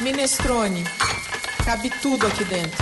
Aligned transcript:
Minestrone. 0.00 0.84
Cabe 1.64 1.90
tudo 2.00 2.26
aqui 2.28 2.44
dentro. 2.44 2.78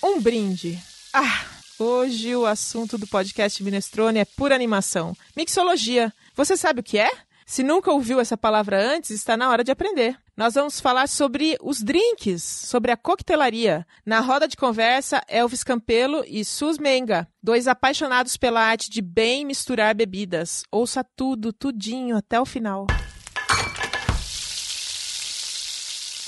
Um 0.00 0.20
brinde. 0.20 0.78
Ah, 1.12 1.46
hoje 1.78 2.36
o 2.36 2.46
assunto 2.46 2.96
do 2.96 3.08
podcast 3.08 3.60
Minestrone 3.64 4.20
é 4.20 4.24
pura 4.24 4.54
animação. 4.54 5.16
Mixologia. 5.36 6.12
Você 6.36 6.56
sabe 6.56 6.78
o 6.78 6.82
que 6.82 6.96
é? 6.96 7.10
Se 7.44 7.64
nunca 7.64 7.90
ouviu 7.90 8.20
essa 8.20 8.36
palavra 8.36 8.80
antes, 8.80 9.10
está 9.10 9.36
na 9.36 9.50
hora 9.50 9.64
de 9.64 9.72
aprender. 9.72 10.16
Nós 10.36 10.54
vamos 10.54 10.80
falar 10.80 11.08
sobre 11.08 11.56
os 11.60 11.82
drinks, 11.82 12.42
sobre 12.42 12.92
a 12.92 12.96
coquetelaria. 12.96 13.84
Na 14.06 14.20
roda 14.20 14.46
de 14.46 14.56
conversa, 14.56 15.22
Elvis 15.26 15.64
Campelo 15.64 16.22
e 16.28 16.44
Sus 16.44 16.78
Menga, 16.78 17.26
dois 17.42 17.66
apaixonados 17.66 18.36
pela 18.36 18.60
arte 18.60 18.88
de 18.88 19.02
bem 19.02 19.44
misturar 19.44 19.92
bebidas. 19.94 20.62
Ouça 20.70 21.02
tudo, 21.02 21.52
tudinho, 21.52 22.16
até 22.16 22.40
o 22.40 22.46
final. 22.46 22.86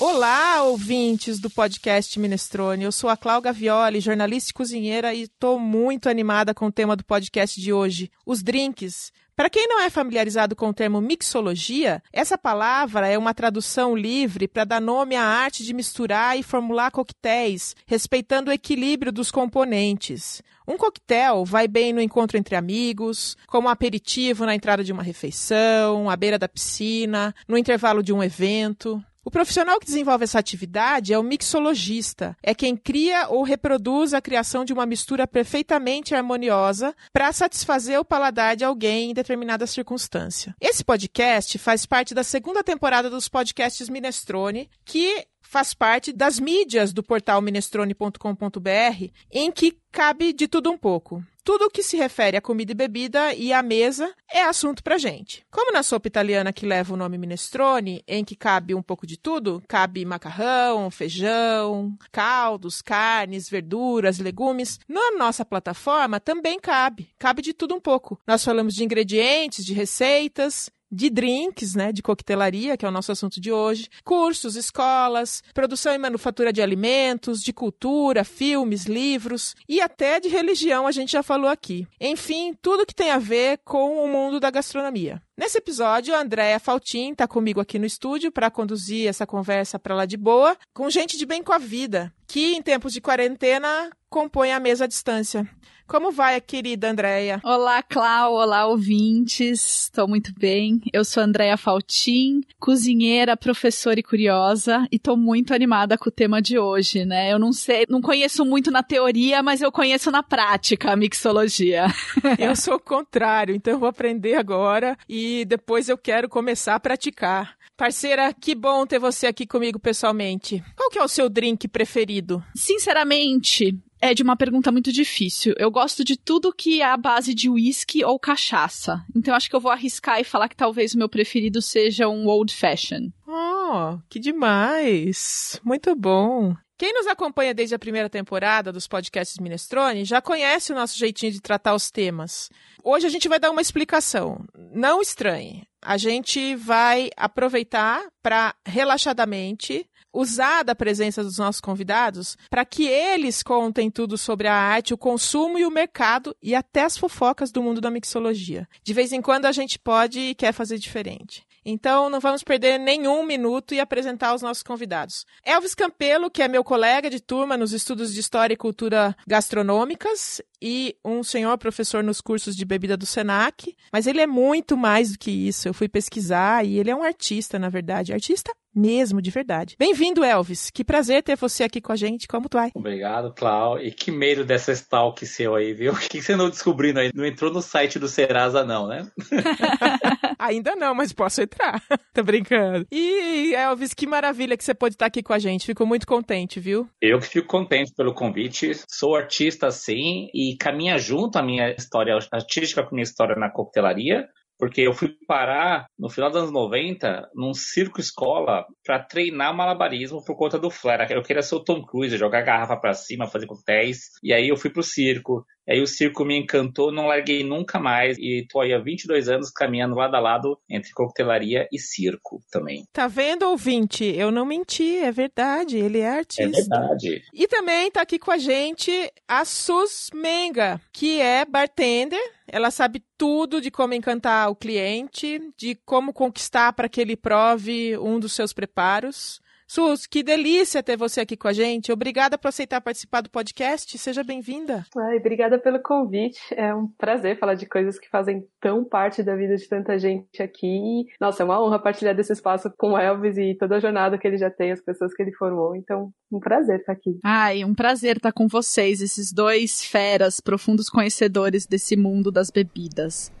Olá, 0.03 0.63
ouvintes 0.63 1.39
do 1.39 1.47
podcast 1.47 2.19
Minestrone. 2.19 2.85
Eu 2.85 2.91
sou 2.91 3.07
a 3.07 3.15
Cláudia 3.15 3.51
Gavioli, 3.51 3.99
jornalista 3.99 4.49
e 4.49 4.53
cozinheira, 4.53 5.13
e 5.13 5.21
estou 5.21 5.59
muito 5.59 6.09
animada 6.09 6.55
com 6.55 6.65
o 6.65 6.71
tema 6.71 6.95
do 6.95 7.05
podcast 7.05 7.61
de 7.61 7.71
hoje: 7.71 8.09
os 8.25 8.41
drinks. 8.41 9.11
Para 9.35 9.47
quem 9.47 9.67
não 9.67 9.79
é 9.79 9.91
familiarizado 9.91 10.55
com 10.55 10.69
o 10.69 10.73
termo 10.73 10.99
mixologia, 10.99 12.01
essa 12.11 12.35
palavra 12.35 13.07
é 13.07 13.15
uma 13.15 13.31
tradução 13.31 13.95
livre 13.95 14.47
para 14.47 14.65
dar 14.65 14.81
nome 14.81 15.15
à 15.15 15.23
arte 15.23 15.63
de 15.63 15.71
misturar 15.71 16.35
e 16.35 16.41
formular 16.41 16.89
coquetéis, 16.89 17.75
respeitando 17.85 18.49
o 18.49 18.53
equilíbrio 18.53 19.11
dos 19.11 19.29
componentes. 19.29 20.41
Um 20.67 20.77
coquetel 20.77 21.45
vai 21.45 21.67
bem 21.67 21.93
no 21.93 22.01
encontro 22.01 22.39
entre 22.39 22.55
amigos, 22.55 23.37
como 23.45 23.69
aperitivo 23.69 24.47
na 24.47 24.55
entrada 24.55 24.83
de 24.83 24.91
uma 24.91 25.03
refeição, 25.03 26.09
à 26.09 26.15
beira 26.15 26.39
da 26.39 26.49
piscina, 26.49 27.35
no 27.47 27.55
intervalo 27.55 28.01
de 28.01 28.11
um 28.11 28.23
evento. 28.23 28.99
O 29.23 29.29
profissional 29.29 29.79
que 29.79 29.85
desenvolve 29.85 30.23
essa 30.23 30.39
atividade 30.39 31.13
é 31.13 31.19
o 31.19 31.23
mixologista. 31.23 32.35
É 32.41 32.55
quem 32.55 32.75
cria 32.75 33.27
ou 33.29 33.43
reproduz 33.43 34.15
a 34.15 34.21
criação 34.21 34.65
de 34.65 34.73
uma 34.73 34.85
mistura 34.85 35.27
perfeitamente 35.27 36.15
harmoniosa 36.15 36.95
para 37.13 37.31
satisfazer 37.31 37.99
o 37.99 38.05
paladar 38.05 38.55
de 38.55 38.63
alguém 38.63 39.11
em 39.11 39.13
determinada 39.13 39.67
circunstância. 39.67 40.55
Esse 40.59 40.83
podcast 40.83 41.59
faz 41.59 41.85
parte 41.85 42.15
da 42.15 42.23
segunda 42.23 42.63
temporada 42.63 43.11
dos 43.11 43.29
podcasts 43.29 43.89
Minestrone, 43.89 44.67
que 44.83 45.27
faz 45.39 45.73
parte 45.73 46.11
das 46.11 46.39
mídias 46.39 46.91
do 46.91 47.03
portal 47.03 47.41
minestrone.com.br, 47.41 49.05
em 49.31 49.51
que 49.51 49.77
cabe 49.91 50.33
de 50.33 50.47
tudo 50.47 50.71
um 50.71 50.77
pouco. 50.77 51.23
Tudo 51.43 51.65
o 51.65 51.69
que 51.71 51.81
se 51.81 51.97
refere 51.97 52.37
a 52.37 52.41
comida 52.41 52.71
e 52.71 52.75
bebida 52.75 53.33
e 53.33 53.51
à 53.51 53.63
mesa 53.63 54.13
é 54.31 54.43
assunto 54.43 54.83
pra 54.83 54.99
gente. 54.99 55.43
Como 55.49 55.73
na 55.73 55.81
sopa 55.81 56.07
italiana 56.07 56.53
que 56.53 56.67
leva 56.67 56.93
o 56.93 56.97
nome 56.97 57.17
minestrone, 57.17 58.03
em 58.07 58.23
que 58.23 58.35
cabe 58.35 58.75
um 58.75 58.81
pouco 58.81 59.07
de 59.07 59.17
tudo, 59.17 59.61
cabe 59.67 60.05
macarrão, 60.05 60.91
feijão, 60.91 61.97
caldos, 62.11 62.79
carnes, 62.83 63.49
verduras, 63.49 64.19
legumes, 64.19 64.79
na 64.87 65.17
nossa 65.17 65.43
plataforma 65.43 66.19
também 66.19 66.59
cabe. 66.59 67.09
Cabe 67.17 67.41
de 67.41 67.53
tudo 67.53 67.73
um 67.73 67.79
pouco. 67.79 68.19
Nós 68.27 68.43
falamos 68.43 68.75
de 68.75 68.83
ingredientes, 68.83 69.65
de 69.65 69.73
receitas, 69.73 70.69
de 70.91 71.09
drinks, 71.09 71.75
né, 71.75 71.91
de 71.91 72.01
coquetelaria, 72.01 72.75
que 72.75 72.85
é 72.85 72.89
o 72.89 72.91
nosso 72.91 73.11
assunto 73.11 73.39
de 73.39 73.51
hoje, 73.51 73.87
cursos, 74.03 74.55
escolas, 74.55 75.41
produção 75.53 75.93
e 75.93 75.97
manufatura 75.97 76.51
de 76.51 76.61
alimentos, 76.61 77.41
de 77.41 77.53
cultura, 77.53 78.23
filmes, 78.23 78.85
livros 78.85 79.55
e 79.67 79.79
até 79.79 80.19
de 80.19 80.27
religião, 80.27 80.85
a 80.85 80.91
gente 80.91 81.11
já 81.13 81.23
falou 81.23 81.49
aqui. 81.49 81.87
Enfim, 81.99 82.53
tudo 82.61 82.85
que 82.85 82.95
tem 82.95 83.11
a 83.11 83.17
ver 83.17 83.59
com 83.63 84.03
o 84.03 84.07
mundo 84.07 84.39
da 84.39 84.51
gastronomia. 84.51 85.21
Nesse 85.37 85.57
episódio, 85.57 86.13
a 86.13 86.21
Andréa 86.21 86.59
Faltin 86.59 87.13
está 87.13 87.27
comigo 87.27 87.59
aqui 87.59 87.79
no 87.79 87.85
estúdio 87.85 88.31
para 88.31 88.51
conduzir 88.51 89.07
essa 89.07 89.25
conversa 89.25 89.79
para 89.79 89.95
lá 89.95 90.05
de 90.05 90.17
boa, 90.17 90.55
com 90.73 90.89
gente 90.89 91.17
de 91.17 91.25
bem 91.25 91.41
com 91.41 91.53
a 91.53 91.57
vida, 91.57 92.13
que 92.27 92.53
em 92.53 92.61
tempos 92.61 92.93
de 92.93 93.01
quarentena 93.01 93.89
compõe 94.09 94.51
a 94.51 94.59
mesa 94.59 94.83
à 94.83 94.87
distância. 94.87 95.49
Como 95.91 96.09
vai, 96.09 96.39
querida 96.39 96.89
Andréia? 96.89 97.41
Olá, 97.43 97.83
Clau. 97.83 98.35
Olá, 98.35 98.65
ouvintes. 98.65 99.89
Estou 99.89 100.07
muito 100.07 100.31
bem. 100.39 100.79
Eu 100.93 101.03
sou 101.03 101.21
Andréia 101.21 101.57
Faltin, 101.57 102.39
cozinheira, 102.57 103.35
professora 103.35 103.99
e 103.99 104.03
curiosa, 104.03 104.87
e 104.89 104.95
estou 104.95 105.17
muito 105.17 105.53
animada 105.53 105.97
com 105.97 106.07
o 106.07 106.11
tema 106.11 106.41
de 106.41 106.57
hoje, 106.57 107.03
né? 107.03 107.33
Eu 107.33 107.37
não 107.37 107.51
sei, 107.51 107.85
não 107.89 107.99
conheço 107.99 108.45
muito 108.45 108.71
na 108.71 108.81
teoria, 108.81 109.43
mas 109.43 109.61
eu 109.61 109.69
conheço 109.69 110.09
na 110.09 110.23
prática 110.23 110.93
a 110.93 110.95
mixologia. 110.95 111.87
eu 112.39 112.55
sou 112.55 112.75
o 112.75 112.79
contrário, 112.79 113.53
então 113.53 113.73
eu 113.73 113.79
vou 113.79 113.89
aprender 113.89 114.35
agora 114.35 114.97
e 115.09 115.43
depois 115.43 115.89
eu 115.89 115.97
quero 115.97 116.29
começar 116.29 116.75
a 116.75 116.79
praticar. 116.79 117.57
Parceira, 117.81 118.31
que 118.31 118.53
bom 118.53 118.85
ter 118.85 118.99
você 118.99 119.25
aqui 119.25 119.47
comigo 119.47 119.79
pessoalmente. 119.79 120.63
Qual 120.77 120.91
que 120.91 120.99
é 120.99 121.03
o 121.03 121.07
seu 121.07 121.27
drink 121.27 121.67
preferido? 121.67 122.43
Sinceramente, 122.55 123.75
é 123.99 124.13
de 124.13 124.21
uma 124.21 124.37
pergunta 124.37 124.71
muito 124.71 124.91
difícil. 124.91 125.55
Eu 125.57 125.71
gosto 125.71 126.03
de 126.03 126.15
tudo 126.15 126.53
que 126.53 126.79
é 126.79 126.85
a 126.85 126.95
base 126.95 127.33
de 127.33 127.49
whisky 127.49 128.05
ou 128.05 128.19
cachaça. 128.19 129.03
Então 129.15 129.33
acho 129.33 129.49
que 129.49 129.55
eu 129.55 129.59
vou 129.59 129.71
arriscar 129.71 130.19
e 130.19 130.23
falar 130.23 130.47
que 130.47 130.55
talvez 130.55 130.93
o 130.93 130.97
meu 130.99 131.09
preferido 131.09 131.59
seja 131.59 132.07
um 132.07 132.27
old 132.27 132.53
fashion. 132.53 133.09
Oh, 133.27 133.97
que 134.07 134.19
demais! 134.19 135.59
Muito 135.63 135.95
bom. 135.95 136.55
Quem 136.81 136.93
nos 136.93 137.05
acompanha 137.05 137.53
desde 137.53 137.75
a 137.75 137.77
primeira 137.77 138.09
temporada 138.09 138.71
dos 138.71 138.87
podcasts 138.87 139.37
Minestrone 139.37 140.03
já 140.03 140.19
conhece 140.19 140.71
o 140.71 140.75
nosso 140.75 140.97
jeitinho 140.97 141.31
de 141.31 141.39
tratar 141.39 141.75
os 141.75 141.91
temas. 141.91 142.49
Hoje 142.83 143.05
a 143.05 143.09
gente 143.11 143.29
vai 143.29 143.39
dar 143.39 143.51
uma 143.51 143.61
explicação. 143.61 144.43
Não 144.73 144.99
estranhe. 144.99 145.61
A 145.79 145.95
gente 145.95 146.55
vai 146.55 147.11
aproveitar 147.15 148.03
para 148.23 148.55
relaxadamente 148.65 149.87
usar 150.11 150.63
da 150.63 150.73
presença 150.73 151.23
dos 151.23 151.37
nossos 151.37 151.61
convidados 151.61 152.35
para 152.49 152.65
que 152.65 152.87
eles 152.87 153.43
contem 153.43 153.91
tudo 153.91 154.17
sobre 154.17 154.47
a 154.47 154.55
arte, 154.55 154.91
o 154.91 154.97
consumo 154.97 155.59
e 155.59 155.65
o 155.67 155.71
mercado 155.71 156.35
e 156.41 156.55
até 156.55 156.81
as 156.81 156.97
fofocas 156.97 157.51
do 157.51 157.61
mundo 157.61 157.79
da 157.79 157.91
mixologia. 157.91 158.67
De 158.83 158.91
vez 158.91 159.11
em 159.11 159.21
quando 159.21 159.45
a 159.45 159.51
gente 159.51 159.77
pode 159.77 160.19
e 160.19 160.33
quer 160.33 160.51
fazer 160.51 160.79
diferente. 160.79 161.45
Então, 161.65 162.09
não 162.09 162.19
vamos 162.19 162.43
perder 162.43 162.79
nenhum 162.79 163.25
minuto 163.25 163.73
e 163.73 163.79
apresentar 163.79 164.33
os 164.33 164.41
nossos 164.41 164.63
convidados. 164.63 165.25
Elvis 165.45 165.75
Campelo, 165.75 166.29
que 166.29 166.41
é 166.41 166.47
meu 166.47 166.63
colega 166.63 167.09
de 167.09 167.19
turma 167.19 167.57
nos 167.57 167.71
estudos 167.73 168.13
de 168.13 168.19
História 168.19 168.53
e 168.53 168.57
Cultura 168.57 169.15
Gastronômicas 169.27 170.41
e 170.61 170.95
um 171.03 171.23
senhor 171.23 171.57
professor 171.57 172.03
nos 172.03 172.21
cursos 172.21 172.55
de 172.55 172.65
bebida 172.65 172.95
do 172.95 173.05
Senac, 173.05 173.75
mas 173.91 174.07
ele 174.07 174.21
é 174.21 174.27
muito 174.27 174.77
mais 174.77 175.11
do 175.11 175.19
que 175.19 175.31
isso. 175.31 175.67
Eu 175.67 175.73
fui 175.73 175.87
pesquisar 175.87 176.65
e 176.65 176.77
ele 176.77 176.91
é 176.91 176.95
um 176.95 177.03
artista, 177.03 177.57
na 177.57 177.69
verdade, 177.69 178.13
artista 178.13 178.51
mesmo, 178.73 179.21
de 179.21 179.29
verdade. 179.29 179.75
Bem-vindo, 179.77 180.23
Elvis. 180.23 180.69
Que 180.69 180.83
prazer 180.83 181.23
ter 181.23 181.35
você 181.35 181.63
aqui 181.63 181.81
com 181.81 181.91
a 181.91 181.95
gente. 181.95 182.27
Como 182.27 182.47
tu 182.47 182.57
vai? 182.57 182.71
Obrigado, 182.73 183.33
Clau. 183.33 183.79
E 183.79 183.91
que 183.91 184.11
medo 184.11 184.45
dessa 184.45 184.71
stalk 184.71 185.25
seu 185.25 185.55
aí, 185.55 185.73
viu? 185.73 185.91
O 186.01 186.13
que 186.13 186.21
você 186.21 186.35
não 186.35 186.49
descobrindo 186.49 186.99
aí? 186.99 187.11
Não 187.13 187.25
entrou 187.25 187.51
no 187.51 187.61
site 187.61 187.99
do 187.99 188.07
Serasa, 188.07 188.63
não, 188.63 188.87
né? 188.87 189.07
Ainda 190.41 190.75
não, 190.75 190.95
mas 190.95 191.13
posso 191.13 191.41
entrar. 191.41 191.81
Tô 192.13 192.23
brincando. 192.23 192.87
E, 192.91 193.53
Elvis, 193.53 193.93
que 193.93 194.07
maravilha 194.07 194.57
que 194.57 194.63
você 194.63 194.73
pode 194.73 194.95
estar 194.95 195.05
aqui 195.05 195.21
com 195.21 195.33
a 195.33 195.39
gente. 195.39 195.67
Fico 195.67 195.85
muito 195.85 196.07
contente, 196.07 196.59
viu? 196.59 196.89
Eu 196.99 197.19
que 197.19 197.27
fico 197.27 197.47
contente 197.47 197.93
pelo 197.95 198.13
convite. 198.13 198.71
Sou 198.89 199.15
artista, 199.15 199.69
sim, 199.69 200.29
e 200.33 200.57
caminha 200.57 200.97
junto 200.97 201.37
a 201.37 201.43
minha 201.43 201.69
história 201.71 202.17
artística 202.31 202.81
com 202.81 202.89
a 202.89 202.93
minha 202.93 203.03
história 203.03 203.35
na 203.35 203.51
coquetelaria 203.51 204.27
porque 204.61 204.81
eu 204.81 204.93
fui 204.93 205.09
parar 205.27 205.87
no 205.97 206.07
final 206.07 206.29
dos 206.29 206.39
anos 206.39 206.51
90 206.53 207.31
num 207.33 207.51
circo 207.51 207.99
escola 207.99 208.63
para 208.85 208.99
treinar 208.99 209.55
malabarismo 209.55 210.23
por 210.23 210.37
conta 210.37 210.59
do 210.59 210.69
flare. 210.69 211.11
Eu 211.11 211.23
queria 211.23 211.41
ser 211.41 211.55
o 211.55 211.63
Tom 211.63 211.83
Cruise, 211.83 212.15
jogar 212.15 212.43
garrafa 212.43 212.77
para 212.77 212.93
cima, 212.93 213.27
fazer 213.27 213.47
coquetéis. 213.47 214.11
E 214.21 214.31
aí 214.31 214.47
eu 214.47 214.55
fui 214.55 214.69
pro 214.69 214.83
circo. 214.83 215.43
Aí 215.71 215.81
o 215.81 215.87
circo 215.87 216.25
me 216.25 216.37
encantou, 216.37 216.91
não 216.91 217.07
larguei 217.07 217.45
nunca 217.45 217.79
mais 217.79 218.17
e 218.17 218.45
tô 218.49 218.59
aí 218.59 218.73
há 218.73 218.77
22 218.77 219.29
anos 219.29 219.49
caminhando 219.49 219.95
lado 219.95 220.15
a 220.15 220.19
lado 220.19 220.59
entre 220.69 220.91
coquetelaria 220.91 221.65
e 221.71 221.79
circo 221.79 222.43
também. 222.51 222.83
Tá 222.91 223.07
vendo, 223.07 223.43
ouvinte? 223.43 224.03
Eu 224.03 224.31
não 224.31 224.45
menti, 224.45 224.97
é 224.97 225.09
verdade, 225.13 225.77
ele 225.77 225.99
é 225.99 226.09
artista. 226.09 226.43
É 226.43 226.47
verdade. 226.49 227.23
E 227.33 227.47
também 227.47 227.89
tá 227.89 228.01
aqui 228.01 228.19
com 228.19 228.31
a 228.31 228.37
gente 228.37 228.91
a 229.25 229.45
Sus 229.45 230.09
Menga, 230.13 230.81
que 230.91 231.21
é 231.21 231.45
bartender. 231.45 232.19
Ela 232.49 232.69
sabe 232.69 233.01
tudo 233.17 233.61
de 233.61 233.71
como 233.71 233.93
encantar 233.93 234.49
o 234.49 234.55
cliente, 234.57 235.39
de 235.57 235.75
como 235.85 236.11
conquistar 236.11 236.73
para 236.73 236.89
que 236.89 236.99
ele 236.99 237.15
prove 237.15 237.97
um 237.97 238.19
dos 238.19 238.33
seus 238.33 238.51
preparos. 238.51 239.39
Sus, 239.71 240.05
que 240.05 240.21
delícia 240.21 240.83
ter 240.83 240.97
você 240.97 241.21
aqui 241.21 241.37
com 241.37 241.47
a 241.47 241.53
gente. 241.53 241.93
Obrigada 241.93 242.37
por 242.37 242.49
aceitar 242.49 242.81
participar 242.81 243.21
do 243.21 243.29
podcast. 243.29 243.97
Seja 243.97 244.21
bem-vinda. 244.21 244.85
Obrigada 245.17 245.57
pelo 245.57 245.79
convite. 245.79 246.41
É 246.57 246.75
um 246.75 246.87
prazer 246.87 247.39
falar 247.39 247.53
de 247.53 247.65
coisas 247.65 247.97
que 247.97 248.09
fazem 248.09 248.45
tão 248.59 248.83
parte 248.83 249.23
da 249.23 249.33
vida 249.33 249.55
de 249.55 249.65
tanta 249.69 249.97
gente 249.97 250.43
aqui. 250.43 251.05
Nossa, 251.21 251.41
é 251.41 251.45
uma 251.45 251.63
honra 251.63 251.79
partilhar 251.79 252.13
desse 252.13 252.33
espaço 252.33 252.69
com 252.77 252.91
o 252.91 252.97
Elvis 252.97 253.37
e 253.37 253.55
toda 253.55 253.77
a 253.77 253.79
jornada 253.79 254.17
que 254.17 254.27
ele 254.27 254.37
já 254.37 254.49
tem, 254.49 254.73
as 254.73 254.81
pessoas 254.81 255.13
que 255.13 255.21
ele 255.23 255.31
formou. 255.31 255.73
Então, 255.73 256.11
um 256.29 256.41
prazer 256.41 256.81
estar 256.81 256.91
aqui. 256.91 257.17
Ai, 257.23 257.63
um 257.63 257.73
prazer 257.73 258.17
estar 258.17 258.33
com 258.33 258.49
vocês, 258.49 258.99
esses 258.99 259.31
dois 259.31 259.85
feras, 259.85 260.41
profundos 260.41 260.89
conhecedores 260.89 261.65
desse 261.65 261.95
mundo 261.95 262.29
das 262.29 262.51
bebidas. 262.51 263.31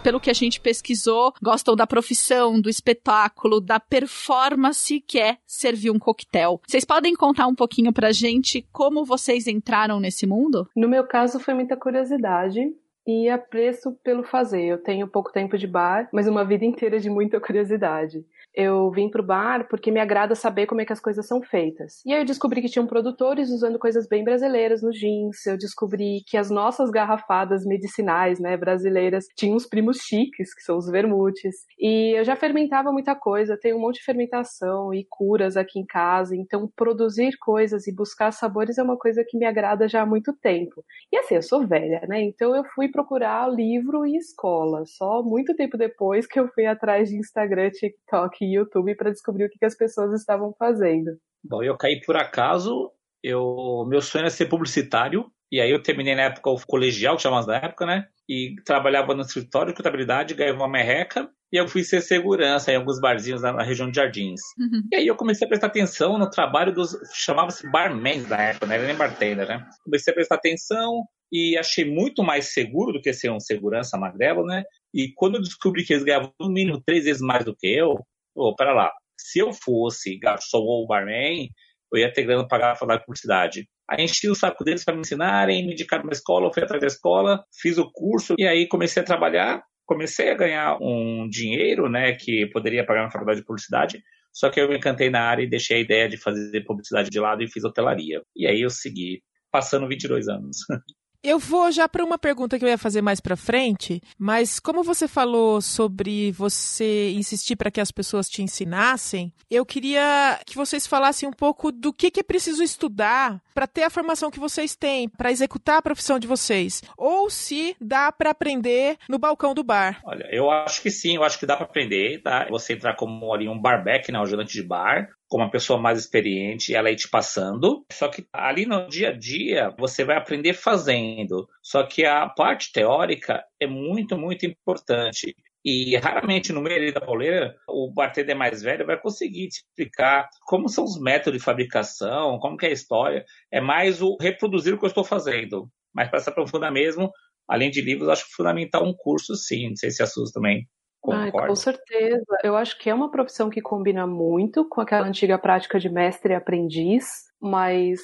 Pelo 0.00 0.20
que 0.20 0.30
a 0.30 0.34
gente 0.34 0.60
pesquisou, 0.60 1.32
gostam 1.42 1.76
da 1.76 1.86
profissão, 1.86 2.60
do 2.60 2.68
espetáculo, 2.68 3.60
da 3.60 3.78
performance 3.78 5.00
que 5.00 5.18
é 5.18 5.36
servir 5.46 5.90
um 5.90 5.98
coquetel. 5.98 6.60
Vocês 6.66 6.84
podem 6.84 7.14
contar 7.14 7.46
um 7.46 7.54
pouquinho 7.54 7.92
pra 7.92 8.12
gente 8.12 8.66
como 8.72 9.04
vocês 9.04 9.46
entraram 9.46 10.00
nesse 10.00 10.26
mundo? 10.26 10.68
No 10.74 10.88
meu 10.88 11.06
caso, 11.06 11.38
foi 11.38 11.54
muita 11.54 11.76
curiosidade 11.76 12.60
e 13.06 13.28
apreço 13.28 13.92
pelo 14.04 14.22
fazer. 14.22 14.64
Eu 14.64 14.82
tenho 14.82 15.08
pouco 15.08 15.32
tempo 15.32 15.56
de 15.56 15.66
bar, 15.66 16.08
mas 16.12 16.28
uma 16.28 16.44
vida 16.44 16.64
inteira 16.64 16.98
de 16.98 17.10
muita 17.10 17.40
curiosidade 17.40 18.24
eu 18.54 18.90
vim 18.90 19.08
pro 19.08 19.22
bar 19.22 19.66
porque 19.68 19.90
me 19.90 20.00
agrada 20.00 20.34
saber 20.34 20.66
como 20.66 20.80
é 20.80 20.84
que 20.84 20.92
as 20.92 21.00
coisas 21.00 21.26
são 21.26 21.42
feitas. 21.42 22.02
E 22.04 22.12
aí 22.12 22.20
eu 22.20 22.24
descobri 22.24 22.60
que 22.60 22.68
tinham 22.68 22.86
produtores 22.86 23.50
usando 23.50 23.78
coisas 23.78 24.08
bem 24.08 24.24
brasileiras 24.24 24.82
no 24.82 24.90
jeans, 24.90 25.46
eu 25.46 25.56
descobri 25.56 26.22
que 26.26 26.36
as 26.36 26.50
nossas 26.50 26.90
garrafadas 26.90 27.64
medicinais, 27.64 28.40
né, 28.40 28.56
brasileiras, 28.56 29.26
tinham 29.36 29.56
os 29.56 29.66
primos 29.66 29.98
chiques, 29.98 30.54
que 30.54 30.62
são 30.62 30.76
os 30.76 30.90
vermutes. 30.90 31.66
E 31.78 32.18
eu 32.18 32.24
já 32.24 32.34
fermentava 32.36 32.92
muita 32.92 33.14
coisa, 33.14 33.58
tenho 33.60 33.76
um 33.76 33.80
monte 33.80 33.96
de 33.96 34.04
fermentação 34.04 34.92
e 34.92 35.06
curas 35.08 35.56
aqui 35.56 35.78
em 35.78 35.86
casa, 35.86 36.34
então 36.34 36.68
produzir 36.74 37.36
coisas 37.38 37.86
e 37.86 37.94
buscar 37.94 38.32
sabores 38.32 38.78
é 38.78 38.82
uma 38.82 38.96
coisa 38.96 39.24
que 39.26 39.38
me 39.38 39.46
agrada 39.46 39.88
já 39.88 40.02
há 40.02 40.06
muito 40.06 40.32
tempo. 40.40 40.84
E 41.12 41.16
assim, 41.16 41.36
eu 41.36 41.42
sou 41.42 41.66
velha, 41.66 42.02
né? 42.08 42.22
Então 42.22 42.54
eu 42.54 42.64
fui 42.74 42.88
procurar 42.88 43.48
livro 43.48 44.06
e 44.06 44.16
escola, 44.16 44.84
só 44.86 45.22
muito 45.22 45.54
tempo 45.54 45.76
depois 45.76 46.26
que 46.26 46.38
eu 46.38 46.48
fui 46.48 46.66
atrás 46.66 47.08
de 47.08 47.16
Instagram, 47.16 47.70
TikTok 47.70 48.39
e 48.44 48.56
YouTube 48.56 48.96
para 48.96 49.10
descobrir 49.10 49.44
o 49.44 49.48
que, 49.48 49.58
que 49.58 49.64
as 49.64 49.76
pessoas 49.76 50.12
estavam 50.12 50.54
fazendo. 50.58 51.12
Bom, 51.42 51.62
eu 51.62 51.76
caí 51.76 52.00
por 52.00 52.16
acaso. 52.16 52.90
Eu, 53.22 53.84
meu 53.88 54.00
sonho 54.00 54.22
era 54.22 54.30
ser 54.30 54.46
publicitário. 54.46 55.30
E 55.52 55.60
aí 55.60 55.70
eu 55.70 55.82
terminei 55.82 56.14
na 56.14 56.22
época 56.22 56.48
o 56.48 56.66
colegial, 56.66 57.16
que 57.16 57.22
chamamos 57.22 57.46
na 57.46 57.56
época, 57.56 57.84
né? 57.84 58.06
E 58.28 58.54
trabalhava 58.64 59.14
no 59.14 59.22
escritório 59.22 59.72
de 59.72 59.76
contabilidade, 59.76 60.34
ganhava 60.34 60.58
uma 60.58 60.68
merreca. 60.68 61.28
E 61.52 61.56
eu 61.56 61.66
fui 61.66 61.82
ser 61.82 62.00
segurança 62.00 62.70
em 62.70 62.76
alguns 62.76 63.00
barzinhos 63.00 63.42
na, 63.42 63.52
na 63.52 63.64
região 63.64 63.90
de 63.90 63.96
Jardins. 63.96 64.40
Uhum. 64.56 64.82
E 64.92 64.96
aí 64.96 65.06
eu 65.06 65.16
comecei 65.16 65.44
a 65.44 65.48
prestar 65.48 65.66
atenção 65.66 66.16
no 66.16 66.30
trabalho 66.30 66.72
dos... 66.72 66.96
Chamava-se 67.12 67.68
barman 67.68 68.22
na 68.28 68.40
época, 68.40 68.66
né? 68.66 68.76
Era 68.76 68.86
nem 68.86 68.96
bartender, 68.96 69.48
né? 69.48 69.66
Comecei 69.84 70.12
a 70.12 70.14
prestar 70.14 70.36
atenção 70.36 71.04
e 71.32 71.56
achei 71.58 71.84
muito 71.84 72.22
mais 72.22 72.52
seguro 72.52 72.92
do 72.92 73.00
que 73.00 73.12
ser 73.12 73.30
um 73.30 73.40
segurança 73.40 73.98
magrelo, 73.98 74.44
né? 74.44 74.62
E 74.94 75.12
quando 75.14 75.36
eu 75.36 75.42
descobri 75.42 75.84
que 75.84 75.92
eles 75.92 76.04
ganhavam 76.04 76.32
no 76.40 76.50
mínimo 76.50 76.80
três 76.84 77.04
vezes 77.04 77.22
mais 77.22 77.44
do 77.44 77.54
que 77.54 77.66
eu, 77.66 77.98
oh, 78.34 78.54
pera 78.54 78.72
lá, 78.72 78.90
se 79.18 79.38
eu 79.38 79.52
fosse 79.52 80.18
garçom 80.18 80.58
ou 80.58 80.86
barman, 80.86 81.48
eu 81.92 82.00
ia 82.00 82.12
ter 82.12 82.24
grana 82.24 82.46
para 82.46 82.76
pagar 82.76 82.96
a 82.96 83.00
publicidade. 83.00 83.68
Aí 83.88 84.04
enchi 84.04 84.28
o 84.28 84.34
saco 84.34 84.64
deles 84.64 84.84
para 84.84 84.94
me 84.94 85.00
ensinarem, 85.00 85.66
me 85.66 85.72
indicaram 85.72 86.04
uma 86.04 86.12
escola, 86.12 86.46
eu 86.46 86.52
fui 86.52 86.62
atrás 86.62 86.80
da 86.80 86.86
escola, 86.86 87.44
fiz 87.60 87.76
o 87.78 87.90
curso 87.90 88.34
e 88.38 88.46
aí 88.46 88.68
comecei 88.68 89.02
a 89.02 89.06
trabalhar, 89.06 89.62
comecei 89.84 90.30
a 90.30 90.34
ganhar 90.34 90.78
um 90.80 91.28
dinheiro, 91.28 91.88
né, 91.88 92.12
que 92.12 92.46
poderia 92.52 92.86
pagar 92.86 93.02
na 93.02 93.10
faculdade 93.10 93.40
de 93.40 93.46
publicidade, 93.46 94.00
só 94.32 94.48
que 94.48 94.60
eu 94.60 94.68
me 94.68 94.76
encantei 94.76 95.10
na 95.10 95.22
área 95.22 95.42
e 95.42 95.50
deixei 95.50 95.78
a 95.78 95.80
ideia 95.80 96.08
de 96.08 96.16
fazer 96.16 96.64
publicidade 96.64 97.10
de 97.10 97.18
lado 97.18 97.42
e 97.42 97.50
fiz 97.50 97.64
hotelaria. 97.64 98.22
E 98.36 98.46
aí 98.46 98.60
eu 98.60 98.70
segui, 98.70 99.20
passando 99.50 99.88
22 99.88 100.28
anos. 100.28 100.58
Eu 101.22 101.38
vou 101.38 101.70
já 101.70 101.86
para 101.86 102.02
uma 102.02 102.18
pergunta 102.18 102.58
que 102.58 102.64
eu 102.64 102.68
ia 102.68 102.78
fazer 102.78 103.02
mais 103.02 103.20
para 103.20 103.36
frente, 103.36 104.00
mas 104.18 104.58
como 104.58 104.82
você 104.82 105.06
falou 105.06 105.60
sobre 105.60 106.32
você 106.32 107.10
insistir 107.10 107.56
para 107.56 107.70
que 107.70 107.78
as 107.80 107.90
pessoas 107.90 108.26
te 108.26 108.42
ensinassem, 108.42 109.30
eu 109.50 109.66
queria 109.66 110.40
que 110.46 110.56
vocês 110.56 110.86
falassem 110.86 111.28
um 111.28 111.32
pouco 111.32 111.70
do 111.70 111.92
que, 111.92 112.10
que 112.10 112.20
é 112.20 112.22
preciso 112.22 112.62
estudar 112.62 113.38
para 113.54 113.66
ter 113.66 113.82
a 113.82 113.90
formação 113.90 114.30
que 114.30 114.40
vocês 114.40 114.74
têm, 114.74 115.10
para 115.10 115.30
executar 115.30 115.76
a 115.76 115.82
profissão 115.82 116.18
de 116.18 116.26
vocês, 116.26 116.82
ou 116.96 117.28
se 117.28 117.76
dá 117.78 118.10
para 118.10 118.30
aprender 118.30 118.96
no 119.06 119.18
balcão 119.18 119.52
do 119.52 119.62
bar. 119.62 120.00
Olha, 120.04 120.26
eu 120.32 120.50
acho 120.50 120.80
que 120.80 120.90
sim, 120.90 121.16
eu 121.16 121.22
acho 121.22 121.38
que 121.38 121.44
dá 121.44 121.54
para 121.54 121.66
aprender, 121.66 122.22
tá? 122.22 122.46
Você 122.48 122.72
entrar 122.72 122.96
como 122.96 123.34
ali 123.34 123.46
um 123.46 123.60
barback, 123.60 124.10
né, 124.10 124.18
um 124.18 124.22
ajudante 124.22 124.54
de 124.54 124.62
bar, 124.62 125.10
com 125.30 125.38
uma 125.38 125.50
pessoa 125.50 125.80
mais 125.80 126.00
experiente, 126.00 126.74
ela 126.74 126.90
ir 126.90 126.96
te 126.96 127.08
passando. 127.08 127.86
Só 127.92 128.08
que 128.08 128.26
ali 128.32 128.66
no 128.66 128.88
dia 128.88 129.10
a 129.10 129.16
dia 129.16 129.72
você 129.78 130.04
vai 130.04 130.16
aprender 130.16 130.54
fazendo. 130.54 131.48
Só 131.62 131.84
que 131.84 132.04
a 132.04 132.28
parte 132.28 132.72
teórica 132.72 133.42
é 133.60 133.66
muito, 133.66 134.18
muito 134.18 134.44
importante. 134.44 135.36
E 135.64 135.96
raramente 135.96 136.52
no 136.52 136.60
meio 136.60 136.92
da 136.92 137.00
pauleira, 137.00 137.54
o 137.68 137.92
bartender 137.92 138.34
mais 138.34 138.60
velho 138.60 138.84
vai 138.84 138.98
conseguir 139.00 139.48
te 139.48 139.58
explicar 139.58 140.28
como 140.46 140.68
são 140.68 140.82
os 140.82 141.00
métodos 141.00 141.38
de 141.38 141.44
fabricação, 141.44 142.38
como 142.40 142.56
que 142.56 142.66
é 142.66 142.70
a 142.70 142.72
história. 142.72 143.24
É 143.52 143.60
mais 143.60 144.02
o 144.02 144.16
reproduzir 144.20 144.74
o 144.74 144.78
que 144.78 144.84
eu 144.84 144.88
estou 144.88 145.04
fazendo. 145.04 145.70
Mas 145.94 146.08
para 146.08 146.18
se 146.18 146.28
aprofundar 146.28 146.72
mesmo, 146.72 147.12
além 147.46 147.70
de 147.70 147.80
livros, 147.80 148.08
acho 148.08 148.26
fundamental 148.34 148.84
um 148.84 148.94
curso, 148.96 149.36
sim. 149.36 149.68
Não 149.68 149.76
sei 149.76 149.92
se 149.92 150.02
assusta 150.02 150.40
também. 150.40 150.66
Ai, 151.08 151.32
com 151.32 151.56
certeza. 151.56 152.24
Eu 152.44 152.56
acho 152.56 152.78
que 152.78 152.90
é 152.90 152.94
uma 152.94 153.10
profissão 153.10 153.48
que 153.48 153.60
combina 153.60 154.06
muito 154.06 154.68
com 154.68 154.80
aquela 154.80 155.06
antiga 155.06 155.38
prática 155.38 155.78
de 155.78 155.88
mestre 155.88 156.32
e 156.32 156.36
aprendiz, 156.36 157.04
mas 157.40 158.00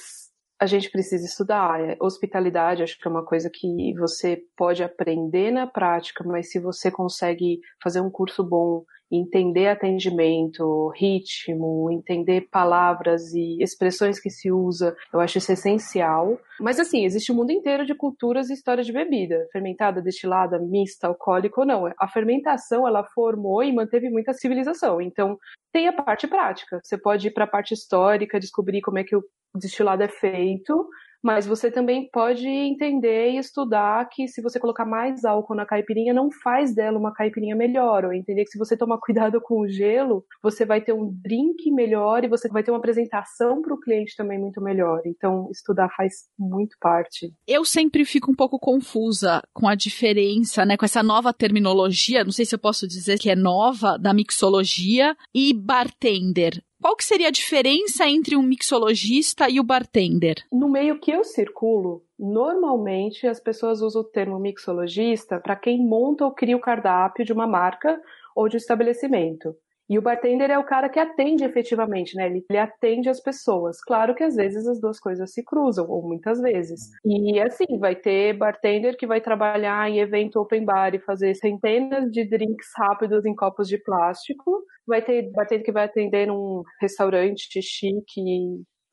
a 0.59 0.65
gente 0.65 0.89
precisa 0.89 1.25
estudar. 1.25 1.79
É, 1.79 1.97
hospitalidade, 2.01 2.81
acho 2.81 2.97
que 2.97 3.07
é 3.07 3.11
uma 3.11 3.23
coisa 3.23 3.49
que 3.53 3.93
você 3.99 4.41
pode 4.55 4.83
aprender 4.83 5.51
na 5.51 5.67
prática, 5.67 6.23
mas 6.23 6.49
se 6.51 6.59
você 6.59 6.89
consegue 6.89 7.59
fazer 7.81 8.01
um 8.01 8.09
curso 8.09 8.43
bom 8.43 8.83
entender 9.11 9.67
atendimento, 9.67 10.89
ritmo, 10.95 11.89
entender 11.91 12.47
palavras 12.51 13.33
e 13.33 13.57
expressões 13.61 14.19
que 14.19 14.29
se 14.29 14.51
usa, 14.51 14.95
eu 15.13 15.19
acho 15.19 15.37
isso 15.37 15.51
essencial. 15.51 16.39
Mas 16.59 16.79
assim, 16.79 17.05
existe 17.05 17.31
um 17.31 17.35
mundo 17.35 17.51
inteiro 17.51 17.85
de 17.85 17.95
culturas 17.95 18.49
e 18.49 18.53
histórias 18.53 18.85
de 18.85 18.93
bebida, 18.93 19.47
fermentada, 19.51 20.01
destilada, 20.01 20.59
mista, 20.59 21.07
alcoólica 21.07 21.61
ou 21.61 21.67
não. 21.67 21.91
A 21.99 22.07
fermentação, 22.07 22.87
ela 22.87 23.03
formou 23.13 23.63
e 23.63 23.73
manteve 23.73 24.09
muita 24.09 24.33
civilização. 24.33 25.01
Então, 25.01 25.37
tem 25.71 25.87
a 25.87 25.93
parte 25.93 26.27
prática. 26.27 26.79
Você 26.83 26.97
pode 26.97 27.27
ir 27.27 27.31
para 27.31 27.45
a 27.45 27.47
parte 27.47 27.73
histórica, 27.73 28.39
descobrir 28.39 28.81
como 28.81 28.97
é 28.97 29.03
que 29.03 29.15
o 29.15 29.23
destilado 29.55 30.03
é 30.03 30.07
feito, 30.07 30.87
mas 31.27 31.45
você 31.45 31.69
também 31.69 32.09
pode 32.09 32.47
entender 32.47 33.31
e 33.31 33.37
estudar 33.37 34.07
que 34.07 34.29
se 34.29 34.41
você 34.41 34.57
colocar 34.57 34.85
mais 34.85 35.25
álcool 35.25 35.55
na 35.55 35.65
caipirinha, 35.65 36.13
não 36.13 36.29
faz 36.31 36.73
dela 36.73 36.97
uma 36.97 37.13
caipirinha 37.13 37.53
melhor. 37.53 38.05
Ou 38.05 38.13
entender 38.13 38.45
que 38.45 38.51
se 38.51 38.57
você 38.57 38.77
tomar 38.77 38.97
cuidado 39.03 39.41
com 39.41 39.59
o 39.59 39.67
gelo, 39.67 40.23
você 40.41 40.65
vai 40.65 40.79
ter 40.79 40.93
um 40.93 41.13
drink 41.21 41.69
melhor 41.69 42.23
e 42.23 42.29
você 42.29 42.47
vai 42.47 42.63
ter 42.63 42.71
uma 42.71 42.77
apresentação 42.77 43.61
para 43.61 43.73
o 43.73 43.79
cliente 43.79 44.15
também 44.15 44.39
muito 44.39 44.61
melhor. 44.61 45.01
Então, 45.05 45.49
estudar 45.51 45.89
faz 45.97 46.13
muito 46.39 46.77
parte. 46.79 47.33
Eu 47.45 47.65
sempre 47.65 48.05
fico 48.05 48.31
um 48.31 48.35
pouco 48.35 48.57
confusa 48.57 49.41
com 49.53 49.67
a 49.67 49.75
diferença, 49.75 50.65
né, 50.65 50.77
com 50.77 50.85
essa 50.85 51.03
nova 51.03 51.33
terminologia, 51.33 52.23
não 52.23 52.31
sei 52.31 52.45
se 52.45 52.55
eu 52.55 52.59
posso 52.59 52.87
dizer 52.87 53.19
que 53.19 53.29
é 53.29 53.35
nova, 53.35 53.97
da 53.97 54.13
mixologia 54.13 55.13
e 55.35 55.53
bartender. 55.53 56.63
Qual 56.79 56.95
que 56.95 57.03
seria 57.03 57.29
a 57.29 57.31
diferença 57.31 58.07
entre 58.07 58.35
um 58.35 58.43
mixologista 58.43 59.49
e 59.49 59.59
o 59.59 59.63
bartender? 59.63 60.35
No 60.51 60.69
meio 60.69 60.99
que 60.99 61.11
eu 61.11 61.23
circulo, 61.23 62.03
normalmente 62.17 63.25
as 63.25 63.39
pessoas 63.39 63.81
usam 63.81 64.03
o 64.03 64.05
termo 64.05 64.39
mixologista 64.39 65.39
para 65.39 65.55
quem 65.55 65.83
monta 65.83 66.23
ou 66.23 66.31
cria 66.31 66.55
o 66.55 66.61
cardápio 66.61 67.25
de 67.25 67.33
uma 67.33 67.47
marca 67.47 67.99
ou 68.35 68.47
de 68.47 68.55
um 68.55 68.57
estabelecimento. 68.57 69.55
E 69.89 69.97
o 69.97 70.01
bartender 70.01 70.51
é 70.51 70.59
o 70.59 70.65
cara 70.65 70.89
que 70.89 70.99
atende 70.99 71.45
efetivamente, 71.45 72.15
né? 72.15 72.25
Ele, 72.25 72.45
ele, 72.49 72.59
atende 72.59 73.09
as 73.09 73.21
pessoas. 73.21 73.79
Claro 73.81 74.13
que 74.13 74.23
às 74.23 74.35
vezes 74.35 74.67
as 74.67 74.81
duas 74.81 74.99
coisas 74.99 75.31
se 75.31 75.43
cruzam, 75.43 75.89
ou 75.89 76.05
muitas 76.05 76.41
vezes. 76.41 76.89
E 77.05 77.39
assim, 77.39 77.79
vai 77.79 77.95
ter 77.95 78.33
bartender 78.33 78.97
que 78.97 79.07
vai 79.07 79.21
trabalhar 79.21 79.89
em 79.89 79.99
evento 79.99 80.39
open 80.39 80.65
bar 80.65 80.93
e 80.93 80.99
fazer 80.99 81.33
centenas 81.35 82.11
de 82.11 82.25
drinks 82.25 82.67
rápidos 82.75 83.25
em 83.25 83.33
copos 83.33 83.67
de 83.69 83.77
plástico. 83.77 84.61
Vai 84.85 85.01
ter 85.01 85.31
bartender 85.31 85.65
que 85.65 85.71
vai 85.71 85.85
atender 85.85 86.27
num 86.27 86.63
restaurante 86.81 87.61
chique 87.61 88.21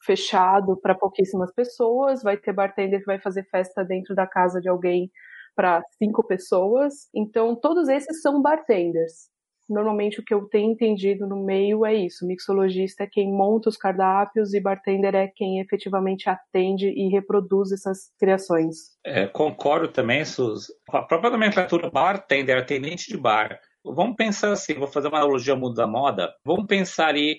fechado 0.05 0.79
para 0.81 0.95
pouquíssimas 0.95 1.53
pessoas. 1.53 2.23
Vai 2.23 2.37
ter 2.37 2.53
bartender 2.53 3.01
que 3.01 3.07
vai 3.07 3.21
fazer 3.21 3.45
festa 3.51 3.85
dentro 3.85 4.15
da 4.15 4.27
casa 4.29 4.61
de 4.61 4.69
alguém 4.69 5.11
para 5.57 5.83
cinco 5.99 6.25
pessoas. 6.25 7.09
Então, 7.15 7.57
todos 7.57 7.89
esses 7.89 8.21
são 8.21 8.41
bartenders 8.41 9.34
normalmente 9.69 10.21
o 10.21 10.25
que 10.25 10.35
eu 10.35 10.47
tenho 10.47 10.73
entendido 10.73 11.27
no 11.27 11.45
meio 11.45 11.85
é 11.85 11.95
isso. 11.95 12.27
Mixologista 12.27 13.05
é 13.05 13.09
quem 13.11 13.33
monta 13.33 13.69
os 13.69 13.77
cardápios 13.77 14.55
e 14.55 14.61
bartender 14.61 15.15
é 15.15 15.29
quem 15.29 15.61
efetivamente 15.61 16.29
atende 16.29 16.89
e 16.89 17.09
reproduz 17.09 17.73
essas 17.73 18.11
criações. 18.19 18.77
É, 19.05 19.27
concordo 19.27 19.89
também, 19.89 20.25
Sus. 20.25 20.67
A 20.91 21.03
própria 21.03 21.31
nomenclatura 21.31 21.91
bartender, 21.91 22.59
atendente 22.59 23.09
de 23.09 23.17
bar. 23.17 23.59
Vamos 23.85 24.17
pensar 24.17 24.53
assim, 24.53 24.75
vou 24.75 24.89
fazer 24.89 25.09
uma 25.09 25.19
analogia 25.19 25.55
mundo 25.55 25.75
da 25.75 25.87
moda. 25.87 26.33
Vamos 26.45 26.67
pensar 26.67 27.15
aí 27.15 27.39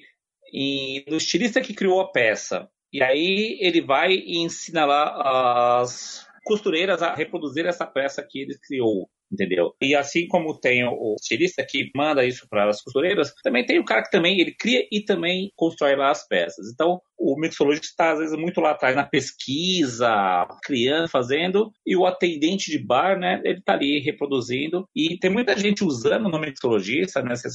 em, 0.54 1.04
no 1.08 1.18
estilista 1.18 1.62
que 1.62 1.74
criou 1.74 2.00
a 2.02 2.12
peça. 2.12 2.70
E 2.94 3.02
aí 3.04 3.58
ele 3.60 3.82
vai 3.82 4.14
e 4.14 4.38
ensina 4.38 4.86
lá 4.86 5.82
as 5.82 6.26
costureiras 6.46 7.02
a 7.02 7.14
reproduzir 7.14 7.66
essa 7.66 7.86
peça 7.86 8.26
que 8.28 8.40
ele 8.40 8.58
criou 8.66 9.10
entendeu? 9.36 9.74
E 9.82 9.94
assim 9.94 10.28
como 10.28 10.58
tem 10.60 10.84
o 10.84 11.16
estilista 11.20 11.66
que 11.68 11.92
manda 11.96 12.26
isso 12.26 12.48
para 12.50 12.70
as 12.70 12.82
costureiras, 12.82 13.34
também 13.44 13.66
tem 13.66 13.80
o 13.80 13.86
cara 13.86 14.02
que 14.02 14.10
também 14.10 14.40
ele 14.40 14.56
cria 14.58 14.88
e 14.92 15.02
também 15.02 15.52
constrói 15.56 15.96
lá 15.96 16.10
as 16.10 16.28
peças. 16.28 16.72
Então, 16.74 17.00
o 17.18 17.40
mixologista 17.40 17.88
está, 17.88 18.12
às 18.12 18.20
vezes, 18.20 18.38
muito 18.38 18.60
lá 18.60 18.72
atrás 18.72 18.96
na 18.96 19.06
pesquisa, 19.06 20.10
criando, 20.64 21.10
fazendo, 21.10 21.72
e 21.86 21.96
o 21.96 22.06
atendente 22.06 22.72
de 22.72 22.78
bar, 22.78 23.18
né, 23.18 23.42
ele 23.44 23.60
está 23.60 23.74
ali 23.74 24.00
reproduzindo. 24.00 24.88
E 24.96 25.18
tem 25.18 25.30
muita 25.30 25.58
gente 25.58 25.84
usando 25.84 26.28
o 26.28 26.40
mixologista, 26.40 27.22
né, 27.22 27.36
se 27.36 27.48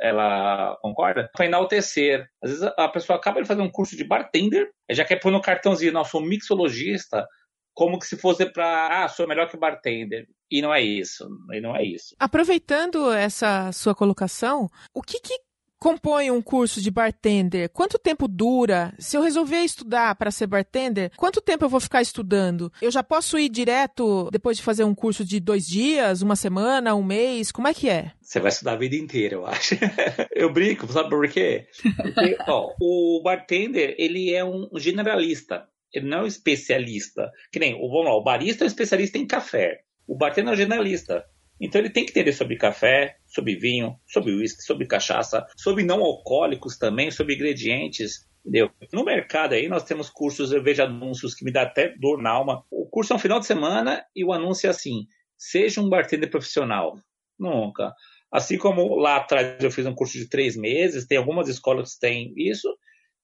ela 0.00 0.76
concorda, 0.80 1.30
para 1.34 1.46
enaltecer. 1.46 2.26
Às 2.42 2.50
vezes 2.50 2.72
a 2.76 2.88
pessoa 2.88 3.18
acaba 3.18 3.40
de 3.40 3.48
fazer 3.48 3.62
um 3.62 3.70
curso 3.70 3.96
de 3.96 4.04
bartender, 4.04 4.68
já 4.90 5.04
quer 5.04 5.16
pôr 5.16 5.30
no 5.30 5.40
cartãozinho, 5.40 5.92
não, 5.92 6.04
sou 6.04 6.20
mixologista, 6.20 7.26
como 7.74 7.98
que 7.98 8.06
se 8.06 8.16
fosse 8.16 8.46
para, 8.46 9.04
ah, 9.04 9.08
sou 9.08 9.26
melhor 9.26 9.50
que 9.50 9.56
bartender. 9.56 10.28
E 10.50 10.62
não 10.62 10.72
é 10.72 10.80
isso, 10.80 11.28
e 11.52 11.60
não 11.60 11.76
é 11.76 11.84
isso. 11.84 12.14
Aproveitando 12.18 13.10
essa 13.10 13.72
sua 13.72 13.94
colocação, 13.94 14.70
o 14.94 15.02
que, 15.02 15.20
que 15.20 15.38
compõe 15.84 16.30
um 16.30 16.40
curso 16.40 16.80
de 16.80 16.90
bartender? 16.90 17.68
Quanto 17.68 17.98
tempo 17.98 18.26
dura? 18.26 18.94
Se 18.98 19.18
eu 19.18 19.22
resolver 19.22 19.58
estudar 19.58 20.14
para 20.14 20.30
ser 20.30 20.46
bartender, 20.46 21.10
quanto 21.14 21.42
tempo 21.42 21.64
eu 21.64 21.68
vou 21.68 21.80
ficar 21.80 22.00
estudando? 22.00 22.72
Eu 22.80 22.90
já 22.90 23.02
posso 23.02 23.38
ir 23.38 23.50
direto 23.50 24.30
depois 24.30 24.56
de 24.56 24.62
fazer 24.62 24.84
um 24.84 24.94
curso 24.94 25.24
de 25.24 25.40
dois 25.40 25.66
dias, 25.66 26.22
uma 26.22 26.36
semana, 26.36 26.94
um 26.94 27.02
mês? 27.02 27.52
Como 27.52 27.68
é 27.68 27.74
que 27.74 27.90
é? 27.90 28.12
Você 28.22 28.40
vai 28.40 28.50
estudar 28.50 28.72
a 28.72 28.76
vida 28.76 28.96
inteira, 28.96 29.34
eu 29.34 29.46
acho. 29.46 29.74
eu 30.34 30.50
brinco, 30.50 30.90
sabe 30.90 31.10
por 31.10 31.28
quê? 31.28 31.66
Porque, 31.96 32.36
ó, 32.48 32.72
o 32.80 33.20
bartender, 33.22 33.94
ele 33.98 34.32
é 34.32 34.42
um 34.42 34.68
generalista. 34.76 35.68
Ele 35.94 36.08
não 36.08 36.18
é 36.18 36.22
um 36.22 36.26
especialista. 36.26 37.30
Que 37.52 37.58
nem, 37.58 37.72
vamos 37.72 38.04
lá, 38.04 38.14
o 38.14 38.22
barista 38.22 38.64
é 38.64 38.66
um 38.66 38.68
especialista 38.68 39.16
em 39.16 39.26
café. 39.26 39.80
O 40.06 40.16
bartender 40.16 40.52
é 40.52 40.54
um 40.54 40.58
generalista. 40.58 41.24
Então 41.60 41.80
ele 41.80 41.90
tem 41.90 42.04
que 42.04 42.10
entender 42.10 42.32
sobre 42.32 42.56
café, 42.56 43.16
sobre 43.26 43.54
vinho, 43.54 43.96
sobre 44.06 44.32
uísque, 44.32 44.62
sobre 44.62 44.86
cachaça, 44.86 45.46
sobre 45.56 45.84
não 45.84 46.02
alcoólicos 46.02 46.76
também, 46.76 47.10
sobre 47.10 47.34
ingredientes. 47.34 48.26
Entendeu? 48.44 48.70
No 48.92 49.04
mercado 49.04 49.54
aí 49.54 49.68
nós 49.68 49.84
temos 49.84 50.10
cursos, 50.10 50.52
eu 50.52 50.62
vejo 50.62 50.82
anúncios 50.82 51.34
que 51.34 51.44
me 51.44 51.52
dá 51.52 51.62
até 51.62 51.94
dor 51.96 52.20
na 52.20 52.30
alma. 52.30 52.64
O 52.70 52.86
curso 52.86 53.12
é 53.12 53.16
um 53.16 53.20
final 53.20 53.40
de 53.40 53.46
semana 53.46 54.04
e 54.14 54.24
o 54.24 54.32
anúncio 54.32 54.66
é 54.66 54.70
assim: 54.70 55.06
seja 55.38 55.80
um 55.80 55.88
bartender 55.88 56.28
profissional. 56.28 56.98
Nunca. 57.38 57.94
Assim 58.30 58.58
como 58.58 58.96
lá 58.96 59.16
atrás 59.16 59.62
eu 59.62 59.70
fiz 59.70 59.86
um 59.86 59.94
curso 59.94 60.18
de 60.18 60.28
três 60.28 60.56
meses, 60.56 61.06
tem 61.06 61.16
algumas 61.16 61.48
escolas 61.48 61.94
que 61.94 62.00
têm 62.00 62.34
isso, 62.36 62.68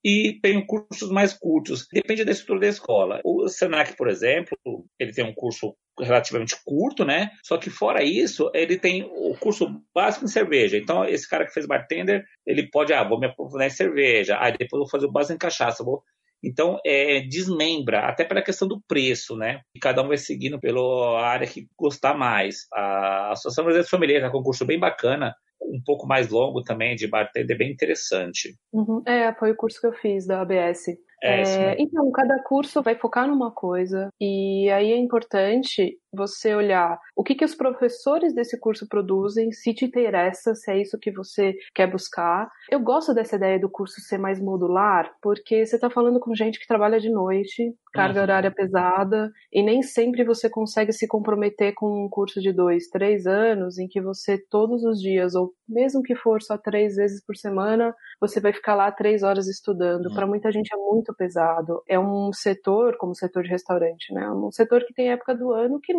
e 0.04 0.38
tem 0.42 0.64
cursos 0.64 1.10
mais 1.10 1.32
curtos. 1.32 1.86
Depende 1.92 2.24
da 2.24 2.32
estrutura 2.32 2.60
da 2.60 2.68
escola. 2.68 3.20
O 3.24 3.48
Senac, 3.48 3.96
por 3.96 4.08
exemplo, 4.08 4.56
ele 4.98 5.12
tem 5.12 5.24
um 5.24 5.34
curso 5.34 5.76
relativamente 5.98 6.56
curto, 6.64 7.04
né? 7.04 7.30
Só 7.44 7.58
que 7.58 7.68
fora 7.68 8.02
isso, 8.02 8.50
ele 8.54 8.78
tem 8.78 9.04
o 9.04 9.36
curso 9.38 9.82
básico 9.94 10.24
em 10.24 10.28
cerveja. 10.28 10.78
Então, 10.78 11.04
esse 11.04 11.28
cara 11.28 11.44
que 11.44 11.52
fez 11.52 11.66
bartender, 11.66 12.24
ele 12.46 12.68
pode, 12.70 12.92
ah, 12.92 13.06
vou 13.06 13.20
me 13.20 13.26
aprofundar 13.26 13.66
em 13.66 13.70
cerveja. 13.70 14.36
Ah, 14.40 14.50
depois 14.50 14.80
vou 14.80 14.88
fazer 14.88 15.06
o 15.06 15.12
básico 15.12 15.34
em 15.34 15.38
cachaça. 15.38 15.84
Vou... 15.84 16.02
Então, 16.42 16.78
é, 16.86 17.20
desmembra, 17.20 18.00
até 18.08 18.24
pela 18.24 18.42
questão 18.42 18.66
do 18.66 18.80
preço, 18.88 19.36
né? 19.36 19.60
E 19.74 19.78
cada 19.78 20.02
um 20.02 20.08
vai 20.08 20.16
seguindo 20.16 20.58
pela 20.58 21.22
área 21.22 21.46
que 21.46 21.68
gostar 21.78 22.14
mais. 22.14 22.66
A 22.72 23.32
Associação 23.32 23.64
Brasileira 23.64 23.84
de 23.84 23.90
Família 23.90 24.16
está 24.16 24.30
com 24.30 24.40
um 24.40 24.42
curso 24.42 24.64
bem 24.64 24.78
bacana, 24.78 25.34
um 25.62 25.80
pouco 25.84 26.06
mais 26.06 26.28
longo 26.28 26.62
também 26.62 26.96
de 26.96 27.06
bartender, 27.06 27.56
bem 27.56 27.70
interessante. 27.70 28.54
Uhum. 28.72 29.02
É, 29.06 29.32
foi 29.34 29.52
o 29.52 29.56
curso 29.56 29.80
que 29.80 29.86
eu 29.86 29.92
fiz 29.92 30.26
da 30.26 30.40
ABS. 30.40 30.88
É, 31.22 31.42
é, 31.42 31.76
então, 31.78 32.10
cada 32.12 32.42
curso 32.42 32.82
vai 32.82 32.94
focar 32.94 33.28
numa 33.28 33.50
coisa, 33.50 34.08
e 34.18 34.70
aí 34.70 34.90
é 34.90 34.96
importante 34.96 35.98
você 36.12 36.54
olhar 36.54 36.98
o 37.14 37.22
que, 37.22 37.34
que 37.34 37.44
os 37.44 37.54
professores 37.54 38.34
desse 38.34 38.58
curso 38.58 38.86
produzem, 38.88 39.52
se 39.52 39.72
te 39.74 39.84
interessa, 39.84 40.54
se 40.54 40.70
é 40.70 40.80
isso 40.80 40.98
que 40.98 41.10
você 41.10 41.54
quer 41.74 41.90
buscar. 41.90 42.50
Eu 42.70 42.80
gosto 42.80 43.14
dessa 43.14 43.36
ideia 43.36 43.58
do 43.58 43.70
curso 43.70 44.00
ser 44.00 44.18
mais 44.18 44.40
modular, 44.40 45.10
porque 45.22 45.64
você 45.64 45.76
está 45.76 45.88
falando 45.88 46.20
com 46.20 46.34
gente 46.34 46.58
que 46.58 46.66
trabalha 46.66 46.98
de 46.98 47.10
noite, 47.10 47.74
carga 47.92 48.18
uhum. 48.18 48.22
horária 48.22 48.50
pesada, 48.50 49.30
e 49.52 49.62
nem 49.62 49.82
sempre 49.82 50.24
você 50.24 50.48
consegue 50.48 50.92
se 50.92 51.06
comprometer 51.06 51.74
com 51.74 52.04
um 52.04 52.08
curso 52.08 52.40
de 52.40 52.52
dois, 52.52 52.88
três 52.88 53.26
anos, 53.26 53.78
em 53.78 53.86
que 53.86 54.00
você 54.00 54.38
todos 54.38 54.84
os 54.84 55.00
dias, 55.00 55.34
ou 55.34 55.52
mesmo 55.68 56.02
que 56.02 56.14
for 56.14 56.42
só 56.42 56.56
três 56.56 56.96
vezes 56.96 57.24
por 57.24 57.36
semana, 57.36 57.94
você 58.20 58.40
vai 58.40 58.52
ficar 58.52 58.74
lá 58.74 58.90
três 58.90 59.22
horas 59.22 59.48
estudando. 59.48 60.06
Uhum. 60.06 60.14
Para 60.14 60.26
muita 60.26 60.50
gente 60.50 60.72
é 60.72 60.76
muito 60.76 61.14
pesado. 61.14 61.82
É 61.88 61.98
um 61.98 62.32
setor, 62.32 62.96
como 62.96 63.12
o 63.12 63.16
setor 63.16 63.42
de 63.42 63.50
restaurante, 63.50 64.12
né? 64.12 64.30
Um 64.30 64.50
setor 64.50 64.84
que 64.84 64.94
tem 64.94 65.10
época 65.10 65.34
do 65.34 65.52
ano 65.52 65.80
que 65.80 65.94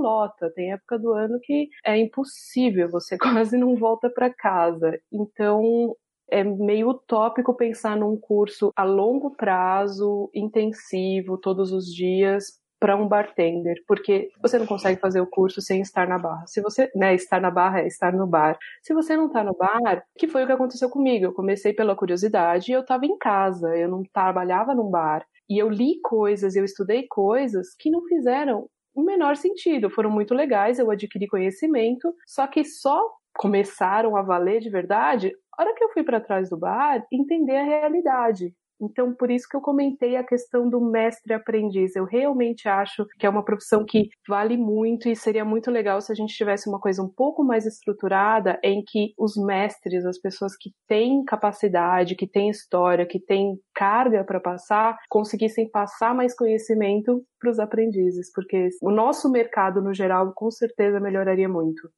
tem 0.56 0.74
época 0.74 0.98
do 0.98 1.14
ano 1.14 1.40
que 1.42 1.70
é 1.86 1.98
impossível, 1.98 2.90
você 2.90 3.18
quase 3.48 3.58
não 3.58 3.76
volta 3.76 4.10
para 4.10 4.34
casa. 4.34 5.00
Então, 5.12 5.96
é 6.30 6.44
meio 6.44 6.90
utópico 6.90 7.54
pensar 7.54 7.98
num 7.98 8.18
curso 8.18 8.72
a 8.76 8.84
longo 8.84 9.32
prazo, 9.36 10.30
intensivo, 10.34 11.38
todos 11.38 11.72
os 11.72 11.86
dias, 11.94 12.62
para 12.82 12.96
um 12.96 13.08
bartender, 13.08 13.76
porque 13.88 14.32
você 14.42 14.58
não 14.58 14.66
consegue 14.66 15.00
fazer 15.00 15.22
o 15.22 15.28
curso 15.28 15.62
sem 15.62 15.82
estar 15.82 16.08
na 16.08 16.18
barra. 16.18 16.48
Se 16.48 16.62
você, 16.62 16.90
né, 16.96 17.14
estar 17.14 17.40
na 17.40 17.52
barra 17.52 17.82
é 17.82 17.88
estar 17.88 18.12
no 18.12 18.26
bar. 18.26 18.58
Se 18.82 18.92
você 18.92 19.16
não 19.16 19.28
está 19.28 19.44
no 19.44 19.56
bar, 19.56 20.04
que 20.18 20.28
foi 20.28 20.44
o 20.44 20.48
que 20.48 20.52
aconteceu 20.54 20.90
comigo. 20.90 21.26
Eu 21.26 21.34
comecei 21.34 21.74
pela 21.74 21.96
curiosidade 21.96 22.72
e 22.72 22.74
eu 22.74 22.82
estava 22.82 23.06
em 23.06 23.16
casa, 23.20 23.78
eu 23.78 23.88
não 23.88 24.02
trabalhava 24.12 24.74
num 24.74 24.90
bar. 24.90 25.24
E 25.48 25.62
eu 25.62 25.70
li 25.70 26.00
coisas, 26.02 26.56
eu 26.56 26.66
estudei 26.66 27.06
coisas 27.08 27.76
que 27.78 27.92
não 27.92 28.04
fizeram 28.08 28.68
o 28.94 29.04
menor 29.04 29.36
sentido. 29.36 29.90
Foram 29.90 30.10
muito 30.10 30.34
legais, 30.34 30.80
eu 30.80 30.90
adquiri 30.92 31.28
conhecimento, 31.28 32.14
só 32.26 32.48
que 32.48 32.64
só 32.64 33.02
começaram 33.38 34.16
a 34.16 34.22
valer 34.22 34.60
de 34.60 34.70
verdade 34.70 35.34
a 35.58 35.64
hora 35.64 35.76
que 35.76 35.84
eu 35.84 35.90
fui 35.90 36.04
para 36.04 36.20
trás 36.20 36.50
do 36.50 36.58
bar 36.58 37.06
entender 37.12 37.58
a 37.58 37.64
realidade. 37.64 38.54
Então, 38.82 39.14
por 39.14 39.30
isso 39.30 39.48
que 39.50 39.56
eu 39.56 39.62
comentei 39.62 40.16
a 40.16 40.24
questão 40.24 40.70
do 40.70 40.82
mestre-aprendiz. 40.82 41.96
Eu 41.96 42.06
realmente 42.06 42.68
acho 42.68 43.06
que 43.20 43.26
é 43.26 43.30
uma 43.30 43.46
profissão 43.46 43.86
que 43.86 44.10
vale 44.28 44.58
muito 44.58 45.08
e 45.08 45.16
seria 45.16 45.46
muito 45.46 45.70
legal 45.70 46.02
se 46.02 46.12
a 46.12 46.16
gente 46.16 46.36
tivesse 46.36 46.68
uma 46.68 46.80
coisa 46.80 47.04
um 47.04 47.10
pouco 47.10 47.44
mais 47.44 47.66
estruturada 47.66 48.60
em 48.64 48.84
que 48.86 49.14
os 49.18 49.36
mestres, 49.38 50.06
as 50.06 50.20
pessoas 50.20 50.56
que 50.58 50.72
têm 50.88 51.24
capacidade, 51.24 52.16
que 52.16 52.28
têm 52.28 52.50
história, 52.50 53.06
que 53.06 53.20
têm 53.20 53.58
carga 53.74 54.24
para 54.24 54.40
passar, 54.40 54.98
conseguissem 55.10 55.70
passar 55.70 56.16
mais 56.16 56.36
conhecimento 56.36 57.24
para 57.40 57.52
os 57.52 57.60
aprendizes, 57.60 58.32
porque 58.34 58.70
o 58.82 58.92
nosso 58.92 59.32
mercado 59.32 59.82
no 59.82 59.94
geral 59.94 60.34
com 60.34 60.50
certeza 60.52 61.00
melhoraria 61.00 61.50
muito. 61.50 61.90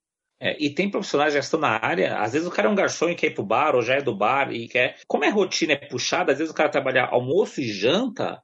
É, 0.43 0.57
e 0.59 0.69
tem 0.69 0.91
profissionais 0.91 1.29
que 1.29 1.35
já 1.35 1.39
estão 1.39 1.57
na 1.57 1.79
área, 1.81 2.17
às 2.17 2.33
vezes 2.33 2.45
o 2.45 2.51
cara 2.51 2.67
é 2.67 2.71
um 2.71 2.75
garçom 2.75 3.07
e 3.07 3.15
quer 3.15 3.27
ir 3.27 3.33
pro 3.33 3.45
bar, 3.45 3.75
ou 3.75 3.81
já 3.81 3.95
é 3.95 4.01
do 4.01 4.13
bar 4.13 4.51
e 4.51 4.67
quer. 4.67 4.97
Como 5.07 5.23
a 5.23 5.29
rotina 5.29 5.71
é 5.71 5.77
puxada, 5.77 6.33
às 6.33 6.37
vezes 6.37 6.51
o 6.51 6.55
cara 6.55 6.67
trabalha 6.67 7.05
almoço 7.05 7.61
e 7.61 7.71
janta 7.71 8.41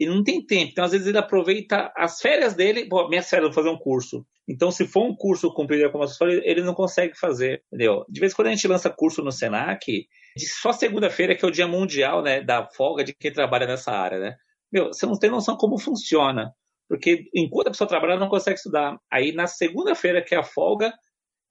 e 0.00 0.06
não 0.06 0.24
tem 0.24 0.44
tempo. 0.44 0.70
Então, 0.72 0.82
às 0.82 0.92
vezes, 0.92 1.06
ele 1.06 1.18
aproveita 1.18 1.92
as 1.94 2.22
férias 2.22 2.54
dele. 2.54 2.88
Pô, 2.88 3.06
minhas 3.06 3.28
férias, 3.28 3.48
vou 3.48 3.54
fazer 3.54 3.68
um 3.68 3.78
curso. 3.78 4.24
Então, 4.48 4.70
se 4.70 4.86
for 4.86 5.04
um 5.04 5.14
curso 5.14 5.52
cumprido 5.52 5.92
como 5.92 6.04
assessor, 6.04 6.28
ele 6.30 6.62
não 6.62 6.72
consegue 6.72 7.16
fazer, 7.18 7.62
entendeu? 7.66 8.06
De 8.08 8.18
vez 8.18 8.32
em 8.32 8.36
quando 8.36 8.48
a 8.48 8.50
gente 8.52 8.66
lança 8.66 8.88
curso 8.88 9.22
no 9.22 9.30
Senac, 9.30 10.06
só 10.38 10.72
segunda-feira 10.72 11.36
que 11.36 11.44
é 11.44 11.48
o 11.48 11.52
dia 11.52 11.68
mundial, 11.68 12.22
né, 12.22 12.40
da 12.40 12.66
folga 12.66 13.04
de 13.04 13.14
quem 13.14 13.30
trabalha 13.30 13.66
nessa 13.66 13.92
área, 13.92 14.18
né? 14.18 14.36
Meu, 14.72 14.86
você 14.86 15.04
não 15.04 15.18
tem 15.18 15.30
noção 15.30 15.54
como 15.54 15.78
funciona. 15.78 16.50
Porque 16.88 17.26
enquanto 17.34 17.68
a 17.68 17.70
pessoa 17.70 17.86
trabalha, 17.86 18.12
ela 18.12 18.20
não 18.20 18.30
consegue 18.30 18.56
estudar. 18.56 18.96
Aí, 19.10 19.32
na 19.32 19.46
segunda-feira, 19.46 20.22
que 20.22 20.34
é 20.34 20.38
a 20.38 20.42
folga, 20.42 20.92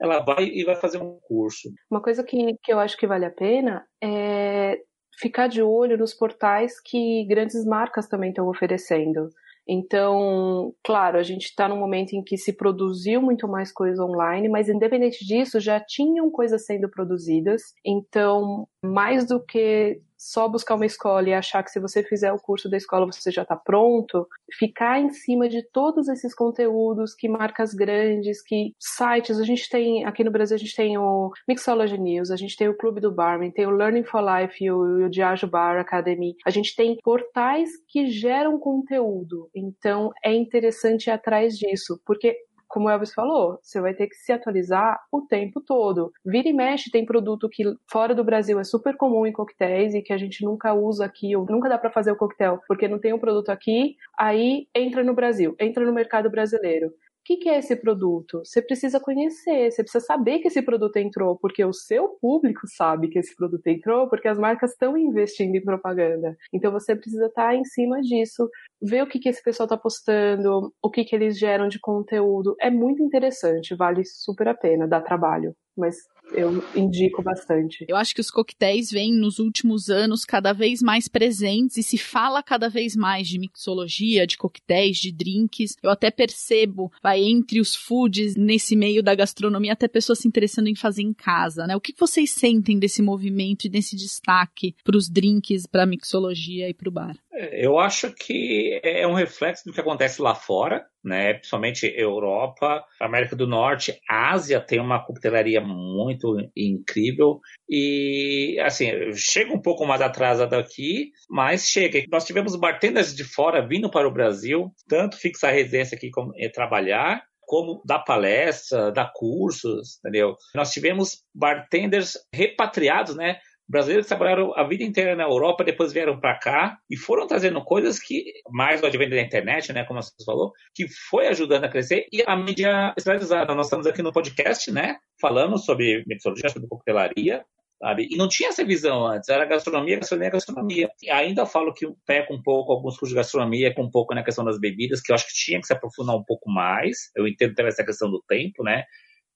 ela 0.02 0.20
vai 0.20 0.46
e 0.46 0.64
vai 0.64 0.76
fazer 0.76 0.98
um 0.98 1.20
curso. 1.22 1.70
Uma 1.90 2.02
coisa 2.02 2.24
que, 2.24 2.58
que 2.64 2.74
eu 2.74 2.80
acho 2.80 2.98
que 2.98 3.06
vale 3.06 3.26
a 3.26 3.32
pena 3.32 3.86
é 4.04 4.80
ficar 5.20 5.48
de 5.48 5.62
olho 5.62 5.98
nos 5.98 6.14
portais 6.14 6.82
que 6.82 7.26
grandes 7.28 7.64
marcas 7.66 8.08
também 8.08 8.30
estão 8.30 8.48
oferecendo. 8.48 9.30
Então, 9.68 10.74
claro, 10.84 11.20
a 11.20 11.24
gente 11.24 11.46
está 11.46 11.70
num 11.70 11.78
momento 11.78 12.14
em 12.14 12.24
que 12.24 12.36
se 12.36 12.52
produziu 12.52 13.22
muito 13.22 13.48
mais 13.48 13.72
coisa 13.72 14.04
online, 14.04 14.50
mas 14.50 14.68
independente 14.68 15.24
disso, 15.24 15.60
já 15.60 15.80
tinham 15.80 16.32
coisas 16.32 16.66
sendo 16.66 16.90
produzidas. 16.90 17.62
Então, 17.86 18.68
mais 18.84 19.28
do 19.28 19.40
que 19.40 20.02
só 20.22 20.48
buscar 20.48 20.76
uma 20.76 20.86
escola 20.86 21.28
e 21.28 21.34
achar 21.34 21.64
que 21.64 21.72
se 21.72 21.80
você 21.80 22.04
fizer 22.04 22.32
o 22.32 22.40
curso 22.40 22.70
da 22.70 22.78
escola 22.78 23.08
você 23.08 23.32
já 23.32 23.42
está 23.42 23.56
pronto, 23.56 24.28
ficar 24.54 25.00
em 25.00 25.10
cima 25.10 25.50
de 25.50 25.64
todos 25.64 26.08
esses 26.08 26.36
conteúdos, 26.36 27.16
que 27.16 27.28
marcas 27.28 27.74
grandes, 27.74 28.44
que 28.44 28.76
sites, 28.80 29.40
a 29.40 29.44
gente 29.44 29.68
tem, 29.68 30.06
aqui 30.06 30.24
no 30.24 30.30
Brasil 30.30 30.56
a 30.56 30.60
gente 30.60 30.76
tem 30.76 30.96
o 30.96 31.32
Mixology 31.48 31.98
News, 31.98 32.30
a 32.30 32.36
gente 32.36 32.56
tem 32.56 32.70
o 32.70 32.78
Clube 32.78 33.02
do 33.02 33.12
Barman, 33.12 33.50
tem 33.50 33.66
o 33.66 33.72
Learning 33.72 34.04
for 34.04 34.22
Life 34.22 34.64
e 34.64 34.72
o, 34.72 35.06
o 35.06 35.10
Diageo 35.10 35.50
Bar 35.50 35.80
Academy, 35.80 36.36
a 36.46 36.52
gente 36.52 36.76
tem 36.76 36.98
portais 37.04 37.72
que 37.88 38.06
geram 38.08 38.60
conteúdo, 38.60 39.50
então 39.56 40.12
é 40.24 40.32
interessante 40.32 41.08
ir 41.08 41.12
atrás 41.12 41.58
disso, 41.58 42.00
porque 42.06 42.38
como 42.72 42.88
o 42.88 42.90
Elvis 42.90 43.14
falou, 43.14 43.60
você 43.62 43.82
vai 43.82 43.94
ter 43.94 44.08
que 44.08 44.16
se 44.16 44.32
atualizar 44.32 44.98
o 45.12 45.22
tempo 45.22 45.62
todo. 45.62 46.12
Vira 46.26 46.48
e 46.48 46.54
mexe 46.54 46.90
tem 46.90 47.06
produto 47.06 47.50
que 47.50 47.64
fora 47.90 48.16
do 48.16 48.24
Brasil 48.24 48.60
é 48.60 48.64
super 48.64 48.96
comum 48.96 49.26
em 49.26 49.34
coquetéis 49.34 49.94
e 49.94 50.02
que 50.02 50.14
a 50.14 50.18
gente 50.18 50.44
nunca 50.44 50.74
usa 50.74 51.06
aqui, 51.06 51.36
ou 51.36 51.46
nunca 51.46 51.70
dá 51.70 51.78
para 51.78 51.92
fazer 51.92 52.12
o 52.12 52.16
coquetel 52.16 52.60
porque 52.68 52.88
não 52.88 53.00
tem 53.00 53.14
um 53.14 53.20
produto 53.20 53.50
aqui, 53.50 53.96
aí 54.18 54.68
entra 54.74 55.04
no 55.04 55.14
Brasil, 55.14 55.56
entra 55.60 55.86
no 55.86 55.94
mercado 55.94 56.30
brasileiro. 56.30 56.92
Que, 57.24 57.38
que 57.38 57.50
é 57.50 57.60
esse 57.60 57.76
produto? 57.76 58.42
Você 58.44 58.62
precisa 58.62 59.00
conhecer, 59.00 59.72
você 59.72 59.84
precisa 59.84 60.06
saber 60.06 60.40
que 60.40 60.48
esse 60.48 60.62
produto 60.62 60.98
entrou, 60.98 61.38
porque 61.38 61.64
o 61.64 61.74
seu 61.74 62.10
público 62.22 62.62
sabe 62.68 63.10
que 63.10 63.20
esse 63.20 63.36
produto 63.36 63.66
entrou, 63.68 64.10
porque 64.10 64.28
as 64.28 64.38
marcas 64.38 64.72
estão 64.72 64.98
investindo 64.98 65.56
em 65.56 65.64
propaganda. 65.64 66.36
Então 66.54 66.72
você 66.72 66.96
precisa 66.96 67.28
estar 67.28 67.56
em 67.56 67.64
cima 67.64 68.02
disso, 68.02 68.50
ver 68.82 69.04
o 69.04 69.08
que, 69.08 69.20
que 69.20 69.30
esse 69.30 69.44
pessoal 69.44 69.66
está 69.66 69.78
postando, 69.78 70.74
o 70.82 70.90
que, 70.90 71.04
que 71.04 71.16
eles 71.16 71.38
geram 71.38 71.68
de 71.68 71.80
conteúdo. 71.80 72.56
É 72.60 72.70
muito 72.70 73.04
interessante, 73.04 73.76
vale 73.76 74.04
super 74.06 74.48
a 74.48 74.54
pena, 74.54 74.88
dá 74.88 75.02
trabalho 75.02 75.56
mas 75.78 75.96
eu 76.34 76.64
indico 76.76 77.22
bastante. 77.22 77.86
Eu 77.88 77.96
acho 77.96 78.14
que 78.14 78.22
os 78.22 78.32
coquetéis 78.32 78.90
vêm 78.92 79.14
nos 79.14 79.40
últimos 79.40 79.90
anos 79.90 80.26
cada 80.26 80.54
vez 80.54 80.82
mais 80.82 81.08
presentes 81.08 81.78
e 81.78 81.84
se 81.84 81.98
fala 81.98 82.44
cada 82.44 82.70
vez 82.70 82.96
mais 82.96 83.28
de 83.28 83.40
mixologia, 83.40 84.26
de 84.26 84.38
coquetéis, 84.38 84.98
de 84.98 85.12
drinks. 85.12 85.76
Eu 85.82 85.90
até 85.90 86.10
percebo, 86.10 86.92
vai 87.02 87.22
entre 87.22 87.60
os 87.60 87.76
foods 87.76 88.36
nesse 88.36 88.76
meio 88.76 89.04
da 89.04 89.16
gastronomia, 89.16 89.74
até 89.74 89.88
pessoas 89.88 90.20
se 90.20 90.28
interessando 90.28 90.68
em 90.68 90.76
fazer 90.76 91.02
em 91.02 91.14
casa, 91.14 91.68
né? 91.68 91.76
O 91.76 91.82
que 91.82 91.94
vocês 91.98 92.32
sentem 92.32 92.80
desse 92.80 93.02
movimento 93.02 93.66
e 93.66 93.70
desse 93.70 93.96
destaque 93.96 94.76
para 94.84 94.98
os 94.98 95.10
drinks, 95.10 95.66
para 95.68 95.84
a 95.84 95.88
mixologia 95.88 96.70
e 96.70 96.74
para 96.74 96.90
o 96.90 96.92
bar? 96.92 97.16
Eu 97.54 97.80
acho 97.80 98.14
que 98.14 98.80
é 98.84 99.08
um 99.08 99.14
reflexo 99.14 99.66
do 99.66 99.74
que 99.74 99.80
acontece 99.80 100.22
lá 100.22 100.36
fora, 100.36 100.86
né? 101.04 101.34
Principalmente 101.34 101.92
Europa, 101.96 102.84
América 103.00 103.36
do 103.36 103.48
Norte, 103.48 104.00
Ásia 104.10 104.60
tem 104.60 104.80
uma 104.80 105.04
coquetelaria 105.04 105.62
muito 105.62 106.38
incrível 106.56 107.40
e 107.70 108.60
assim 108.62 109.14
chega 109.14 109.54
um 109.54 109.62
pouco 109.62 109.86
mais 109.86 110.02
atrasada 110.02 110.58
aqui, 110.58 111.12
mas 111.30 111.68
chega. 111.68 112.04
Nós 112.10 112.26
tivemos 112.26 112.56
bartenders 112.56 113.16
de 113.16 113.24
fora 113.24 113.66
vindo 113.66 113.90
para 113.90 114.08
o 114.08 114.14
Brasil, 114.14 114.72
tanto 114.88 115.18
fixar 115.18 115.54
residência 115.54 115.96
aqui 115.96 116.10
como 116.10 116.32
é, 116.38 116.50
trabalhar, 116.50 117.24
como 117.52 117.82
dar 117.86 118.00
palestra, 118.00 118.92
dar 118.92 119.12
cursos, 119.14 119.98
entendeu? 120.00 120.38
Nós 120.56 120.72
tivemos 120.72 121.24
bartenders 121.36 122.18
repatriados, 122.34 123.16
né? 123.16 123.40
Brasileiros 123.72 124.08
trabalharam 124.08 124.54
a 124.56 124.64
vida 124.64 124.84
inteira 124.84 125.16
na 125.16 125.24
Europa, 125.24 125.64
depois 125.64 125.94
vieram 125.94 126.20
para 126.20 126.38
cá 126.38 126.78
e 126.90 126.98
foram 126.98 127.26
trazendo 127.26 127.64
coisas 127.64 127.98
que, 128.00 128.26
mais 128.50 128.84
o 128.84 128.86
advento 128.86 129.12
da 129.12 129.22
internet, 129.22 129.72
né, 129.72 129.86
como 129.86 130.02
você 130.02 130.12
falou, 130.26 130.52
que 130.76 130.88
foi 131.10 131.28
ajudando 131.28 131.64
a 131.64 131.70
crescer 131.70 132.06
e 132.12 132.22
a 132.28 132.36
mídia 132.36 132.94
especializada. 132.98 133.56
Nós 133.56 133.68
estamos 133.68 133.88
aqui 133.88 134.04
no 134.04 134.12
podcast, 134.12 134.70
né, 134.72 134.98
falando 135.20 135.58
sobre 135.58 136.04
mixologia, 136.06 136.50
sobre 136.50 136.68
coquetelaria, 136.68 137.46
sabe? 137.80 138.08
E 138.12 138.18
não 138.18 138.28
tinha 138.28 138.50
essa 138.50 138.64
visão 138.64 139.08
antes, 139.08 139.30
era 139.30 139.46
gastronomia, 139.46 139.98
gastronomia, 139.98 140.32
gastronomia. 140.32 140.90
E 141.02 141.10
ainda 141.10 141.46
falo 141.46 141.74
que 141.74 141.88
peco 142.06 142.34
um 142.34 142.44
pouco 142.44 142.74
alguns 142.74 142.98
cursos 142.98 143.10
de 143.10 143.16
gastronomia, 143.16 143.74
com 143.74 143.84
um 143.84 143.90
pouco 143.90 144.14
na 144.14 144.24
questão 144.24 144.44
das 144.44 144.60
bebidas, 144.60 145.02
que 145.02 145.12
eu 145.12 145.16
acho 145.16 145.28
que 145.28 145.34
tinha 145.34 145.60
que 145.60 145.68
se 145.68 145.74
aprofundar 145.74 146.16
um 146.16 146.24
pouco 146.24 146.52
mais. 146.52 147.10
Eu 147.16 147.26
entendo 147.26 147.56
também 147.56 147.70
essa 147.70 147.86
questão 147.86 148.12
do 148.12 148.22
tempo, 148.28 148.64
né? 148.64 148.84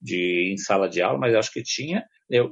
De 0.02 0.52
em 0.54 0.58
sala 0.58 0.88
de 0.88 1.02
aula, 1.02 1.18
mas 1.18 1.34
eu 1.34 1.40
acho 1.40 1.52
que 1.52 1.64
tinha. 1.64 2.04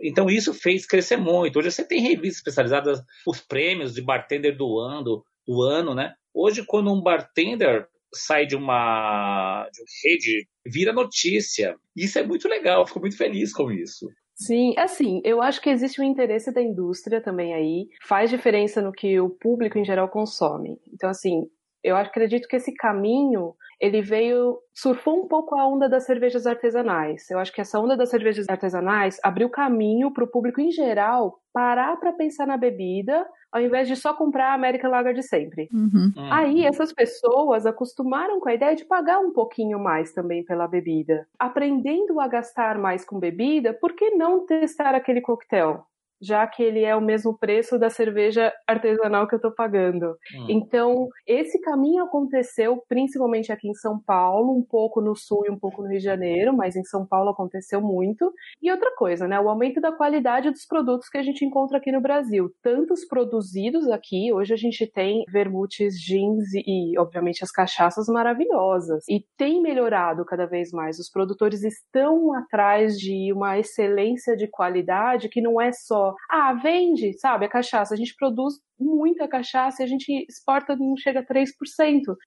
Então 0.02 0.30
isso 0.30 0.54
fez 0.54 0.86
crescer 0.86 1.18
muito. 1.18 1.58
Hoje 1.58 1.72
você 1.72 1.88
tem 1.88 2.02
revistas 2.02 2.38
especializadas, 2.38 3.02
os 3.28 3.42
prêmios 3.42 3.94
de 3.94 4.02
bartender 4.02 4.56
do 4.56 4.80
ano, 4.80 5.24
do 5.48 5.62
ano, 5.62 5.94
né? 5.94 6.14
Hoje 6.34 6.64
quando 6.66 6.92
um 6.92 7.02
bartender 7.02 7.88
sai 8.16 8.46
de 8.46 8.56
uma, 8.56 9.68
de 9.72 9.82
uma 9.82 9.88
rede, 10.04 10.48
vira 10.66 10.94
notícia. 10.94 11.76
Isso 11.96 12.20
é 12.20 12.24
muito 12.26 12.48
legal, 12.48 12.82
eu 12.82 12.88
fico 12.88 13.00
muito 13.00 13.18
feliz 13.18 13.52
com 13.52 13.72
isso. 13.72 14.08
Sim, 14.36 14.74
assim, 14.78 15.22
eu 15.24 15.42
acho 15.42 15.62
que 15.62 15.70
existe 15.70 16.02
um 16.02 16.04
interesse 16.04 16.52
da 16.52 16.62
indústria 16.62 17.22
também 17.22 17.54
aí, 17.54 17.88
faz 18.06 18.30
diferença 18.30 18.82
no 18.82 18.92
que 18.92 19.20
o 19.20 19.30
público 19.30 19.78
em 19.78 19.86
geral 19.86 20.10
consome. 20.10 20.78
Então, 20.92 21.10
assim, 21.10 21.44
eu 21.84 21.96
acredito 21.96 22.48
que 22.48 22.56
esse 22.56 22.74
caminho 22.74 23.56
ele 23.80 24.02
veio 24.02 24.60
surfou 24.74 25.24
um 25.24 25.28
pouco 25.28 25.56
a 25.56 25.68
onda 25.68 25.90
das 25.90 26.06
cervejas 26.06 26.48
artesanais. 26.48 27.30
Eu 27.30 27.38
acho 27.38 27.52
que 27.52 27.60
essa 27.60 27.80
onda 27.80 27.98
das 27.98 28.10
cervejas 28.10 28.48
artesanais 28.48 29.20
abriu 29.22 29.50
caminho 29.50 30.12
para 30.12 30.24
o 30.24 30.28
público 30.28 30.62
em 30.62 30.72
geral 30.72 31.40
parar 31.52 31.98
para 31.98 32.14
pensar 32.14 32.48
na 32.48 32.58
bebida, 32.58 33.28
ao 33.52 33.62
invés 33.62 33.88
de 33.88 33.96
só 33.96 34.14
comprar 34.14 34.52
a 34.52 34.54
American 34.54 34.90
Lager 34.90 35.14
de 35.14 35.22
sempre. 35.22 35.70
Uhum. 35.72 36.12
Aí 36.32 36.66
essas 36.66 36.94
pessoas 36.94 37.66
acostumaram 37.66 38.40
com 38.40 38.50
a 38.50 38.54
ideia 38.54 38.76
de 38.76 38.86
pagar 38.86 39.20
um 39.20 39.32
pouquinho 39.32 39.78
mais 39.78 40.14
também 40.14 40.44
pela 40.44 40.68
bebida. 40.68 41.28
Aprendendo 41.38 42.20
a 42.20 42.28
gastar 42.28 42.80
mais 42.80 43.06
com 43.06 43.20
bebida, 43.20 43.74
por 43.74 43.94
que 43.94 44.12
não 44.12 44.46
testar 44.46 44.96
aquele 44.96 45.22
coquetel? 45.22 45.86
Já 46.22 46.48
que 46.48 46.64
ele 46.64 46.84
é 46.84 46.96
o 46.96 47.02
mesmo 47.02 47.38
preço 47.38 47.78
da 47.78 47.90
cerveja 47.90 48.52
artesanal 48.68 49.28
que 49.28 49.36
eu 49.36 49.38
estou 49.38 49.52
pagando. 49.52 50.06
Hum. 50.36 50.48
Então, 50.50 51.08
esse 51.28 51.60
caminho 51.60 52.04
aconteceu 52.04 52.82
principalmente 52.88 53.52
aqui 53.52 53.68
em 53.68 53.74
São 53.74 54.00
Paulo, 54.00 54.58
um 54.58 54.64
pouco 54.64 55.02
no 55.02 55.16
Sul 55.16 55.44
e 55.46 55.52
um 55.52 55.60
pouco 55.60 55.82
no 55.82 55.90
Rio 55.90 56.00
de 56.00 56.04
Janeiro, 56.04 56.56
mas 56.56 56.76
em 56.76 56.84
São 56.84 57.06
Paulo 57.06 57.30
aconteceu 57.30 57.82
muito. 57.82 58.32
E 58.62 58.72
outra 58.72 58.96
coisa, 58.96 59.28
né, 59.28 59.40
o 59.40 59.50
aumento 59.50 59.82
da 59.82 59.92
qualidade 59.92 60.50
dos 60.50 60.66
produtos 60.66 61.10
que 61.10 61.18
a 61.18 61.24
gente 61.24 61.44
encontra 61.46 61.78
aqui 61.78 61.92
no 61.92 62.02
Brasil, 62.02 62.50
tantos 62.62 63.06
produzidos 63.06 63.90
aqui, 63.90 64.32
hoje 64.34 64.54
a 64.54 64.58
gente 64.58 64.90
tem 64.92 65.24
vermutes, 65.32 66.00
jeans 66.00 66.54
e, 66.54 66.98
obviamente, 66.98 67.44
as 67.44 67.52
cachaças 67.52 68.08
maravilhosas. 68.08 69.04
E 69.10 69.26
tem 69.38 69.62
melhorado 69.62 70.26
cada 70.26 70.46
vez 70.46 70.72
mais. 70.72 71.00
Os 71.00 71.10
produtores 71.10 71.64
estão 71.64 72.34
atrás 72.36 72.98
de 72.98 73.32
uma 73.34 73.58
excelência 73.58 74.36
de 74.36 74.48
qualidade 74.48 75.30
que 75.30 75.42
não 75.42 75.60
é 75.60 75.72
só 75.72 76.13
ah, 76.30 76.54
vende, 76.54 77.14
sabe, 77.20 77.46
a 77.46 77.50
cachaça. 77.50 77.94
A 77.94 77.98
gente 77.98 78.16
produz 78.18 78.56
muita 78.80 79.28
cachaça 79.28 79.82
e 79.82 79.86
a 79.86 79.88
gente 79.88 80.26
exporta 80.30 80.76
não 80.76 80.98
chega 80.98 81.20
a 81.20 81.26
3%. 81.26 81.48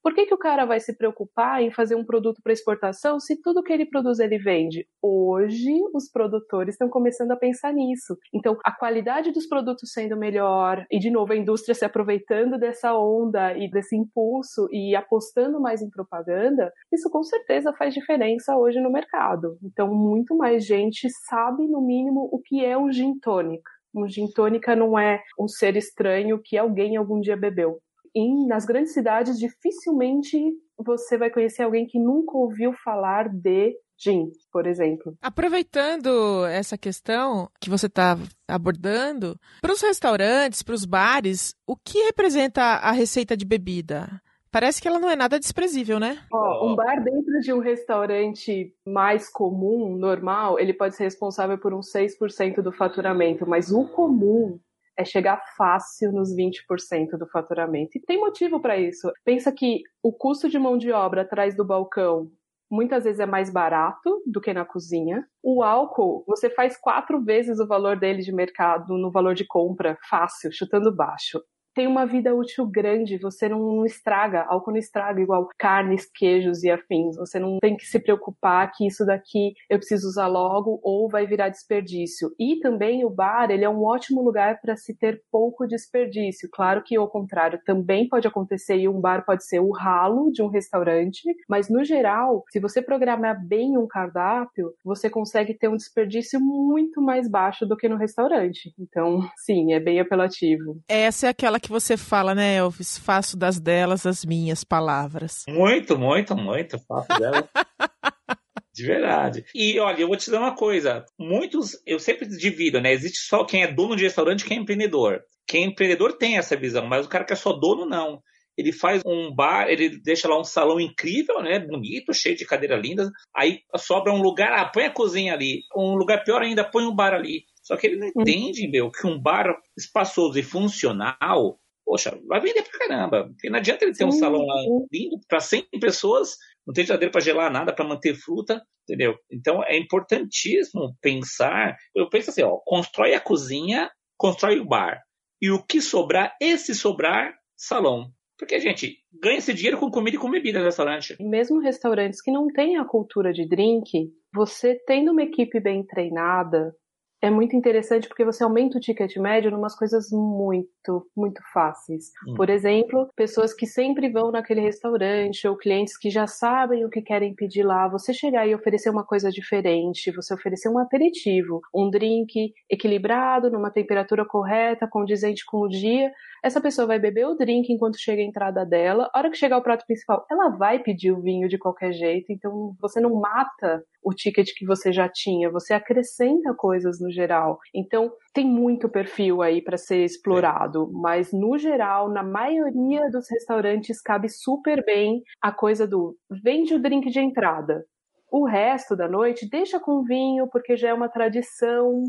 Por 0.01 0.13
que, 0.13 0.25
que 0.25 0.33
o 0.33 0.37
cara 0.37 0.65
vai 0.65 0.79
se 0.79 0.95
preocupar 0.95 1.61
em 1.61 1.71
fazer 1.71 1.95
um 1.95 2.05
produto 2.05 2.41
para 2.43 2.53
exportação 2.53 3.19
se 3.19 3.39
tudo 3.41 3.63
que 3.63 3.71
ele 3.71 3.85
produz 3.85 4.19
ele 4.19 4.37
vende? 4.37 4.87
Hoje, 5.01 5.73
os 5.93 6.09
produtores 6.11 6.75
estão 6.75 6.89
começando 6.89 7.31
a 7.31 7.37
pensar 7.37 7.73
nisso. 7.73 8.17
Então, 8.33 8.57
a 8.63 8.71
qualidade 8.71 9.31
dos 9.31 9.47
produtos 9.47 9.91
sendo 9.91 10.17
melhor 10.17 10.85
e, 10.91 10.99
de 10.99 11.11
novo, 11.11 11.33
a 11.33 11.37
indústria 11.37 11.75
se 11.75 11.85
aproveitando 11.85 12.57
dessa 12.57 12.97
onda 12.97 13.55
e 13.57 13.69
desse 13.69 13.95
impulso 13.95 14.67
e 14.71 14.95
apostando 14.95 15.59
mais 15.59 15.81
em 15.81 15.89
propaganda, 15.89 16.71
isso 16.91 17.09
com 17.09 17.23
certeza 17.23 17.73
faz 17.73 17.93
diferença 17.93 18.57
hoje 18.57 18.79
no 18.79 18.91
mercado. 18.91 19.57
Então, 19.63 19.93
muito 19.93 20.35
mais 20.35 20.65
gente 20.65 21.07
sabe, 21.29 21.67
no 21.67 21.81
mínimo, 21.81 22.27
o 22.31 22.39
que 22.39 22.63
é 22.63 22.77
um 22.77 22.91
gin 22.91 23.17
tônica 23.19 23.76
um 23.93 24.07
gin 24.07 24.27
tônica 24.31 24.75
não 24.75 24.97
é 24.97 25.21
um 25.39 25.47
ser 25.47 25.75
estranho 25.75 26.41
que 26.43 26.57
alguém 26.57 26.97
algum 26.97 27.19
dia 27.19 27.37
bebeu. 27.37 27.79
E 28.15 28.47
nas 28.47 28.65
grandes 28.65 28.93
cidades, 28.93 29.37
dificilmente 29.37 30.37
você 30.77 31.17
vai 31.17 31.29
conhecer 31.29 31.63
alguém 31.63 31.85
que 31.85 31.99
nunca 31.99 32.37
ouviu 32.37 32.73
falar 32.83 33.29
de 33.29 33.75
gin, 33.99 34.31
por 34.51 34.67
exemplo. 34.67 35.15
Aproveitando 35.21 36.45
essa 36.45 36.77
questão 36.77 37.49
que 37.59 37.69
você 37.69 37.87
está 37.87 38.17
abordando, 38.47 39.39
para 39.61 39.73
os 39.73 39.81
restaurantes, 39.81 40.61
para 40.61 40.75
os 40.75 40.85
bares, 40.85 41.55
o 41.65 41.75
que 41.75 42.03
representa 42.03 42.61
a 42.61 42.91
receita 42.91 43.35
de 43.35 43.45
bebida? 43.45 44.21
Parece 44.57 44.81
que 44.81 44.87
ela 44.87 44.97
não 44.97 45.07
é 45.07 45.15
nada 45.15 45.39
desprezível, 45.39 45.99
né? 45.99 46.17
Ó, 46.33 46.67
um 46.67 46.75
bar 46.75 47.03
dentro 47.03 47.39
de 47.41 47.53
um 47.53 47.59
restaurante 47.59 48.73
mais 48.87 49.29
comum, 49.29 49.95
normal, 49.95 50.59
ele 50.59 50.73
pode 50.73 50.95
ser 50.95 51.03
responsável 51.03 51.59
por 51.59 51.75
uns 51.75 51.91
6% 51.91 52.63
do 52.63 52.71
faturamento, 52.71 53.47
mas 53.47 53.71
o 53.71 53.87
comum 53.87 54.59
é 54.97 55.05
chegar 55.05 55.39
fácil 55.55 56.11
nos 56.11 56.35
20% 56.35 57.19
do 57.19 57.27
faturamento. 57.27 57.99
E 57.99 58.01
tem 58.01 58.19
motivo 58.19 58.59
para 58.59 58.75
isso. 58.75 59.11
Pensa 59.23 59.51
que 59.51 59.83
o 60.01 60.11
custo 60.11 60.49
de 60.49 60.57
mão 60.57 60.75
de 60.75 60.91
obra 60.91 61.21
atrás 61.21 61.55
do 61.55 61.63
balcão 61.63 62.31
muitas 62.67 63.03
vezes 63.03 63.19
é 63.19 63.27
mais 63.27 63.51
barato 63.51 64.23
do 64.25 64.41
que 64.41 64.55
na 64.55 64.65
cozinha. 64.65 65.23
O 65.43 65.61
álcool, 65.61 66.23
você 66.25 66.49
faz 66.49 66.75
quatro 66.75 67.23
vezes 67.23 67.59
o 67.59 67.67
valor 67.67 67.95
dele 67.99 68.23
de 68.23 68.33
mercado 68.33 68.97
no 68.97 69.11
valor 69.11 69.35
de 69.35 69.45
compra, 69.45 69.99
fácil, 70.09 70.51
chutando 70.51 70.91
baixo 70.91 71.39
tem 71.77 71.85
uma 71.85 72.07
vida 72.07 72.33
útil 72.33 72.65
grande, 72.65 73.19
você 73.19 73.47
não 73.47 73.85
estraga, 73.85 74.43
álcool 74.49 74.71
não 74.71 74.79
estraga 74.79 75.21
igual 75.21 75.47
carnes, 75.59 76.09
queijos 76.11 76.63
e 76.63 76.71
afins. 76.71 77.15
Você 77.17 77.37
não 77.37 77.59
tem 77.59 77.77
que 77.77 77.85
se 77.85 77.99
preocupar 77.99 78.71
que 78.71 78.87
isso 78.87 79.05
daqui 79.05 79.53
eu 79.69 79.77
preciso 79.77 80.07
usar 80.07 80.25
logo 80.25 80.79
ou 80.81 81.07
vai 81.07 81.27
virar 81.27 81.49
desperdício. 81.49 82.31
E 82.39 82.59
também 82.61 83.05
o 83.05 83.11
bar, 83.11 83.51
ele 83.51 83.63
é 83.63 83.69
um 83.69 83.83
ótimo 83.83 84.23
lugar 84.23 84.59
para 84.59 84.75
se 84.75 84.97
ter 84.97 85.21
pouco 85.31 85.67
desperdício. 85.67 86.49
Claro 86.51 86.81
que 86.83 86.97
ao 86.97 87.07
contrário 87.07 87.61
também 87.63 88.09
pode 88.09 88.27
acontecer 88.27 88.77
e 88.77 88.89
um 88.89 88.99
bar 88.99 89.23
pode 89.23 89.45
ser 89.45 89.59
o 89.59 89.69
ralo 89.69 90.31
de 90.31 90.41
um 90.41 90.47
restaurante, 90.47 91.21
mas 91.47 91.69
no 91.69 91.83
geral, 91.83 92.43
se 92.49 92.59
você 92.59 92.81
programar 92.81 93.39
bem 93.45 93.77
um 93.77 93.85
cardápio, 93.85 94.73
você 94.83 95.11
consegue 95.11 95.53
ter 95.53 95.67
um 95.67 95.77
desperdício 95.77 96.39
muito 96.39 97.03
mais 97.03 97.29
baixo 97.29 97.67
do 97.67 97.77
que 97.77 97.87
no 97.87 97.97
restaurante. 97.97 98.73
Então, 98.79 99.19
sim, 99.45 99.73
é 99.73 99.79
bem 99.79 99.99
apelativo. 99.99 100.81
Essa 100.87 101.27
é 101.27 101.29
aquela 101.29 101.59
que 101.59 101.66
que 101.67 101.71
você 101.71 101.97
fala, 101.97 102.33
né, 102.33 102.55
Elvis? 102.55 102.97
Faço 102.97 103.35
das 103.35 103.59
delas 103.59 104.05
as 104.05 104.23
minhas 104.23 104.63
palavras. 104.63 105.43
Muito, 105.49 105.97
muito, 105.97 106.35
muito. 106.35 106.79
Faço 106.87 107.07
delas. 107.19 107.43
De 108.73 108.85
verdade. 108.85 109.43
E 109.53 109.79
olha, 109.79 110.01
eu 110.01 110.07
vou 110.07 110.15
te 110.15 110.25
dizer 110.25 110.37
uma 110.37 110.55
coisa. 110.55 111.03
Muitos, 111.19 111.71
eu 111.85 111.99
sempre 111.99 112.27
divido, 112.27 112.79
né? 112.79 112.93
Existe 112.93 113.19
só 113.27 113.43
quem 113.43 113.63
é 113.63 113.73
dono 113.73 113.95
de 113.95 114.03
restaurante 114.03 114.41
e 114.41 114.45
quem 114.45 114.59
é 114.59 114.61
empreendedor. 114.61 115.21
Quem 115.47 115.63
é 115.63 115.67
empreendedor 115.67 116.13
tem 116.13 116.37
essa 116.37 116.55
visão, 116.55 116.85
mas 116.85 117.05
o 117.05 117.09
cara 117.09 117.25
que 117.25 117.33
é 117.33 117.35
só 117.35 117.51
dono, 117.53 117.85
não. 117.85 118.21
Ele 118.57 118.71
faz 118.71 119.01
um 119.05 119.33
bar, 119.33 119.69
ele 119.69 119.99
deixa 120.01 120.27
lá 120.27 120.39
um 120.39 120.43
salão 120.43 120.79
incrível, 120.79 121.41
né? 121.41 121.59
Bonito, 121.59 122.13
cheio 122.13 122.35
de 122.35 122.45
cadeiras 122.45 122.81
lindas. 122.81 123.09
Aí 123.35 123.61
sobra 123.75 124.11
um 124.11 124.21
lugar, 124.21 124.51
ah, 124.53 124.65
põe 124.65 124.85
a 124.85 124.91
cozinha 124.91 125.33
ali. 125.33 125.61
Um 125.75 125.95
lugar 125.95 126.23
pior 126.23 126.41
ainda, 126.41 126.63
põe 126.63 126.85
um 126.85 126.95
bar 126.95 127.13
ali. 127.13 127.43
Só 127.61 127.77
que 127.77 127.85
ele 127.85 127.97
não 127.97 128.07
uhum. 128.07 128.21
entende, 128.21 128.67
meu, 128.67 128.89
que 128.89 129.05
um 129.05 129.21
bar 129.21 129.55
espaçoso 129.77 130.39
e 130.39 130.43
funcional, 130.43 131.59
poxa, 131.85 132.19
vai 132.27 132.39
vender 132.39 132.63
pra 132.63 132.79
caramba. 132.79 133.27
Porque 133.27 133.49
não 133.49 133.59
adianta 133.59 133.85
ele 133.85 133.93
ter 133.93 134.05
um 134.05 134.11
salão 134.11 134.45
lá 134.45 134.55
lindo 134.91 135.19
para 135.27 135.39
100 135.39 135.67
pessoas, 135.79 136.37
não 136.65 136.73
tem 136.73 136.85
geladeira 136.85 137.11
para 137.11 137.21
gelar 137.21 137.51
nada, 137.51 137.73
para 137.73 137.85
manter 137.85 138.15
fruta, 138.15 138.61
entendeu? 138.83 139.15
Então 139.31 139.63
é 139.63 139.77
importantíssimo 139.77 140.95
pensar. 141.01 141.75
Eu 141.93 142.09
penso 142.09 142.31
assim, 142.31 142.41
ó, 142.41 142.57
constrói 142.65 143.13
a 143.13 143.19
cozinha, 143.19 143.91
constrói 144.17 144.59
o 144.59 144.65
bar. 144.65 145.01
E 145.41 145.51
o 145.51 145.63
que 145.63 145.79
sobrar, 145.81 146.35
esse 146.41 146.73
sobrar, 146.73 147.35
salão. 147.55 148.11
Porque 148.37 148.55
a 148.55 148.59
gente 148.59 148.97
ganha 149.11 149.37
esse 149.37 149.53
dinheiro 149.53 149.79
com 149.79 149.89
comida 149.89 150.15
e 150.15 150.19
com 150.19 150.29
bebida 150.29 150.59
no 150.59 150.65
restaurante. 150.65 151.15
Mesmo 151.19 151.59
restaurantes 151.59 152.21
que 152.21 152.31
não 152.31 152.47
têm 152.47 152.77
a 152.77 152.85
cultura 152.85 153.33
de 153.33 153.47
drink, 153.47 154.11
você 154.33 154.75
tendo 154.85 155.11
uma 155.11 155.23
equipe 155.23 155.59
bem 155.59 155.83
treinada, 155.83 156.75
é 157.21 157.31
muito 157.31 157.55
interessante 157.55 158.07
porque 158.07 158.23
você 158.23 158.43
aumenta 158.43 158.77
o 158.77 158.81
ticket 158.81 159.17
médio 159.17 159.49
em 159.49 159.55
umas 159.55 159.75
coisas 159.75 160.09
muito, 160.11 161.09
muito 161.15 161.41
fáceis. 161.51 162.11
Hum. 162.27 162.35
Por 162.35 162.49
exemplo, 162.49 163.09
pessoas 163.15 163.53
que 163.53 163.65
sempre 163.65 164.09
vão 164.09 164.31
naquele 164.31 164.61
restaurante 164.61 165.47
ou 165.47 165.57
clientes 165.57 165.97
que 165.97 166.11
já 166.11 166.27
sabem 166.27 166.85
o 166.85 166.89
que 166.89 167.01
querem 167.01 167.33
pedir 167.33 167.63
lá, 167.63 167.87
você 167.87 168.13
chegar 168.13 168.47
e 168.47 168.53
oferecer 168.53 168.89
uma 168.89 169.03
coisa 169.03 169.31
diferente, 169.31 170.11
você 170.11 170.33
oferecer 170.33 170.69
um 170.69 170.77
aperitivo, 170.77 171.59
um 171.73 171.89
drink 171.89 172.53
equilibrado, 172.69 173.49
numa 173.49 173.71
temperatura 173.71 174.23
correta, 174.23 174.87
condizente 174.87 175.43
com 175.45 175.61
o 175.61 175.67
dia, 175.67 176.11
essa 176.43 176.61
pessoa 176.61 176.87
vai 176.87 176.99
beber 176.99 177.27
o 177.27 177.35
drink 177.35 177.71
enquanto 177.71 177.99
chega 177.99 178.21
a 178.21 178.25
entrada 178.25 178.65
dela. 178.65 179.09
A 179.13 179.19
hora 179.19 179.29
que 179.29 179.37
chegar 179.37 179.57
o 179.57 179.63
prato 179.63 179.85
principal, 179.85 180.25
ela 180.29 180.49
vai 180.49 180.79
pedir 180.79 181.11
o 181.11 181.21
vinho 181.21 181.47
de 181.47 181.57
qualquer 181.57 181.91
jeito. 181.93 182.31
Então 182.31 182.75
você 182.79 182.99
não 182.99 183.15
mata 183.19 183.83
o 184.03 184.13
ticket 184.13 184.51
que 184.55 184.65
você 184.65 184.91
já 184.91 185.09
tinha, 185.09 185.51
você 185.51 185.73
acrescenta 185.73 186.53
coisas 186.53 186.99
no 187.01 187.11
geral. 187.11 187.59
Então 187.73 188.11
tem 188.33 188.45
muito 188.45 188.87
perfil 188.87 189.41
aí 189.41 189.61
para 189.61 189.77
ser 189.77 190.03
explorado, 190.03 190.89
mas 190.93 191.33
no 191.33 191.57
geral, 191.57 192.09
na 192.09 192.23
maioria 192.23 193.09
dos 193.09 193.29
restaurantes 193.29 194.01
cabe 194.01 194.29
super 194.29 194.83
bem 194.85 195.21
a 195.41 195.51
coisa 195.51 195.87
do 195.87 196.15
vende 196.43 196.73
o 196.73 196.81
drink 196.81 197.09
de 197.09 197.19
entrada. 197.19 197.83
O 198.31 198.45
resto 198.45 198.95
da 198.95 199.07
noite 199.07 199.49
deixa 199.49 199.79
com 199.79 200.03
vinho, 200.03 200.47
porque 200.51 200.75
já 200.75 200.89
é 200.89 200.93
uma 200.93 201.09
tradição 201.09 202.03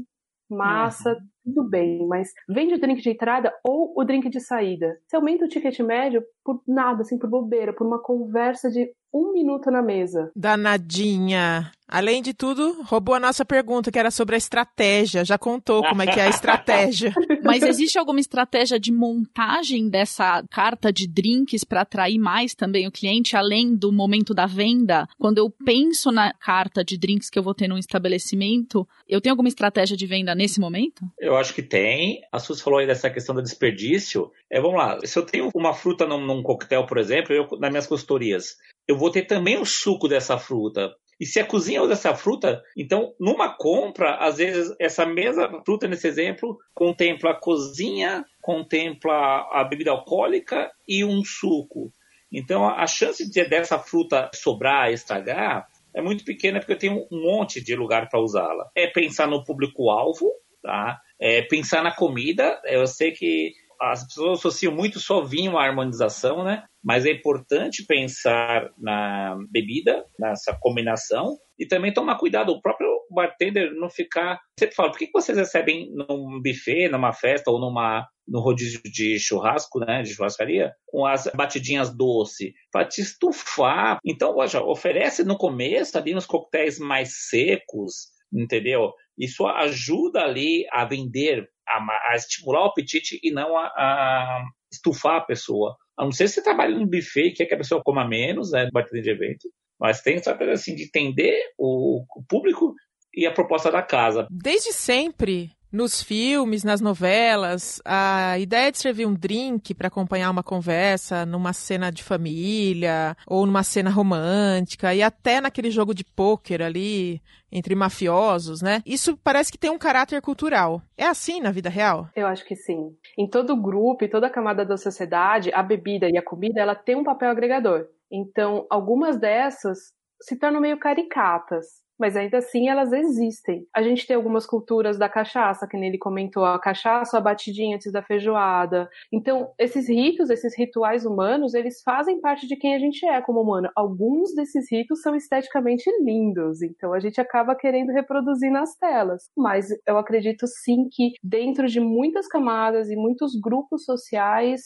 massa, 0.51 1.13
uhum. 1.13 1.19
tudo 1.45 1.69
bem, 1.69 2.07
mas 2.07 2.33
vende 2.49 2.75
o 2.75 2.81
drink 2.81 3.01
de 3.01 3.11
entrada 3.11 3.53
ou 3.65 3.93
o 3.97 4.05
drink 4.05 4.29
de 4.29 4.41
saída. 4.41 4.99
Você 5.07 5.17
aumenta 5.17 5.45
o 5.45 5.49
ticket 5.49 5.79
médio 5.81 6.23
por 6.45 6.63
nada, 6.67 7.03
assim, 7.03 7.19
por 7.19 7.29
bobeira, 7.29 7.73
por 7.73 7.87
uma 7.87 8.03
conversa 8.03 8.71
de 8.71 8.91
um 9.13 9.33
minuto 9.33 9.71
na 9.71 9.83
mesa. 9.83 10.31
Danadinha. 10.35 11.73
Além 11.91 12.21
de 12.21 12.35
tudo, 12.35 12.83
roubou 12.83 13.15
a 13.15 13.21
nossa 13.21 13.47
pergunta, 13.47 13.91
que 13.91 13.99
era 13.99 14.11
sobre 14.11 14.35
a 14.35 14.39
estratégia. 14.39 15.25
Já 15.25 15.39
contou 15.39 15.83
como 15.83 16.03
é 16.03 16.07
que 16.07 16.21
é 16.21 16.25
a 16.25 16.29
estratégia. 16.29 17.15
Mas 17.43 17.63
existe 17.63 17.99
alguma 17.99 18.21
estratégia 18.21 18.79
de 18.79 18.93
montagem 18.93 19.89
dessa 19.89 20.45
carta 20.51 20.93
de 20.93 21.09
drinks 21.09 21.65
para 21.65 21.81
atrair 21.81 22.19
mais 22.19 22.55
também 22.55 22.87
o 22.87 22.93
cliente, 22.93 23.37
além 23.39 23.75
do 23.75 23.91
momento 23.91 24.35
da 24.35 24.45
venda? 24.45 25.09
Quando 25.19 25.39
eu 25.39 25.51
penso 25.65 26.13
na 26.13 26.31
carta 26.35 26.85
de 26.85 26.99
drinks 26.99 27.31
que 27.31 27.39
eu 27.39 27.43
vou 27.43 27.55
ter 27.55 27.69
num 27.69 27.79
estabelecimento, 27.79 28.87
eu 29.09 29.19
tenho 29.19 29.33
alguma 29.33 29.49
estratégia 29.49 29.97
de 29.97 30.07
venda 30.07 30.35
nesse 30.35 30.61
momento? 30.61 31.07
Eu 31.19 31.39
acho 31.39 31.55
que 31.55 31.63
tem. 31.63 32.21
A 32.31 32.39
Sus 32.39 32.61
falou 32.61 32.81
aí 32.81 32.87
dessa 32.87 33.09
questão 33.09 33.35
do 33.35 33.43
desperdício. 33.43 34.31
É, 34.51 34.61
vamos 34.61 34.77
lá, 34.77 34.99
se 35.05 35.19
eu 35.19 35.25
tenho 35.25 35.49
uma 35.55 35.73
fruta 35.73 36.07
num, 36.07 36.21
num 36.21 36.43
coquetel, 36.43 36.85
por 36.85 36.99
exemplo, 36.99 37.33
eu, 37.33 37.47
nas 37.59 37.71
minhas 37.71 37.87
consultorias, 37.87 38.59
eu 38.87 38.98
vou 38.99 39.11
ter 39.11 39.27
também 39.27 39.59
o 39.59 39.65
suco 39.65 40.09
dessa 40.09 40.39
fruta. 40.39 40.93
E 41.21 41.27
se 41.27 41.41
a 41.41 41.47
cozinha 41.47 41.83
usa 41.83 41.95
essa 41.95 42.15
fruta, 42.15 42.63
então 42.77 43.13
numa 43.19 43.49
compra, 43.57 44.17
às 44.17 44.37
vezes 44.37 44.75
essa 44.81 45.05
mesma 45.05 45.63
fruta 45.65 45.89
nesse 45.89 46.07
exemplo 46.07 46.57
contempla 46.73 47.33
a 47.33 47.41
cozinha, 47.41 48.25
contempla 48.41 49.49
a 49.53 49.65
bebida 49.65 49.91
alcoólica 49.91 50.71
e 50.87 51.05
um 51.05 51.23
suco. 51.25 51.91
Então 52.33 52.69
a 52.69 52.87
chance 52.87 53.29
de 53.29 53.45
dessa 53.45 53.79
fruta 53.79 54.31
sobrar, 54.33 54.93
estragar, 54.93 55.67
é 55.95 56.01
muito 56.01 56.25
pequena 56.25 56.61
porque 56.61 56.75
eu 56.75 56.79
tenho 56.79 57.07
um 57.11 57.23
monte 57.23 57.63
de 57.63 57.75
lugar 57.75 58.09
para 58.09 58.21
usá-la. 58.21 58.71
É 58.77 58.87
pensar 58.87 59.27
no 59.27 59.43
público-alvo, 59.43 60.31
tá? 60.63 61.01
É 61.21 61.43
pensar 61.43 61.83
na 61.83 61.93
comida. 61.93 62.61
Eu 62.65 62.87
sei 62.87 63.11
que 63.11 63.53
as 63.81 64.05
pessoas 64.05 64.39
associam 64.39 64.75
muito 64.75 64.99
só 64.99 65.23
vinho 65.23 65.57
à 65.57 65.65
harmonização, 65.65 66.45
né? 66.45 66.65
Mas 66.83 67.07
é 67.07 67.13
importante 67.13 67.85
pensar 67.87 68.71
na 68.79 69.37
bebida, 69.51 70.05
nessa 70.19 70.57
combinação, 70.61 71.37
e 71.59 71.67
também 71.67 71.93
tomar 71.93 72.19
cuidado, 72.19 72.51
o 72.51 72.61
próprio 72.61 72.89
bartender 73.11 73.75
não 73.75 73.91
ficar. 73.91 74.41
Sempre 74.59 74.75
fala, 74.75 74.91
por 74.91 74.99
que 74.99 75.11
vocês 75.13 75.37
recebem 75.37 75.91
num 75.93 76.41
buffet, 76.43 76.89
numa 76.89 77.13
festa 77.13 77.51
ou 77.51 77.61
numa 77.61 78.07
no 78.29 78.41
rodízio 78.41 78.81
de 78.85 79.19
churrasco, 79.19 79.81
né, 79.81 80.03
de 80.03 80.15
churrascaria, 80.15 80.73
com 80.87 81.07
as 81.07 81.27
batidinhas 81.35 81.89
doce, 81.97 82.53
para 82.71 82.85
te 82.85 83.01
estufar. 83.01 83.99
Então, 84.05 84.47
já 84.47 84.63
oferece 84.63 85.25
no 85.25 85.37
começo 85.37 85.97
ali 85.97 86.13
nos 86.13 86.27
coquetéis 86.27 86.79
mais 86.79 87.29
secos, 87.29 88.09
entendeu? 88.31 88.93
Isso 89.19 89.47
ajuda 89.47 90.21
ali 90.21 90.65
a 90.71 90.85
vender 90.85 91.49
a, 91.67 92.13
a 92.13 92.17
estimular 92.17 92.63
o 92.63 92.69
apetite 92.69 93.19
e 93.23 93.31
não 93.31 93.57
a, 93.57 93.67
a, 93.67 94.45
estufar 94.73 95.17
a 95.17 95.25
pessoa. 95.25 95.77
A 95.99 96.05
não 96.05 96.13
ser 96.13 96.29
se 96.29 96.35
você 96.35 96.43
trabalha 96.43 96.77
num 96.77 96.87
buffet 96.87 97.29
e 97.29 97.33
quer 97.33 97.47
que 97.47 97.55
a 97.55 97.59
pessoa 97.59 97.83
coma 97.83 98.07
menos, 98.07 98.53
né, 98.53 98.69
batendo 98.73 99.03
de 99.03 99.11
evento, 99.11 99.49
mas 99.81 100.01
tem 100.01 100.17
essa 100.17 100.35
coisa 100.35 100.53
assim 100.53 100.75
de 100.75 100.85
entender 100.85 101.37
o, 101.59 102.05
o 102.17 102.25
público 102.29 102.75
e 103.15 103.27
a 103.27 103.33
proposta 103.33 103.71
da 103.71 103.83
casa. 103.83 104.27
Desde 104.31 104.73
sempre, 104.73 105.51
nos 105.71 106.03
filmes, 106.03 106.65
nas 106.65 106.81
novelas, 106.81 107.81
a 107.85 108.39
ideia 108.39 108.73
de 108.73 108.79
servir 108.79 109.07
um 109.07 109.15
drink 109.15 109.75
para 109.75 109.89
acompanhar 109.89 110.31
uma 110.31 110.43
conversa 110.43 111.27
numa 111.27 111.53
cena 111.53 111.91
de 111.91 112.03
família 112.03 113.17
ou 113.27 113.45
numa 113.45 113.63
cena 113.63 113.91
romântica 113.91 114.95
e 114.95 115.03
até 115.03 115.41
naquele 115.41 115.71
jogo 115.71 115.95
de 115.95 116.05
pôquer 116.05 116.63
ali 116.63 117.23
entre 117.51 117.75
mafiosos, 117.75 118.61
né? 118.61 118.83
Isso 118.85 119.17
parece 119.17 119.51
que 119.51 119.59
tem 119.59 119.71
um 119.71 119.79
caráter 119.79 120.21
cultural. 120.21 120.83
É 120.97 121.07
assim 121.07 121.41
na 121.41 121.51
vida 121.51 121.69
real? 121.69 122.09
Eu 122.15 122.27
acho 122.27 122.45
que 122.45 122.55
sim. 122.55 122.91
Em 123.17 123.29
todo 123.29 123.61
grupo 123.61 124.05
e 124.05 124.09
toda 124.09 124.31
camada 124.31 124.65
da 124.65 124.77
sociedade, 124.77 125.53
a 125.53 125.63
bebida 125.63 126.09
e 126.09 126.19
a 126.19 126.23
comida, 126.23 126.61
ela 126.61 126.75
tem 126.75 126.97
um 126.97 127.05
papel 127.05 127.31
agregador. 127.31 127.87
Então, 128.11 128.67
algumas 128.71 129.19
dessas 129.19 129.79
se 130.21 130.37
tornam 130.37 130.61
meio 130.61 130.79
caricatas 130.79 131.67
mas 131.99 132.17
ainda 132.17 132.39
assim 132.39 132.69
elas 132.69 132.93
existem. 132.93 133.67
A 133.75 133.83
gente 133.83 134.07
tem 134.07 134.17
algumas 134.17 134.47
culturas 134.47 134.99
da 134.99 135.09
cachaça, 135.09 135.67
que 135.67 135.77
nele 135.77 135.99
comentou, 135.99 136.45
a 136.45 136.59
cachaça, 136.59 137.19
a 137.19 137.21
batidinha 137.21 137.77
antes 137.77 137.93
da 137.93 138.03
feijoada. 138.03 138.89
Então, 139.13 139.53
esses 139.59 139.89
ritos, 139.89 140.31
esses 140.31 140.57
rituais 140.57 141.05
humanos, 141.05 141.55
eles 141.55 141.83
fazem 141.83 142.21
parte 142.21 142.47
de 142.47 142.57
quem 142.57 142.75
a 142.75 142.79
gente 142.79 143.05
é 143.07 143.21
como 143.21 143.41
humano. 143.41 143.71
Alguns 143.75 144.35
desses 144.35 144.71
ritos 144.71 145.01
são 145.03 145.15
esteticamente 145.15 145.91
lindos, 146.03 146.63
então 146.63 146.93
a 146.93 147.01
gente 147.01 147.21
acaba 147.21 147.55
querendo 147.55 147.93
reproduzir 147.93 148.51
nas 148.51 148.77
telas. 148.77 149.31
Mas 149.37 149.69
eu 149.87 149.99
acredito 149.99 150.47
sim 150.47 150.89
que 150.91 151.13
dentro 151.23 151.67
de 151.67 151.81
muitas 151.81 152.27
camadas 152.29 152.91
e 152.91 152.97
muitos 152.97 153.33
grupos 153.41 153.85
sociais, 153.85 154.63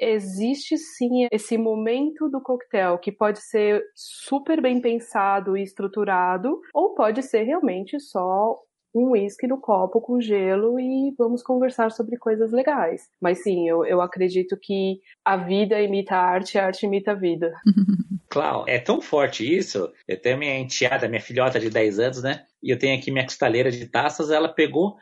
existe 0.00 0.78
sim 0.78 1.28
esse 1.30 1.58
momento 1.58 2.28
do 2.28 2.40
coquetel 2.40 2.98
que 2.98 3.12
pode 3.12 3.40
ser 3.42 3.82
super 3.94 4.60
bem 4.60 4.80
pensado 4.80 5.56
e 5.56 5.62
estruturado, 5.62 6.60
ou 6.72 6.94
pode 6.94 7.22
ser 7.22 7.42
realmente 7.42 8.00
só 8.00 8.58
um 8.94 9.10
uísque 9.10 9.46
no 9.46 9.60
copo 9.60 10.00
com 10.00 10.20
gelo 10.20 10.80
e 10.80 11.14
vamos 11.16 11.42
conversar 11.42 11.92
sobre 11.92 12.16
coisas 12.16 12.50
legais. 12.50 13.08
Mas 13.20 13.42
sim, 13.42 13.68
eu, 13.68 13.84
eu 13.84 14.00
acredito 14.00 14.56
que 14.60 15.00
a 15.24 15.36
vida 15.36 15.80
imita 15.80 16.16
a 16.16 16.24
arte, 16.24 16.58
a 16.58 16.66
arte 16.66 16.86
imita 16.86 17.12
a 17.12 17.14
vida. 17.14 17.52
Claro, 18.32 18.62
é 18.68 18.78
tão 18.78 19.00
forte 19.00 19.44
isso. 19.44 19.92
Eu 20.06 20.16
tenho 20.16 20.38
minha 20.38 20.56
enteada, 20.56 21.08
minha 21.08 21.20
filhota 21.20 21.58
de 21.58 21.68
10 21.68 21.98
anos, 21.98 22.22
né? 22.22 22.44
E 22.62 22.70
eu 22.70 22.78
tenho 22.78 22.96
aqui 22.96 23.10
minha 23.10 23.24
costaleira 23.24 23.72
de 23.72 23.84
taças, 23.86 24.30
ela 24.30 24.48
pegou 24.48 24.96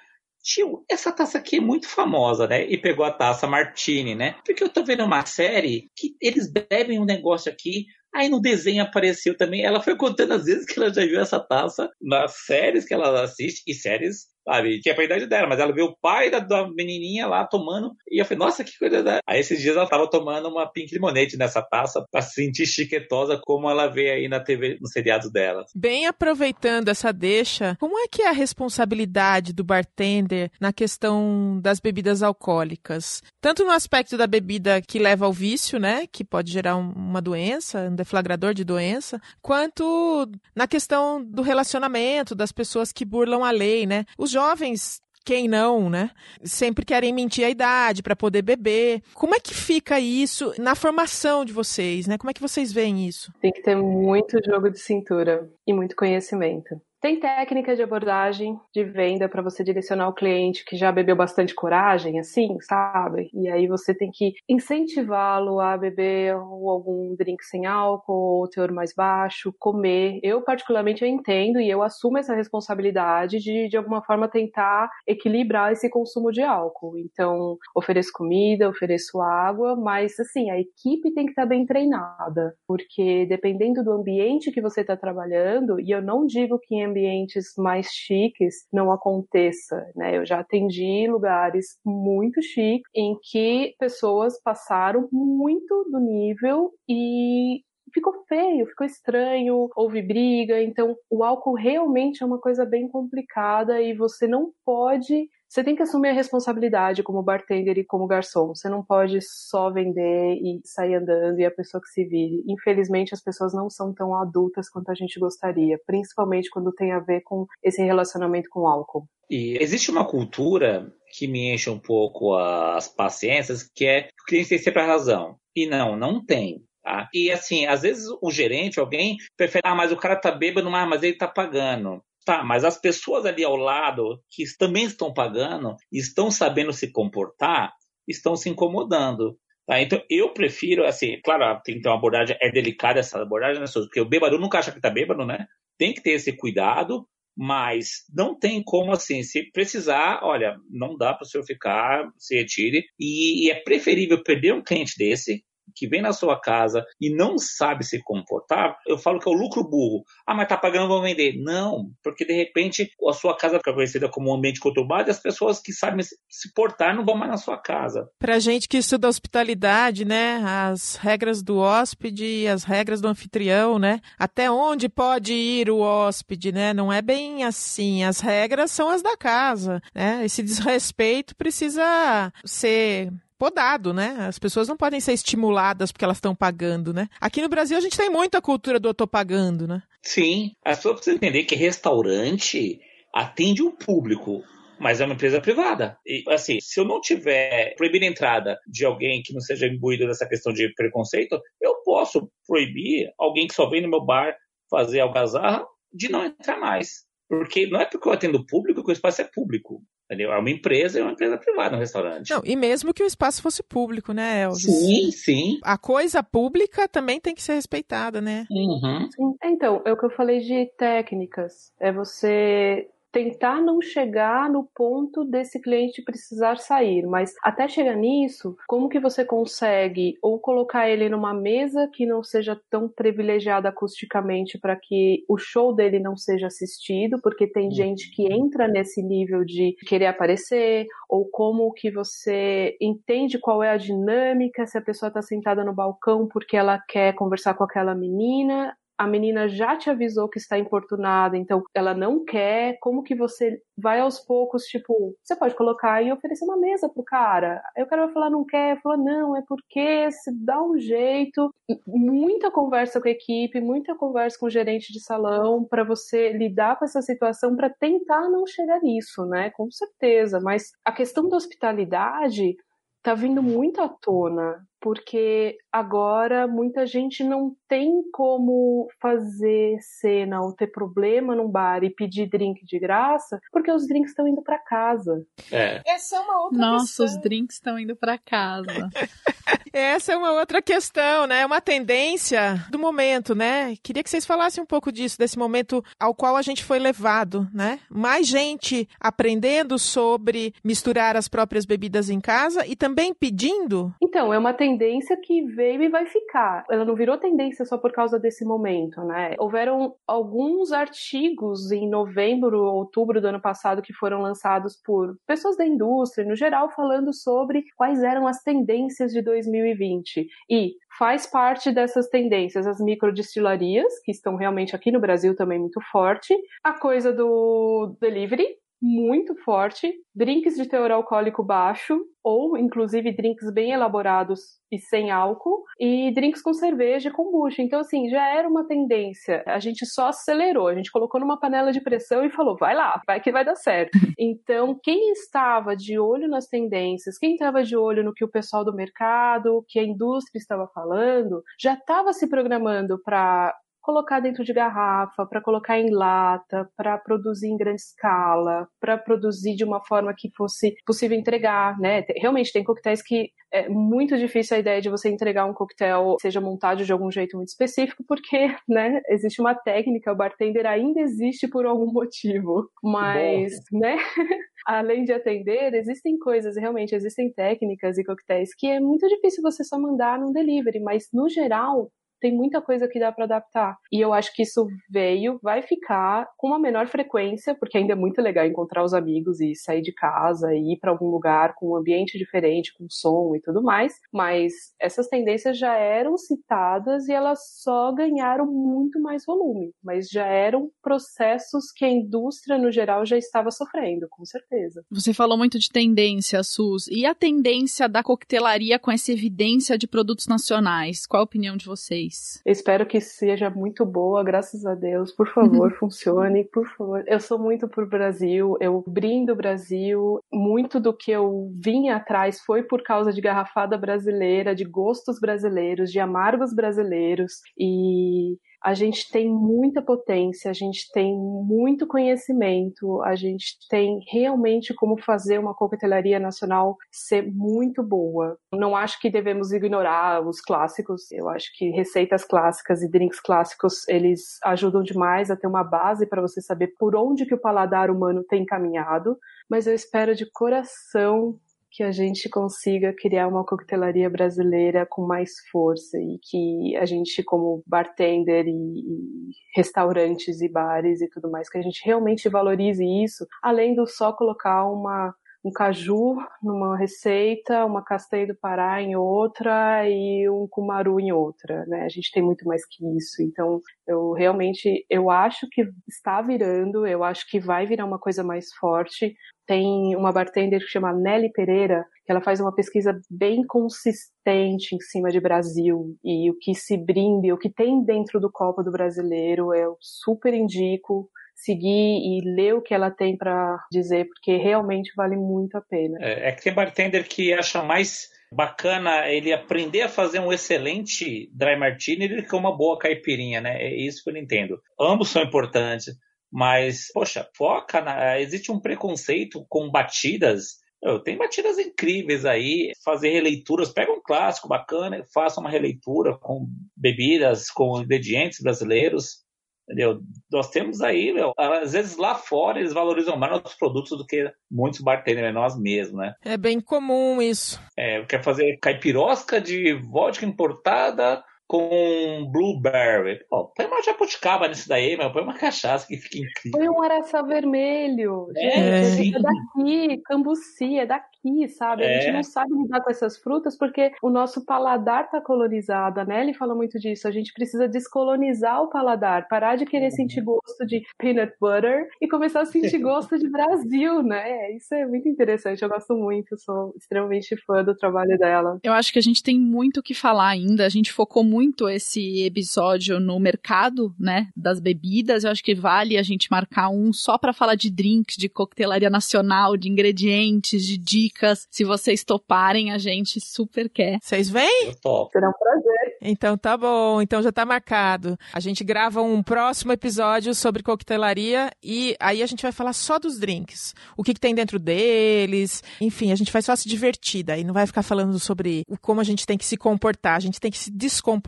tio, 0.49 0.83
essa 0.91 1.13
taça 1.13 1.37
aqui 1.37 1.57
é 1.57 1.61
muito 1.61 1.87
famosa, 1.87 2.47
né? 2.47 2.67
E 2.67 2.79
pegou 2.79 3.05
a 3.05 3.13
taça 3.13 3.47
Martini, 3.47 4.15
né? 4.15 4.37
Porque 4.45 4.65
eu 4.65 4.69
tô 4.69 4.83
vendo 4.83 5.05
uma 5.05 5.25
série 5.27 5.91
que 5.95 6.17
eles 6.21 6.51
bebem 6.51 6.99
um 6.99 7.05
negócio 7.05 7.53
aqui, 7.53 7.87
Aí 8.15 8.29
no 8.29 8.41
desenho 8.41 8.83
apareceu 8.83 9.37
também. 9.37 9.65
Ela 9.65 9.83
foi 9.83 9.95
contando 9.95 10.33
as 10.33 10.45
vezes 10.45 10.65
que 10.65 10.79
ela 10.79 10.93
já 10.93 11.05
viu 11.05 11.21
essa 11.21 11.39
taça 11.39 11.91
nas 12.01 12.33
séries 12.47 12.87
que 12.87 12.95
ela 12.95 13.23
assiste, 13.23 13.63
e 13.67 13.75
séries 13.75 14.27
sabe? 14.49 14.81
Tinha 14.81 14.95
pra 14.95 15.05
idade 15.05 15.27
dela, 15.27 15.47
mas 15.47 15.61
ela 15.61 15.73
viu 15.73 15.87
o 15.87 15.97
pai 15.97 16.31
da, 16.31 16.39
da 16.39 16.67
menininha 16.67 17.27
lá 17.27 17.47
tomando, 17.47 17.93
e 18.11 18.19
eu 18.19 18.25
falei, 18.25 18.39
nossa, 18.39 18.65
que 18.65 18.79
coisa 18.79 19.03
da... 19.03 19.21
Aí 19.27 19.41
esses 19.41 19.61
dias 19.61 19.77
ela 19.77 19.87
tava 19.87 20.09
tomando 20.09 20.49
uma 20.49 20.67
Pink 20.67 20.93
Limonade 20.95 21.37
nessa 21.37 21.61
taça 21.61 22.05
pra 22.11 22.23
se 22.23 22.35
sentir 22.35 22.67
chiquetosa 22.67 23.39
como 23.45 23.69
ela 23.69 23.87
vê 23.87 24.11
aí 24.11 24.29
na 24.29 24.41
TV, 24.41 24.79
no 24.81 24.89
seriado 24.89 25.31
dela. 25.31 25.65
Bem 25.75 26.07
aproveitando 26.07 26.89
essa 26.89 27.13
deixa, 27.13 27.77
como 27.79 27.99
é 27.99 28.07
que 28.09 28.23
é 28.23 28.29
a 28.29 28.33
responsabilidade 28.33 29.53
do 29.53 29.63
bartender 29.63 30.51
na 30.59 30.73
questão 30.73 31.61
das 31.63 31.79
bebidas 31.79 32.23
alcoólicas? 32.23 33.23
Tanto 33.41 33.65
no 33.65 33.71
aspecto 33.71 34.17
da 34.17 34.27
bebida 34.27 34.81
que 34.81 34.99
leva 34.99 35.27
ao 35.27 35.33
vício, 35.33 35.79
né, 35.79 36.07
que 36.11 36.25
pode 36.25 36.51
gerar 36.51 36.77
um, 36.77 36.91
uma 36.93 37.21
doença, 37.21 37.89
um 37.91 37.95
deflagrador 37.95 38.55
de 38.55 38.65
doença, 38.65 39.21
quanto 39.43 40.27
na 40.55 40.67
questão 40.67 41.23
do 41.23 41.43
relacionamento, 41.43 42.35
das 42.35 42.53
pessoas 42.53 42.93
que 42.93 43.05
burlam 43.05 43.45
a 43.45 43.51
lei, 43.51 43.87
né? 43.87 44.05
Os 44.17 44.31
jovens 44.39 45.01
quem 45.25 45.47
não, 45.47 45.91
né? 45.91 46.11
Sempre 46.43 46.87
querem 46.87 47.13
mentir 47.13 47.45
a 47.45 47.51
idade 47.51 48.03
para 48.03 48.17
poder 48.17 48.41
beber. 48.41 49.03
Como 49.13 49.35
é 49.35 49.39
que 49.39 49.53
fica 49.53 50.01
isso 50.01 50.55
na 50.59 50.75
formação 50.75 51.45
de 51.45 51.53
vocês, 51.53 52.07
né? 52.07 52.17
Como 52.17 52.31
é 52.31 52.33
que 52.33 52.41
vocês 52.41 52.73
veem 52.73 53.07
isso? 53.07 53.31
Tem 53.39 53.53
que 53.53 53.61
ter 53.61 53.77
muito 53.77 54.43
jogo 54.43 54.71
de 54.71 54.79
cintura 54.79 55.47
e 55.67 55.75
muito 55.75 55.95
conhecimento. 55.95 56.81
Tem 57.01 57.21
técnica 57.21 57.77
de 57.77 57.83
abordagem 57.83 58.59
de 58.75 58.83
venda 58.83 59.29
para 59.29 59.41
você 59.41 59.63
direcionar 59.63 60.09
o 60.09 60.13
cliente 60.13 60.65
que 60.65 60.77
já 60.77 60.91
bebeu 60.91 61.15
bastante 61.15 61.55
coragem, 61.55 62.19
assim, 62.19 62.57
sabe? 62.61 63.31
E 63.33 63.49
aí 63.49 63.69
você 63.69 63.95
tem 63.95 64.11
que 64.13 64.33
incentivá-lo 64.49 65.61
a 65.61 65.77
beber 65.77 66.33
algum 66.33 67.15
drink 67.15 67.45
sem 67.45 67.67
álcool, 67.67 68.41
ou 68.41 68.49
teor 68.49 68.73
mais 68.73 68.93
baixo, 68.93 69.55
comer. 69.61 70.19
Eu, 70.25 70.43
particularmente, 70.43 71.03
eu 71.03 71.09
entendo 71.09 71.61
e 71.61 71.71
eu 71.71 71.85
assumo 71.85 72.19
essa 72.19 72.35
responsabilidade 72.35 73.39
de, 73.39 73.69
de 73.69 73.77
alguma 73.77 74.03
forma, 74.03 74.27
tentar 74.29 74.91
equilibrar 75.07 75.71
esse 75.71 75.89
consumo 75.89 76.33
de 76.33 76.43
álcool. 76.43 76.99
Então, 76.99 77.57
ofereço 77.77 78.11
comida, 78.13 78.69
ofereço 78.69 79.21
água, 79.21 79.77
mas, 79.77 80.19
assim, 80.19 80.51
a 80.51 80.59
equipe 80.59 81.15
tem 81.15 81.27
que 81.27 81.31
estar 81.31 81.47
bem 81.47 81.65
treinada, 81.65 82.57
porque 82.67 83.25
dependendo 83.27 83.85
do 83.85 83.93
ambiente 83.93 84.51
que 84.51 84.61
você 84.61 84.81
está 84.81 84.97
trabalhando, 84.97 85.79
e 85.79 85.93
eu 85.93 86.03
não 86.03 86.27
digo 86.27 86.59
que 86.59 86.75
em 86.75 86.88
ambientes 86.89 87.53
mais 87.57 87.87
chiques 87.87 88.67
não 88.73 88.91
aconteça, 88.93 89.85
né? 89.95 90.17
Eu 90.17 90.27
já 90.27 90.41
atendi 90.41 91.07
lugares 91.09 91.79
muito 91.85 92.43
chiques 92.43 92.91
em 92.95 93.17
que 93.23 93.75
pessoas 93.79 94.41
passaram 94.43 95.09
muito 95.13 95.85
do 95.91 95.99
nível 96.01 96.73
e 96.89 97.63
ficou 97.93 98.13
feio, 98.29 98.67
ficou 98.67 98.87
estranho, 98.87 99.69
houve 99.77 100.03
briga. 100.03 100.63
Então, 100.63 100.97
o 101.11 101.25
álcool 101.25 101.55
realmente 101.55 102.23
é 102.23 102.27
uma 102.27 102.39
coisa 102.39 102.65
bem 102.65 102.89
complicada 102.89 103.81
e 103.81 103.95
você 103.95 104.27
não 104.27 104.53
pode 104.65 105.29
você 105.49 105.65
tem 105.65 105.75
que 105.75 105.83
assumir 105.83 106.11
a 106.11 106.13
responsabilidade 106.13 107.03
como 107.03 107.23
bartender 107.23 107.79
e 107.79 107.85
como 107.85 108.07
garçom. 108.07 108.49
Você 108.49 108.69
não 108.69 108.85
pode 108.85 109.19
só 109.23 109.71
vender 109.71 110.35
e 110.35 110.61
sair 110.65 110.97
andando 110.97 111.41
e 111.41 111.45
a 111.45 111.51
pessoa 111.51 111.81
que 111.81 111.89
se 111.89 112.05
vire. 112.05 112.45
Infelizmente, 112.47 113.15
as 113.15 113.23
pessoas 113.23 113.55
não 113.55 113.71
são 113.71 113.95
tão 113.95 114.15
adultas 114.15 114.69
quanto 114.69 114.91
a 114.91 114.95
gente 114.95 115.19
gostaria, 115.19 115.81
principalmente 115.87 116.51
quando 116.51 116.73
tem 116.73 116.93
a 116.93 117.01
ver 117.01 117.23
com 117.23 117.47
esse 117.63 117.83
relacionamento 117.83 118.49
com 118.51 118.69
álcool. 118.69 119.09
E 119.31 119.57
existe 119.61 119.91
uma 119.91 120.07
cultura 120.07 120.93
que 121.17 121.27
me 121.27 121.55
enche 121.55 121.71
um 121.71 121.79
pouco 121.79 122.35
as 122.35 122.89
paciências, 122.89 123.63
que 123.75 123.87
é 123.87 124.09
o 124.23 124.27
cliente 124.27 124.51
tem 124.51 124.59
sempre 124.59 124.83
a 124.83 124.87
razão. 124.87 125.37
E 125.57 125.67
não, 125.67 125.97
não 125.97 126.25
tem. 126.25 126.63
Tá? 126.83 127.09
E 127.13 127.31
assim, 127.31 127.67
às 127.67 127.83
vezes 127.83 128.07
o 128.23 128.31
gerente, 128.31 128.81
alguém, 128.81 129.17
prefere, 129.37 129.63
ah, 129.65 129.75
mas 129.75 129.93
o 129.93 129.97
cara 129.97 130.17
tá 130.17 130.31
bêbado, 130.31 130.71
mas 130.71 131.03
ele 131.03 131.17
tá 131.17 131.29
pagando. 131.29 132.03
Tá, 132.29 132.45
mas 132.45 132.63
as 132.63 132.79
pessoas 132.79 133.25
ali 133.25 133.43
ao 133.43 133.57
lado, 133.57 134.23
que 134.29 134.45
também 134.59 134.85
estão 134.85 135.15
pagando, 135.15 135.75
estão 135.91 136.31
sabendo 136.31 136.75
se 136.75 136.93
comportar, 136.93 137.73
estão 138.07 138.37
se 138.37 138.51
incomodando. 138.51 139.39
Tá? 139.67 139.81
Então, 139.81 139.99
eu 140.11 140.35
prefiro, 140.35 140.85
assim, 140.85 141.19
claro, 141.25 141.59
tem 141.65 141.77
que 141.77 141.81
ter 141.81 141.89
uma 141.89 141.97
abordagem, 141.97 142.37
é 142.39 142.53
delicada 142.53 143.01
essa 143.01 143.23
abordagem, 143.23 143.63
né, 143.63 143.67
porque 143.73 144.03
o 144.03 144.05
bêbado 144.05 144.39
nunca 144.39 144.59
acha 144.59 144.71
que 144.71 144.79
tá 144.79 144.91
bêbado, 144.91 145.25
né? 145.25 145.47
Tem 145.79 145.95
que 145.95 146.03
ter 146.03 146.11
esse 146.11 146.37
cuidado, 146.37 147.09
mas 147.35 148.05
não 148.15 148.39
tem 148.39 148.63
como, 148.63 148.93
assim, 148.93 149.23
se 149.23 149.51
precisar, 149.51 150.21
olha, 150.23 150.59
não 150.69 150.99
dá 150.99 151.15
para 151.15 151.25
o 151.25 151.27
senhor 151.27 151.45
ficar, 151.47 152.13
se 152.19 152.37
retire, 152.37 152.85
e, 153.01 153.47
e 153.47 153.51
é 153.51 153.55
preferível 153.55 154.23
perder 154.23 154.53
um 154.53 154.63
cliente 154.63 154.99
desse, 154.99 155.43
que 155.75 155.89
vem 155.89 156.03
na 156.03 156.13
sua 156.13 156.41
casa 156.41 156.85
e 157.01 157.15
não 157.15 157.39
sabe 157.39 157.85
se 157.85 158.03
comportar, 158.03 158.77
eu 158.87 158.99
falo 158.99 159.19
que 159.19 159.29
é 159.29 159.33
o 159.33 159.35
lucro 159.35 159.63
burro. 159.63 160.05
Ah, 160.27 160.35
mas 160.35 160.49
tá 160.49 160.57
pagando, 160.57 160.89
vão 160.89 161.03
vender. 161.03 161.35
Não, 161.39 161.91
porque 162.03 162.25
de 162.25 162.33
repente 162.33 162.91
a 163.09 163.13
sua 163.13 163.37
casa 163.37 163.59
fica 163.59 163.73
conhecida 163.73 164.09
como 164.09 164.31
um 164.31 164.35
ambiente 164.35 164.61
conturbado 164.61 165.09
e 165.09 165.11
as 165.11 165.21
pessoas 165.21 165.61
que 165.61 165.73
sabem 165.73 166.05
se 166.05 166.53
portar 166.55 166.95
não 166.95 167.05
vão 167.05 167.17
mais 167.17 167.31
na 167.31 167.37
sua 167.37 167.57
casa. 167.57 168.09
Pra 168.19 168.39
gente 168.39 168.69
que 168.69 168.79
estuda 168.79 169.09
hospitalidade, 169.09 170.05
né, 170.05 170.43
as 170.45 170.97
regras 170.97 171.43
do 171.43 171.59
hóspede, 171.59 172.47
as 172.47 172.65
regras 172.65 173.01
do 173.01 173.09
anfitrião, 173.09 173.79
né, 173.79 174.01
até 174.19 174.51
onde 174.51 174.89
pode 174.89 175.33
ir 175.33 175.71
o 175.71 175.79
hóspede, 175.79 176.53
né, 176.53 176.73
não 176.73 176.93
é 176.93 177.03
bem 177.03 177.45
assim. 177.45 178.05
As 178.05 178.21
regras 178.21 178.71
são 178.71 178.89
as 178.89 179.03
da 179.03 179.17
casa, 179.17 179.81
né, 179.95 180.25
esse 180.25 180.43
desrespeito 180.43 181.37
precisa 181.37 182.33
ser 182.45 183.13
podado, 183.39 183.95
né? 183.95 184.17
As 184.29 184.39
pessoas 184.39 184.69
não 184.69 184.77
podem 184.77 185.01
ser 185.01 185.13
estimuladas 185.13 185.93
porque 185.93 186.05
elas 186.05 186.17
estão 186.17 186.35
pagando, 186.35 186.93
né? 186.93 187.09
Aqui 187.21 187.41
no 187.41 187.49
Brasil 187.49 187.77
a 187.77 187.81
gente 187.81 187.97
tem 187.97 188.11
muita 188.11 188.43
cultura 188.43 188.81
do 188.81 188.89
eu 188.89 188.95
tô 188.95 189.07
pagando, 189.07 189.67
né? 189.67 189.83
Sim, 190.03 190.53
as 190.65 190.79
pessoas 190.79 190.97
precisam 190.97 191.17
entender 191.17 191.45
que 191.45 191.55
restaurante 191.55 192.81
atende 193.15 193.63
um 193.63 193.71
público, 193.71 194.43
mas 194.79 195.01
é 195.01 195.05
uma 195.05 195.15
empresa 195.15 195.41
privada. 195.41 195.99
E, 196.07 196.23
assim, 196.29 196.59
se 196.61 196.81
eu 196.81 196.85
não 196.85 197.01
tiver 197.01 197.75
proibido 197.77 198.05
a 198.05 198.09
entrada 198.09 198.59
de 198.67 198.85
alguém 198.85 199.23
que 199.23 199.33
não 199.33 199.41
seja 199.41 199.67
imbuído 199.67 200.07
dessa 200.07 200.29
questão 200.29 200.53
de 200.53 200.73
preconceito, 200.75 201.41
eu 201.61 201.83
posso 201.85 202.31
proibir 202.47 203.13
alguém 203.19 203.47
que 203.47 203.55
só 203.55 203.69
vem 203.69 203.83
no 203.83 203.89
meu 203.89 204.05
bar 204.05 204.37
fazer 204.71 205.01
algazarra 205.01 205.65
de 205.93 206.11
não 206.11 206.25
entrar 206.25 206.59
mais. 206.59 207.07
Porque 207.29 207.67
não 207.67 207.81
é 207.81 207.85
porque 207.85 208.09
eu 208.09 208.13
atendo 208.13 208.47
público 208.47 208.83
que 208.83 208.91
o 208.91 208.93
espaço 208.93 209.21
é 209.21 209.29
público. 209.33 209.83
Entendeu? 210.09 210.33
É 210.33 210.39
uma 210.39 210.51
empresa, 210.51 210.99
é 210.99 211.03
uma 211.03 211.13
empresa 211.13 211.37
privada 211.37 211.73
no 211.73 211.81
restaurante. 211.81 212.31
Não, 212.31 212.41
e 212.43 212.57
mesmo 212.57 212.95
que 212.95 213.03
o 213.03 213.07
espaço 213.07 213.43
fosse 213.43 213.63
público, 213.63 214.15
né, 214.15 214.41
Elvis? 214.45 214.63
Sim, 214.63 215.11
sim. 215.11 215.59
A 215.63 215.77
coisa 215.77 216.23
pública 216.23 216.89
também 216.89 217.21
tem 217.21 217.35
que 217.35 217.43
ser 217.43 217.53
respeitada, 217.53 218.19
né? 218.19 218.47
Uhum. 218.51 219.07
Então, 219.45 219.83
é 219.85 219.93
o 219.93 219.99
que 219.99 220.07
eu 220.07 220.11
falei 220.11 220.41
de 220.41 220.65
técnicas. 220.79 221.71
É 221.79 221.93
você 221.93 222.89
tentar 223.19 223.61
não 223.61 223.83
chegar 223.83 224.49
no 224.49 224.63
ponto 224.73 225.25
desse 225.25 225.61
cliente 225.61 226.03
precisar 226.03 226.57
sair, 226.59 227.05
mas 227.05 227.35
até 227.43 227.67
chegar 227.67 227.97
nisso, 227.97 228.57
como 228.69 228.89
que 228.89 229.01
você 229.01 229.25
consegue 229.25 230.17
ou 230.23 230.39
colocar 230.39 230.89
ele 230.89 231.09
numa 231.09 231.35
mesa 231.35 231.91
que 231.93 232.07
não 232.07 232.23
seja 232.23 232.57
tão 232.71 232.89
privilegiada 232.89 233.71
acusticamente 233.71 234.57
para 234.57 234.77
que 234.77 235.25
o 235.29 235.37
show 235.37 235.75
dele 235.75 235.99
não 235.99 236.17
seja 236.17 236.47
assistido, 236.47 237.21
porque 237.21 237.49
tem 237.49 237.65
uhum. 237.65 237.73
gente 237.73 238.09
que 238.13 238.33
entra 238.33 238.69
nesse 238.69 239.03
nível 239.03 239.45
de 239.45 239.75
querer 239.85 240.07
aparecer, 240.07 240.87
ou 241.09 241.29
como 241.29 241.73
que 241.73 241.91
você 241.91 242.77
entende 242.81 243.37
qual 243.37 243.65
é 243.65 243.71
a 243.71 243.77
dinâmica, 243.77 244.65
se 244.65 244.79
a 244.79 244.83
pessoa 244.83 245.09
está 245.09 245.23
sentada 245.23 245.65
no 245.65 245.75
balcão 245.75 246.29
porque 246.29 246.57
ela 246.57 246.79
quer 246.79 247.15
conversar 247.15 247.55
com 247.55 247.65
aquela 247.65 247.97
menina, 247.97 248.77
a 248.99 249.07
menina 249.07 249.49
já 249.49 249.77
te 249.77 249.89
avisou 249.89 250.29
que 250.29 250.39
está 250.39 250.59
importunada, 250.59 251.37
então 251.37 251.63
ela 251.73 251.95
não 251.95 252.25
quer, 252.25 252.77
como 252.81 253.05
que 253.05 253.15
você 253.15 253.63
vai 253.77 254.01
aos 254.01 254.19
poucos, 254.19 254.65
tipo, 254.65 255.15
você 255.23 255.37
pode 255.37 255.55
colocar 255.55 256.03
e 256.03 256.11
oferecer 256.11 256.45
uma 256.45 256.57
mesa 256.57 256.89
pro 256.89 257.05
cara. 257.05 257.63
Aí 257.77 257.85
o 257.85 257.87
cara 257.87 258.07
vai 258.07 258.13
falar, 258.13 258.29
não 258.29 258.45
quer, 258.45 258.81
fala, 258.83 258.97
não, 258.97 259.37
é 259.37 259.43
porque 259.47 260.11
se 260.11 260.33
dá 260.45 260.61
um 260.61 260.77
jeito. 260.77 261.55
Muita 261.87 262.51
conversa 262.51 263.01
com 263.01 263.07
a 263.07 263.13
equipe, 263.13 263.61
muita 263.61 263.95
conversa 263.95 264.37
com 264.39 264.47
o 264.47 264.51
gerente 264.51 264.93
de 264.93 265.01
salão 265.01 265.65
para 265.65 265.85
você 265.85 266.33
lidar 266.33 266.77
com 266.77 266.85
essa 266.85 267.01
situação 267.01 267.55
para 267.57 267.71
tentar 267.71 268.29
não 268.29 268.45
chegar 268.47 268.81
nisso, 268.81 269.25
né? 269.27 269.51
Com 269.51 269.71
certeza, 269.71 270.41
mas 270.41 270.73
a 270.85 270.91
questão 270.91 271.29
da 271.29 271.37
hospitalidade 271.37 272.57
tá 273.03 273.15
vindo 273.15 273.43
muito 273.43 273.81
à 273.81 273.89
tona, 273.89 274.61
porque 274.81 275.59
agora 275.73 276.47
muita 276.47 276.87
gente 276.87 277.25
não 277.25 277.55
tem 277.69 278.03
como 278.13 278.89
fazer 279.01 279.79
cena 279.81 280.41
ou 280.41 280.53
ter 280.53 280.69
problema 280.69 281.35
num 281.35 281.49
bar 281.49 281.83
e 281.85 281.91
pedir 281.91 282.29
drink 282.29 282.65
de 282.65 282.79
graça, 282.79 283.41
porque 283.53 283.71
os 283.71 283.87
drinks 283.87 284.11
estão 284.11 284.27
indo 284.27 284.43
para 284.43 284.59
casa. 284.59 285.25
É. 285.51 285.83
Essa 285.87 286.17
é 286.17 286.21
uma 286.21 286.43
outra 286.45 286.59
Nossa, 286.59 286.85
questão. 286.87 287.07
os 287.07 287.17
drinks 287.21 287.57
estão 287.57 287.79
indo 287.79 287.97
para 287.97 288.19
casa. 288.19 288.89
Essa 289.73 290.13
é 290.13 290.17
uma 290.17 290.33
outra 290.33 290.63
questão, 290.63 291.27
né? 291.27 291.45
Uma 291.45 291.61
tendência 291.61 292.65
do 292.71 292.79
momento, 292.79 293.35
né? 293.35 293.75
Queria 293.83 294.03
que 294.03 294.09
vocês 294.09 294.25
falassem 294.25 294.63
um 294.63 294.67
pouco 294.67 294.91
disso, 294.91 295.19
desse 295.19 295.39
momento 295.39 295.85
ao 296.01 296.15
qual 296.15 296.37
a 296.37 296.43
gente 296.43 296.65
foi 296.65 296.79
levado, 296.79 297.47
né? 297.53 297.79
Mais 297.91 298.27
gente 298.27 298.89
aprendendo 298.99 299.79
sobre 299.79 300.55
misturar 300.65 301.17
as 301.17 301.29
próprias 301.29 301.67
bebidas 301.67 302.09
em 302.09 302.21
casa 302.21 302.67
e 302.67 302.75
também 302.75 303.13
pedindo. 303.13 303.95
Então, 304.03 304.33
é 304.33 304.39
uma 304.39 304.55
tendência 304.55 304.68
tendência 304.69 305.17
que 305.17 305.43
veio 305.47 305.83
e 305.83 305.89
vai 305.89 306.05
ficar. 306.07 306.65
Ela 306.71 306.85
não 306.85 306.95
virou 306.95 307.17
tendência 307.17 307.65
só 307.65 307.79
por 307.79 307.91
causa 307.91 308.19
desse 308.19 308.45
momento, 308.45 309.03
né? 309.03 309.35
Houveram 309.39 309.95
alguns 310.07 310.73
artigos 310.73 311.73
em 311.73 311.89
novembro, 311.89 312.63
outubro 312.63 313.21
do 313.21 313.29
ano 313.29 313.41
passado 313.41 313.81
que 313.81 313.95
foram 313.95 314.21
lançados 314.21 314.77
por 314.85 315.17
pessoas 315.27 315.57
da 315.57 315.65
indústria, 315.65 316.27
no 316.27 316.37
geral, 316.37 316.71
falando 316.71 317.15
sobre 317.15 317.65
quais 317.77 318.03
eram 318.03 318.27
as 318.27 318.43
tendências 318.43 319.13
de 319.13 319.23
2020. 319.23 320.27
E 320.51 320.73
faz 320.99 321.27
parte 321.27 321.73
dessas 321.73 322.09
tendências 322.09 322.67
as 322.67 322.81
microdestilarias, 322.81 324.01
que 324.05 324.11
estão 324.11 324.37
realmente 324.37 324.77
aqui 324.77 324.91
no 324.91 325.01
Brasil 325.01 325.35
também 325.35 325.59
muito 325.59 325.81
forte, 325.91 326.37
a 326.63 326.73
coisa 326.73 327.13
do 327.13 327.97
delivery, 328.01 328.47
muito 328.81 329.35
forte, 329.45 329.93
drinks 330.15 330.55
de 330.55 330.69
teor 330.69 330.91
alcoólico 330.91 331.45
baixo, 331.45 332.01
ou 332.23 332.57
inclusive 332.57 333.15
drinks 333.15 333.51
bem 333.53 333.73
elaborados 333.73 334.41
e 334.71 334.79
sem 334.79 335.11
álcool, 335.11 335.65
e 335.81 336.13
drinks 336.15 336.43
com 336.43 336.53
cerveja 336.53 337.09
e 337.09 337.13
kombucha. 337.13 337.63
Então, 337.63 337.81
assim, 337.81 338.09
já 338.09 338.29
era 338.29 338.49
uma 338.49 338.67
tendência. 338.67 339.43
A 339.47 339.59
gente 339.59 339.87
só 339.87 340.09
acelerou, 340.09 340.69
a 340.69 340.75
gente 340.75 340.91
colocou 340.91 341.21
numa 341.21 341.39
panela 341.39 341.73
de 341.73 341.81
pressão 341.81 342.25
e 342.25 342.31
falou: 342.31 342.57
vai 342.59 342.75
lá, 342.75 343.01
vai 343.07 343.21
que 343.21 343.33
vai 343.33 343.45
dar 343.45 343.57
certo. 343.57 343.91
Então, 344.21 344.79
quem 344.83 345.13
estava 345.13 345.77
de 345.77 345.99
olho 345.99 346.29
nas 346.29 346.49
tendências, 346.49 347.17
quem 347.19 347.33
estava 347.33 347.63
de 347.63 347.77
olho 347.77 348.03
no 348.03 348.13
que 348.13 348.25
o 348.25 348.31
pessoal 348.31 348.65
do 348.65 348.75
mercado, 348.75 349.65
que 349.69 349.79
a 349.79 349.85
indústria 349.85 350.39
estava 350.39 350.67
falando, 350.75 351.43
já 351.61 351.75
estava 351.75 352.13
se 352.13 352.29
programando 352.29 353.01
para 353.03 353.55
colocar 353.89 354.21
dentro 354.21 354.45
de 354.45 354.53
garrafa, 354.53 355.25
para 355.25 355.41
colocar 355.41 355.79
em 355.79 355.89
lata, 355.91 356.69
para 356.77 356.99
produzir 356.99 357.49
em 357.49 357.57
grande 357.57 357.81
escala, 357.81 358.69
para 358.79 358.99
produzir 358.99 359.57
de 359.57 359.65
uma 359.65 359.83
forma 359.83 360.13
que 360.15 360.31
fosse 360.37 360.75
possível 360.85 361.17
entregar, 361.17 361.79
né? 361.79 362.05
Realmente 362.19 362.53
tem 362.53 362.63
coquetéis 362.63 363.01
que 363.01 363.31
é 363.51 363.67
muito 363.67 364.19
difícil 364.19 364.59
a 364.59 364.61
ideia 364.61 364.83
de 364.83 364.91
você 364.91 365.09
entregar 365.09 365.47
um 365.47 365.55
coquetel 365.55 366.17
seja 366.21 366.39
montado 366.39 366.85
de 366.85 366.93
algum 366.93 367.11
jeito 367.11 367.35
muito 367.39 367.49
específico, 367.49 368.05
porque, 368.07 368.55
né, 368.69 369.01
existe 369.09 369.41
uma 369.41 369.55
técnica, 369.55 370.13
o 370.13 370.17
bartender 370.17 370.67
ainda 370.67 371.01
existe 371.01 371.49
por 371.49 371.65
algum 371.65 371.91
motivo, 371.91 372.69
mas, 372.85 373.55
Bom. 373.73 373.79
né? 373.79 373.97
além 374.67 375.05
de 375.05 375.15
atender, 375.15 375.73
existem 375.73 376.19
coisas, 376.19 376.59
realmente 376.59 376.95
existem 376.95 377.33
técnicas 377.33 377.97
e 377.97 378.05
coquetéis 378.05 378.55
que 378.55 378.67
é 378.67 378.79
muito 378.79 379.09
difícil 379.09 379.43
você 379.43 379.65
só 379.65 379.79
mandar 379.79 380.19
num 380.19 380.31
delivery, 380.31 380.79
mas 380.79 381.09
no 381.11 381.27
geral 381.27 381.91
tem 382.21 382.33
muita 382.33 382.61
coisa 382.61 382.89
que 382.89 382.99
dá 382.99 383.13
para 383.13 383.25
adaptar. 383.25 383.77
E 383.93 384.01
eu 384.01 384.13
acho 384.13 384.35
que 384.35 384.43
isso 384.43 384.67
veio, 384.91 385.39
vai 385.43 385.63
ficar 385.63 386.29
com 386.37 386.49
uma 386.49 386.59
menor 386.59 386.87
frequência, 386.89 387.55
porque 387.55 387.79
ainda 387.79 387.93
é 387.93 387.97
muito 387.97 388.21
legal 388.21 388.47
encontrar 388.47 388.85
os 388.85 388.95
amigos 388.95 389.41
e 389.41 389.55
sair 389.55 389.83
de 389.83 389.93
casa 389.93 390.55
e 390.55 390.75
ir 390.75 390.79
para 390.79 390.91
algum 390.91 391.09
lugar 391.09 391.55
com 391.55 391.71
um 391.71 391.77
ambiente 391.77 392.19
diferente, 392.19 392.73
com 392.77 392.87
som 392.89 393.35
e 393.35 393.41
tudo 393.41 393.63
mais. 393.63 393.95
Mas 394.13 394.53
essas 394.81 395.09
tendências 395.09 395.59
já 395.59 395.75
eram 395.77 396.17
citadas 396.17 397.09
e 397.09 397.13
elas 397.13 397.41
só 397.63 397.93
ganharam 397.93 398.47
muito 398.47 399.01
mais 399.01 399.25
volume, 399.25 399.73
mas 399.83 400.09
já 400.09 400.27
eram 400.27 400.71
processos 400.83 401.71
que 401.75 401.85
a 401.85 401.91
indústria 401.91 402.59
no 402.59 402.71
geral 402.71 403.05
já 403.05 403.17
estava 403.17 403.51
sofrendo, 403.51 404.07
com 404.11 404.25
certeza. 404.25 404.85
Você 404.91 405.13
falou 405.13 405.37
muito 405.37 405.59
de 405.59 405.69
tendência, 405.71 406.43
Sus. 406.43 406.87
E 406.89 407.07
a 407.07 407.15
tendência 407.15 407.89
da 407.89 408.03
coquetelaria 408.03 408.79
com 408.79 408.91
essa 408.91 409.13
evidência 409.13 409.77
de 409.79 409.87
produtos 409.87 410.27
nacionais? 410.27 411.07
Qual 411.07 411.21
a 411.21 411.25
opinião 411.25 411.57
de 411.57 411.67
vocês? 411.67 412.08
Vocês. 412.09 412.43
Espero 412.45 412.87
que 412.87 413.01
seja 413.01 413.51
muito 413.51 413.85
boa, 413.85 414.23
graças 414.25 414.65
a 414.65 414.75
Deus. 414.75 415.13
Por 415.13 415.29
favor, 415.29 415.73
funcione, 415.79 416.45
por 416.45 416.67
favor. 416.67 417.05
Eu 417.07 417.21
sou 417.21 417.39
muito 417.39 417.69
por 417.69 417.89
Brasil, 417.89 418.57
eu 418.61 418.83
brindo 418.87 419.33
o 419.33 419.37
Brasil. 419.37 420.21
Muito 420.33 420.81
do 420.81 420.93
que 420.93 421.11
eu 421.11 421.51
vim 421.55 421.89
atrás 421.89 422.41
foi 422.41 422.63
por 422.63 422.83
causa 422.83 423.13
de 423.13 423.21
garrafada 423.21 423.77
brasileira, 423.77 424.55
de 424.55 424.65
gostos 424.65 425.21
brasileiros, 425.21 425.91
de 425.93 426.01
amargos 426.01 426.55
brasileiros. 426.55 427.41
E 427.57 428.39
a 428.63 428.75
gente 428.75 429.11
tem 429.11 429.29
muita 429.29 429.81
potência, 429.81 430.51
a 430.51 430.55
gente 430.55 430.91
tem 430.93 431.17
muito 431.17 431.87
conhecimento, 431.87 433.01
a 433.03 433.15
gente 433.15 433.57
tem 433.69 434.01
realmente 434.11 434.75
como 434.75 435.01
fazer 435.01 435.39
uma 435.39 435.55
coquetelaria 435.55 436.19
nacional 436.19 436.77
ser 436.91 437.31
muito 437.33 437.83
boa. 437.83 438.37
Não 438.53 438.75
acho 438.75 439.01
que 439.01 439.11
devemos 439.11 439.53
ignorar 439.53 440.27
os 440.27 440.41
clássicos, 440.41 441.11
eu 441.13 441.29
acho 441.29 441.51
que 441.57 441.71
receitas 441.71 442.25
clássicas 442.25 442.83
e 442.83 442.91
drinks 442.91 443.21
clássicos, 443.21 443.87
eles 443.89 444.39
ajudam 444.45 444.83
demais 444.83 445.31
a 445.31 445.37
ter 445.37 445.47
uma 445.47 445.65
base 445.65 446.07
para 446.07 446.23
você 446.23 446.41
saber 446.41 446.75
por 446.79 446.97
onde 446.97 447.27
que 447.27 447.35
o 447.35 447.41
paladar 447.41 447.91
humano 447.91 448.25
tem 448.25 448.45
caminhado, 448.45 449.17
mas 449.49 449.67
eu 449.67 449.75
espero 449.75 450.15
de 450.15 450.31
coração 450.31 451.39
que 451.79 451.85
a 451.85 451.93
gente 451.93 452.29
consiga 452.29 452.93
criar 452.93 453.29
uma 453.29 453.45
coquetelaria 453.45 454.11
brasileira 454.11 454.85
com 454.85 455.07
mais 455.07 455.39
força 455.49 455.97
e 455.97 456.19
que 456.21 456.77
a 456.77 456.85
gente, 456.85 457.23
como 457.23 457.63
bartender 457.65 458.49
e, 458.49 458.51
e, 458.51 459.31
restaurantes 459.55 460.41
e 460.41 460.49
bares 460.49 461.01
e 461.01 461.09
tudo 461.09 461.31
mais, 461.31 461.49
que 461.49 461.57
a 461.57 461.63
gente 461.63 461.81
realmente 461.85 462.29
valorize 462.29 462.85
isso, 462.85 463.25
além 463.41 463.77
do 463.77 463.87
só 463.87 464.13
colocar 464.13 464.69
uma 464.69 465.15
um 465.49 465.53
caju 465.53 466.17
numa 466.43 466.77
receita, 466.77 467.65
uma 467.65 467.83
castanha 467.83 468.27
do 468.27 468.37
Pará 468.37 468.83
em 468.83 468.95
outra 468.95 469.89
e 469.89 470.29
um 470.29 470.47
cumaru 470.49 471.01
em 471.01 471.11
outra, 471.11 471.65
né? 471.67 471.83
A 471.85 471.89
gente 471.89 472.13
tem 472.13 472.23
muito 472.23 472.47
mais 472.47 472.65
que 472.67 472.85
isso. 472.97 473.23
Então, 473.23 473.61
eu 473.87 474.13
realmente 474.13 474.85
eu 474.91 475.11
acho 475.11 475.49
que 475.51 475.63
está 475.89 476.21
virando, 476.21 476.87
eu 476.87 477.03
acho 477.03 477.29
que 477.29 477.41
vai 477.41 477.67
virar 477.67 477.87
uma 477.87 477.99
coisa 477.99 478.23
mais 478.23 478.53
forte. 478.61 479.15
Tem 479.47 479.97
uma 479.97 480.13
bartender 480.13 480.61
que 480.61 480.67
chama 480.67 480.93
Nelly 480.93 481.33
Pereira, 481.33 481.85
que 482.05 482.13
ela 482.13 482.21
faz 482.21 482.39
uma 482.39 482.55
pesquisa 482.55 483.01
bem 483.11 483.47
consistente 483.47 484.75
em 484.75 484.81
cima 484.81 485.11
de 485.11 485.21
Brasil 485.21 485.97
e 486.05 486.31
o 486.31 486.37
que 486.39 486.55
se 486.55 486.77
brinde, 486.77 487.33
o 487.33 487.39
que 487.39 487.49
tem 487.49 487.83
dentro 487.83 488.21
do 488.21 488.31
copo 488.31 488.63
do 488.63 488.71
brasileiro, 488.71 489.55
eu 489.55 489.77
super 489.81 490.35
indico 490.35 491.09
seguir 491.39 492.01
e 492.01 492.21
ler 492.25 492.55
o 492.55 492.63
que 492.63 492.75
ela 492.75 492.91
tem 492.91 493.17
para 493.17 493.65
dizer, 493.71 494.07
porque 494.07 494.37
realmente 494.37 494.93
vale 494.97 495.17
muito 495.17 495.57
a 495.57 495.61
pena. 495.61 495.99
É, 496.01 496.29
é 496.29 496.33
que 496.33 496.43
tem 496.43 496.53
bartender 496.53 497.07
que 497.09 497.33
acha 497.33 497.63
mais 497.63 498.09
bacana 498.33 499.09
ele 499.09 499.33
aprender 499.33 499.83
a 499.83 499.89
fazer 499.89 500.19
um 500.19 500.33
excelente 500.33 501.31
dry 501.33 501.57
martini 501.57 502.09
do 502.09 502.23
que 502.23 502.35
uma 502.35 502.55
boa 502.57 502.79
caipirinha, 502.79 503.41
né? 503.41 503.63
É 503.63 503.75
isso 503.75 504.03
que 504.03 504.11
eu 504.11 504.17
entendo. 504.17 504.61
Ambos 504.79 505.09
são 505.09 505.23
importantes, 505.23 505.95
mas, 506.31 506.89
poxa, 506.93 507.27
foca 507.37 507.81
na... 507.81 508.21
Existe 508.21 508.53
um 508.53 508.61
preconceito 508.61 509.47
com 509.49 509.71
batidas 509.71 510.59
tem 511.05 511.17
batidas 511.17 511.59
incríveis 511.59 512.25
aí, 512.25 512.73
fazer 512.85 513.11
releituras, 513.11 513.73
pega 513.73 513.93
um 513.93 514.01
clássico 514.01 514.47
bacana, 514.47 515.05
faça 515.13 515.41
uma 515.41 515.51
releitura 515.51 516.17
com 516.17 516.47
bebidas, 516.77 517.51
com 517.51 517.81
ingredientes 517.81 518.41
brasileiros, 518.41 519.25
Entendeu? 519.69 520.01
Nós 520.33 520.49
temos 520.49 520.81
aí, 520.81 521.13
meu, 521.13 521.35
às 521.37 521.75
vezes 521.75 521.99
lá 521.99 522.15
fora 522.15 522.59
eles 522.59 522.73
valorizam 522.73 523.19
mais 523.19 523.33
nossos 523.33 523.55
produtos 523.55 523.99
do 523.99 524.07
que 524.07 524.33
muitos 524.51 524.81
bartenders, 524.81 525.35
nós 525.35 525.61
mesmos, 525.61 525.99
né? 525.99 526.15
É 526.25 526.39
bem 526.39 526.59
comum 526.59 527.21
isso. 527.21 527.61
É, 527.77 528.03
quer 528.07 528.23
fazer 528.23 528.57
caipirosca 528.63 529.39
de 529.39 529.75
vodka 529.75 530.25
importada 530.25 531.23
com 531.49 532.31
blueberry. 532.31 533.25
Pô, 533.29 533.51
põe 533.57 533.67
uma 533.67 533.83
jabuticaba 533.83 534.47
nisso 534.49 534.69
daí, 534.69 534.97
meu. 534.99 535.11
Põe 535.11 535.23
uma 535.23 535.35
cachaça 535.35 535.87
que 535.87 535.97
fica 535.97 536.19
incrível. 536.19 536.59
Põe 536.59 536.69
um 536.69 536.83
araçá 536.83 537.23
vermelho. 537.23 538.29
É, 538.37 538.85
Gente, 538.85 539.17
é, 539.17 539.19
é 539.19 539.23
daqui, 539.23 540.03
cambuci, 540.05 540.79
é 540.79 540.85
daqui, 540.85 541.49
sabe? 541.49 541.85
É. 541.85 541.97
A 541.97 542.01
gente 542.01 542.13
não 542.13 542.23
sabe 542.23 542.53
lidar 542.53 542.83
com 542.83 542.91
essas 542.91 543.17
frutas 543.17 543.57
porque 543.57 543.93
o 544.03 544.11
nosso 544.11 544.45
paladar 544.45 545.11
tá 545.11 545.23
colonizado. 545.23 545.99
A 545.99 546.05
Nelly 546.05 546.35
fala 546.35 546.55
muito 546.55 546.79
disso. 546.79 547.09
A 547.09 547.11
gente 547.11 547.33
precisa 547.33 547.67
descolonizar 547.67 548.63
o 548.63 548.69
paladar, 548.69 549.27
parar 549.27 549.57
de 549.57 549.65
querer 549.65 549.87
uhum. 549.87 549.91
sentir 549.91 550.21
gosto 550.21 550.67
de 550.67 550.83
peanut 550.99 551.33
butter 551.41 551.89
e 551.99 552.07
começar 552.07 552.43
a 552.43 552.47
sentir 552.47 552.79
gosto 552.79 553.19
de 553.19 553.29
Brasil, 553.29 554.03
né? 554.03 554.53
Isso 554.55 554.75
é 554.75 554.87
muito 554.87 555.09
interessante. 555.09 555.63
Eu 555.63 555.71
gosto 555.71 555.97
muito, 555.97 556.37
sou 556.39 556.75
extremamente 556.77 557.35
fã 557.47 557.65
do 557.65 557.75
trabalho 557.75 558.19
dela. 558.19 558.59
Eu 558.63 558.75
acho 558.75 558.93
que 558.93 558.99
a 558.99 559.03
gente 559.03 559.23
tem 559.23 559.41
muito 559.41 559.81
o 559.81 559.83
que 559.83 559.95
falar 559.95 560.29
ainda. 560.29 560.67
A 560.67 560.69
gente 560.69 560.93
focou 560.93 561.25
muito 561.25 561.38
muito 561.39 561.69
esse 561.69 562.25
episódio 562.25 562.99
no 562.99 563.17
mercado, 563.21 563.95
né, 563.97 564.27
das 564.37 564.59
bebidas. 564.59 565.23
Eu 565.23 565.31
acho 565.31 565.45
que 565.45 565.55
vale 565.55 565.97
a 565.97 566.03
gente 566.03 566.29
marcar 566.33 566.69
um 566.69 566.93
só 566.93 567.17
para 567.17 567.33
falar 567.33 567.55
de 567.55 567.71
drinks, 567.71 568.17
de 568.17 568.29
coquetelaria 568.29 568.91
nacional, 568.91 569.57
de 569.57 569.69
ingredientes, 569.69 570.67
de 570.67 570.77
dicas. 570.77 571.47
Se 571.49 571.63
vocês 571.63 572.03
toparem, 572.03 572.73
a 572.73 572.79
gente 572.79 573.21
super 573.21 573.71
quer. 573.71 573.99
Vocês 574.03 574.29
vêm? 574.29 574.67
Eu 574.67 574.75
topo. 574.81 575.13
Será 575.13 575.29
um 575.29 575.33
prazer. 575.33 575.97
Então 576.03 576.37
tá 576.37 576.57
bom, 576.57 577.01
então 577.01 577.23
já 577.23 577.31
tá 577.31 577.45
marcado. 577.47 578.19
A 578.33 578.41
gente 578.41 578.65
grava 578.65 579.01
um 579.01 579.23
próximo 579.23 579.73
episódio 579.73 580.35
sobre 580.35 580.63
coquetelaria 580.63 581.53
e 581.63 581.97
aí 582.01 582.21
a 582.21 582.27
gente 582.27 582.43
vai 582.43 582.53
falar 582.53 582.73
só 582.73 582.99
dos 582.99 583.19
drinks. 583.19 583.75
O 583.97 584.03
que, 584.03 584.15
que 584.15 584.21
tem 584.21 584.35
dentro 584.35 584.59
deles, 584.59 585.63
enfim, 585.81 586.11
a 586.11 586.17
gente 586.17 586.33
vai 586.33 586.43
só 586.43 586.57
se 586.57 586.69
divertir 586.69 587.23
daí, 587.23 587.45
não 587.45 587.55
vai 587.55 587.67
ficar 587.67 587.83
falando 587.83 588.19
sobre 588.19 588.65
como 588.81 589.01
a 589.01 589.05
gente 589.05 589.25
tem 589.25 589.39
que 589.39 589.45
se 589.45 589.57
comportar, 589.57 590.17
a 590.17 590.21
gente 590.21 590.41
tem 590.41 590.51
que 590.51 590.59
se 590.59 590.71
descomportar 590.71 591.28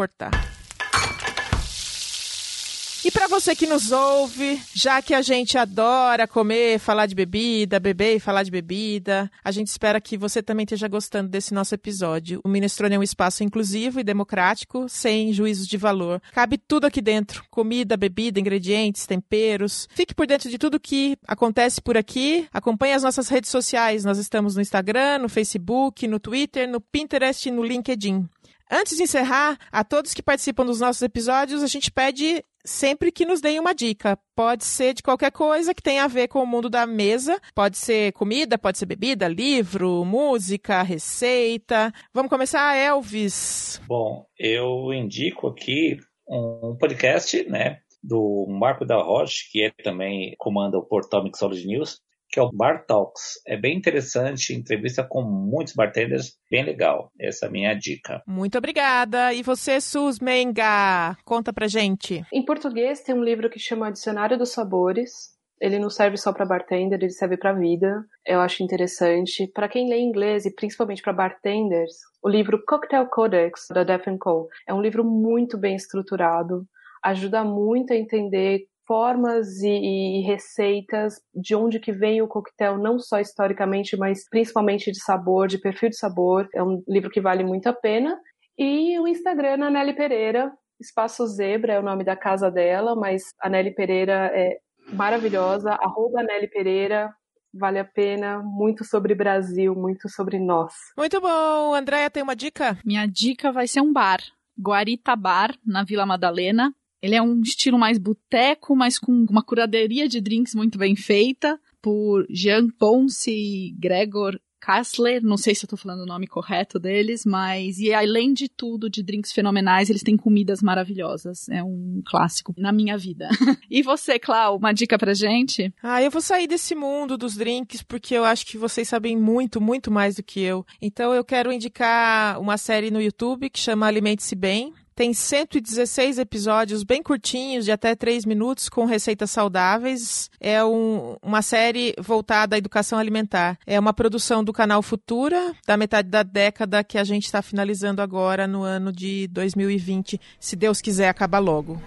E 3.03 3.11
para 3.11 3.27
você 3.29 3.57
que 3.57 3.67
nos 3.67 3.93
ouve, 3.93 4.61
já 4.75 5.01
que 5.01 5.15
a 5.15 5.23
gente 5.23 5.57
adora 5.57 6.29
comer, 6.29 6.79
falar 6.79 7.07
de 7.07 7.15
bebida, 7.15 7.81
beber 7.81 8.17
e 8.17 8.21
falar 8.21 8.43
de 8.43 8.51
bebida, 8.51 9.31
a 9.43 9.51
gente 9.51 9.69
espera 9.69 9.99
que 10.03 10.19
você 10.19 10.43
também 10.43 10.65
esteja 10.65 10.87
gostando 10.87 11.31
desse 11.31 11.55
nosso 11.55 11.75
episódio. 11.75 12.43
O 12.45 12.49
Minestrone 12.49 12.97
é 12.97 12.99
um 12.99 13.03
espaço 13.03 13.43
inclusivo 13.43 14.01
e 14.01 14.05
democrático, 14.05 14.87
sem 14.87 15.33
juízos 15.33 15.67
de 15.67 15.79
valor. 15.79 16.21
Cabe 16.33 16.59
tudo 16.59 16.87
aqui 16.87 17.01
dentro: 17.01 17.43
comida, 17.51 17.97
bebida, 17.97 18.39
ingredientes, 18.39 19.07
temperos. 19.07 19.89
Fique 19.95 20.15
por 20.15 20.27
dentro 20.27 20.51
de 20.51 20.59
tudo 20.59 20.79
que 20.79 21.17
acontece 21.27 21.81
por 21.81 21.97
aqui. 21.97 22.47
Acompanhe 22.53 22.93
as 22.93 23.03
nossas 23.03 23.29
redes 23.29 23.51
sociais. 23.51 24.05
Nós 24.05 24.19
estamos 24.19 24.57
no 24.57 24.61
Instagram, 24.61 25.21
no 25.21 25.29
Facebook, 25.31 26.07
no 26.07 26.21
Twitter, 26.21 26.69
no 26.69 26.83
Pinterest 26.83 27.49
e 27.49 27.51
no 27.51 27.65
LinkedIn. 27.65 28.29
Antes 28.71 28.97
de 28.97 29.03
encerrar, 29.03 29.59
a 29.73 29.83
todos 29.83 30.15
que 30.15 30.23
participam 30.23 30.65
dos 30.65 30.79
nossos 30.79 31.03
episódios, 31.03 31.63
a 31.63 31.67
gente 31.67 31.91
pede 31.91 32.45
sempre 32.65 33.11
que 33.11 33.27
nos 33.27 33.41
deem 33.41 33.59
uma 33.59 33.75
dica. 33.75 34.17
Pode 34.35 34.65
ser 34.65 34.95
de 34.95 35.03
qualquer 35.03 35.33
coisa 35.33 35.75
que 35.75 35.83
tenha 35.83 36.05
a 36.05 36.09
ver 36.09 36.29
com 36.29 36.41
o 36.41 36.47
mundo 36.47 36.71
da 36.71 36.87
mesa. 36.87 37.41
Pode 37.53 37.77
ser 37.77 38.13
comida, 38.13 38.57
pode 38.57 38.79
ser 38.79 38.87
bebida, 38.87 39.27
livro, 39.27 40.05
música, 40.05 40.83
receita. 40.83 41.93
Vamos 42.15 42.31
começar, 42.31 42.77
Elvis. 42.77 43.81
Bom, 43.89 44.25
eu 44.39 44.93
indico 44.93 45.49
aqui 45.49 45.99
um 46.29 46.77
podcast, 46.79 47.43
né, 47.49 47.81
do 48.01 48.47
Marco 48.49 48.85
da 48.85 49.03
Rocha, 49.03 49.45
que 49.51 49.65
é 49.65 49.71
também 49.83 50.35
comanda 50.39 50.79
o 50.79 50.87
portal 50.87 51.25
Mixology 51.25 51.67
News, 51.67 52.01
que 52.31 52.39
é 52.39 52.43
o 52.43 52.51
Bar 52.53 52.85
Talks. 52.87 53.41
É 53.47 53.57
bem 53.57 53.77
interessante, 53.77 54.55
entrevista 54.55 55.03
com 55.03 55.23
muitos 55.23 55.75
bartenders, 55.75 56.39
bem 56.51 56.65
legal. 56.65 57.11
Essa 57.19 57.47
é 57.47 57.49
a 57.49 57.53
minha 57.53 57.75
dica. 57.75 58.23
Muito 58.27 58.57
obrigada. 58.57 59.33
E 59.33 59.43
você, 59.43 59.81
Sus 59.81 60.21
Menga, 60.21 61.17
conta 61.25 61.53
pra 61.53 61.67
gente. 61.67 62.25
Em 62.33 62.45
português 62.45 63.01
tem 63.01 63.15
um 63.15 63.25
livro 63.25 63.51
que 63.51 63.59
chama 63.59 63.91
Dicionário 63.91 64.39
dos 64.39 64.51
Sabores. 64.51 65.39
Ele 65.61 65.79
não 65.79 65.91
serve 65.91 66.17
só 66.17 66.33
para 66.33 66.47
bartender, 66.47 66.99
ele 66.99 67.11
serve 67.11 67.37
para 67.37 67.53
vida. 67.53 68.03
Eu 68.27 68.41
acho 68.41 68.63
interessante. 68.63 69.47
Para 69.53 69.69
quem 69.69 69.91
lê 69.91 69.99
inglês 70.01 70.47
e 70.47 70.55
principalmente 70.55 71.03
para 71.03 71.13
bartenders, 71.13 71.97
o 72.23 72.29
livro 72.29 72.63
Cocktail 72.67 73.07
Codex 73.07 73.67
da 73.71 73.85
Deaf 73.85 74.07
Co 74.19 74.49
é 74.67 74.73
um 74.73 74.81
livro 74.81 75.05
muito 75.05 75.59
bem 75.59 75.77
estruturado, 75.77 76.65
ajuda 77.03 77.45
muito 77.45 77.93
a 77.93 77.97
entender 77.97 78.70
formas 78.91 79.63
e, 79.63 79.69
e, 79.69 80.23
receitas 80.23 81.15
de 81.33 81.55
onde 81.55 81.79
que 81.79 81.93
vem 81.93 82.21
o 82.21 82.27
coquetel, 82.27 82.77
não 82.77 82.99
só 82.99 83.21
historicamente, 83.21 83.97
mas 83.97 84.29
principalmente 84.29 84.91
de 84.91 85.01
sabor, 85.01 85.47
de 85.47 85.61
perfil 85.61 85.91
de 85.91 85.97
sabor. 85.97 86.49
É 86.53 86.61
um 86.61 86.83
livro 86.89 87.09
que 87.09 87.21
vale 87.21 87.45
muito 87.45 87.69
a 87.69 87.73
pena. 87.73 88.19
E 88.59 88.99
o 88.99 89.07
Instagram 89.07 89.59
na 89.59 89.71
Nelly 89.71 89.95
Pereira, 89.95 90.53
Espaço 90.81 91.25
Zebra 91.29 91.75
é 91.75 91.79
o 91.79 91.85
nome 91.85 92.03
da 92.03 92.17
casa 92.17 92.51
dela, 92.51 92.97
mas 92.97 93.23
a 93.41 93.49
Nelly 93.49 93.77
Pereira 93.77 94.29
é 94.35 94.59
maravilhosa, 94.93 95.71
arroba 95.71 96.25
Nelly 96.25 96.49
Pereira, 96.49 97.15
vale 97.55 97.79
a 97.79 97.85
pena, 97.85 98.43
muito 98.43 98.85
sobre 98.85 99.15
Brasil, 99.15 99.73
muito 99.73 100.09
sobre 100.09 100.41
nós. 100.41 100.75
Muito 100.99 101.21
bom, 101.21 101.75
Andréia, 101.75 102.11
tem 102.11 102.25
uma 102.25 102.35
dica? 102.35 102.77
Minha 102.85 103.07
dica 103.07 103.53
vai 103.53 103.69
ser 103.69 103.83
um 103.83 103.93
bar, 103.93 104.19
Guarita 104.61 105.15
Bar, 105.15 105.55
na 105.65 105.85
Vila 105.85 106.05
Madalena. 106.05 106.75
Ele 107.03 107.15
é 107.15 107.23
um 107.23 107.41
estilo 107.41 107.79
mais 107.79 107.99
boteco, 107.99 108.77
mas 108.77 108.99
com 108.99 109.13
uma 109.29 109.43
curadoria 109.43 110.09
de 110.09 110.21
drinks 110.21 110.55
muito 110.55 110.79
bem 110.79 110.95
feita, 110.95 111.59
por 111.81 112.27
Jean 112.31 112.69
Ponce 112.69 113.31
e 113.31 113.73
Gregor 113.79 114.39
Kassler, 114.61 115.23
não 115.23 115.39
sei 115.39 115.55
se 115.55 115.67
eu 115.69 115.77
falando 115.79 116.03
o 116.03 116.07
nome 116.07 116.27
correto 116.27 116.79
deles, 116.79 117.25
mas 117.25 117.79
e 117.79 117.95
além 117.95 118.33
de 118.35 118.49
tudo, 118.49 118.91
de 118.91 119.03
drinks 119.03 119.33
fenomenais, 119.33 119.89
eles 119.89 120.03
têm 120.03 120.17
comidas 120.17 120.61
maravilhosas. 120.61 121.49
É 121.49 121.65
um 121.65 122.03
clássico 122.05 122.53
na 122.59 122.71
minha 122.71 122.99
vida. 122.99 123.29
e 123.71 123.83
você, 123.83 124.19
Clau, 124.19 124.59
uma 124.59 124.73
dica 124.73 124.99
pra 124.99 125.15
gente? 125.15 125.73
Ah, 125.83 126.03
eu 126.03 126.11
vou 126.11 126.21
sair 126.21 126.47
desse 126.47 126.75
mundo 126.75 127.17
dos 127.17 127.35
drinks 127.35 127.83
porque 127.83 128.15
eu 128.15 128.25
acho 128.25 128.45
que 128.47 128.59
vocês 128.59 128.87
sabem 128.87 129.17
muito, 129.17 129.61
muito 129.61 129.91
mais 129.91 130.17
do 130.17 130.23
que 130.23 130.41
eu. 130.41 130.67
Então 130.81 131.15
eu 131.15 131.25
quero 131.25 131.51
indicar 131.51 132.39
uma 132.39 132.59
série 132.59 132.91
no 132.91 133.01
YouTube 133.01 133.49
que 133.49 133.59
chama 133.59 133.87
Alimente-se 133.87 134.37
Bem. 134.37 134.75
Tem 135.01 135.15
116 135.15 136.19
episódios 136.19 136.85
bem 136.85 137.03
curtinhos, 137.03 137.65
de 137.65 137.73
até 137.73 137.95
3 137.95 138.27
minutos, 138.27 138.69
com 138.69 138.85
receitas 138.85 139.31
saudáveis. 139.31 140.31
É 140.39 140.63
um, 140.63 141.17
uma 141.23 141.41
série 141.41 141.95
voltada 141.99 142.55
à 142.55 142.59
educação 142.59 142.99
alimentar. 142.99 143.59
É 143.67 143.81
uma 143.81 143.95
produção 143.95 144.45
do 144.45 144.53
canal 144.53 144.83
Futura, 144.83 145.55
da 145.67 145.79
metade 145.79 146.11
da 146.11 146.23
década 146.23 146.85
que 146.85 146.99
a 146.99 147.05
gente 147.05 147.25
está 147.25 147.41
finalizando 147.41 148.03
agora, 148.03 148.47
no 148.47 148.63
ano 148.63 148.93
de 148.93 149.27
2020. 149.29 150.21
Se 150.39 150.55
Deus 150.55 150.83
quiser, 150.83 151.09
acaba 151.09 151.39
logo. 151.39 151.81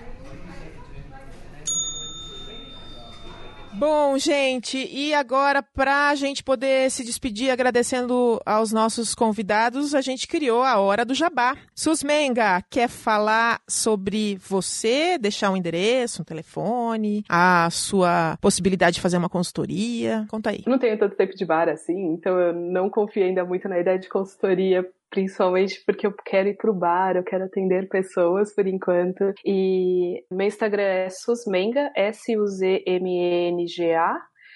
Bom, 3.76 4.18
gente, 4.20 4.78
e 4.78 5.14
agora, 5.14 5.64
para 5.64 6.10
a 6.10 6.16
gente 6.16 6.44
poder 6.44 6.92
se 6.92 7.04
despedir 7.04 7.50
agradecendo 7.50 8.40
aos 8.46 8.72
nossos 8.72 9.16
convidados, 9.16 9.96
a 9.96 10.02
gente 10.02 10.28
criou 10.28 10.62
a 10.62 10.80
Hora 10.80 11.04
do 11.04 11.16
Jabá. 11.16 11.58
Susmenga, 11.74 12.62
quer 12.70 12.88
falar 12.88 13.62
sobre 13.68 14.38
você, 14.38 15.18
deixar 15.18 15.50
um 15.50 15.58
endereço, 15.58 16.22
um 16.22 16.26
telefone, 16.26 17.24
a 17.28 17.68
sua 17.72 18.38
possibilidade 18.40 18.96
de 18.96 19.02
fazer 19.02 19.18
uma 19.18 19.30
consultoria? 19.30 20.26
Conta 20.30 20.52
aí. 20.52 20.64
Não 20.68 20.78
tenho 20.78 20.98
tanto 20.98 21.16
tempo 21.16 21.36
de 21.36 21.46
bar 21.46 21.68
assim, 21.68 22.14
então 22.14 22.40
eu 22.40 22.54
não 22.54 22.90
confio 22.90 23.26
ainda 23.26 23.44
muito 23.44 23.68
na 23.68 23.80
ideia 23.80 23.98
de 23.98 24.08
consultoria 24.08 24.88
principalmente 25.14 25.82
porque 25.86 26.08
eu 26.08 26.14
quero 26.26 26.50
ir 26.50 26.58
pro 26.58 26.74
bar, 26.74 27.16
eu 27.16 27.24
quero 27.24 27.44
atender 27.44 27.88
pessoas 27.88 28.52
por 28.54 28.66
enquanto. 28.66 29.32
E 29.46 30.26
meu 30.32 30.48
Instagram 30.48 30.82
é 30.82 31.10
susmenga, 31.10 31.92
S-U-Z-M-E-N-G-A. 31.96 32.74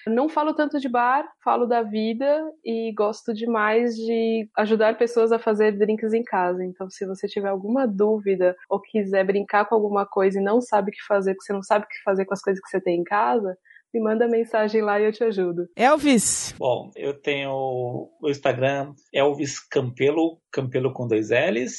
Não 0.08 0.28
falo 0.28 0.54
tanto 0.54 0.80
de 0.80 0.88
bar, 0.88 1.24
falo 1.44 1.66
da 1.66 1.82
vida 1.82 2.42
e 2.64 2.92
gosto 2.92 3.32
demais 3.32 3.94
de 3.94 4.48
ajudar 4.56 4.96
pessoas 4.96 5.30
a 5.30 5.38
fazer 5.38 5.72
drinks 5.72 6.12
em 6.12 6.24
casa. 6.24 6.64
Então, 6.64 6.90
se 6.90 7.06
você 7.06 7.28
tiver 7.28 7.50
alguma 7.50 7.86
dúvida 7.86 8.56
ou 8.68 8.80
quiser 8.80 9.24
brincar 9.24 9.66
com 9.66 9.76
alguma 9.76 10.06
coisa 10.06 10.40
e 10.40 10.42
não 10.42 10.60
sabe 10.60 10.90
o 10.90 10.92
que 10.92 11.06
fazer, 11.06 11.34
porque 11.34 11.44
você 11.46 11.52
não 11.52 11.62
sabe 11.62 11.84
o 11.84 11.88
que 11.88 12.02
fazer 12.04 12.24
com 12.24 12.34
as 12.34 12.42
coisas 12.42 12.60
que 12.60 12.68
você 12.70 12.80
tem 12.80 13.00
em 13.00 13.04
casa, 13.04 13.56
me 13.92 14.00
manda 14.00 14.28
mensagem 14.28 14.82
lá 14.82 15.00
e 15.00 15.04
eu 15.04 15.12
te 15.12 15.24
ajudo. 15.24 15.66
Elvis. 15.76 16.54
Bom, 16.58 16.90
eu 16.96 17.14
tenho 17.14 17.50
o 17.50 18.28
Instagram 18.28 18.92
Elvis 19.12 19.58
Campelo, 19.60 20.38
Campelo 20.52 20.92
com 20.92 21.06
dois 21.06 21.30
L's. 21.30 21.76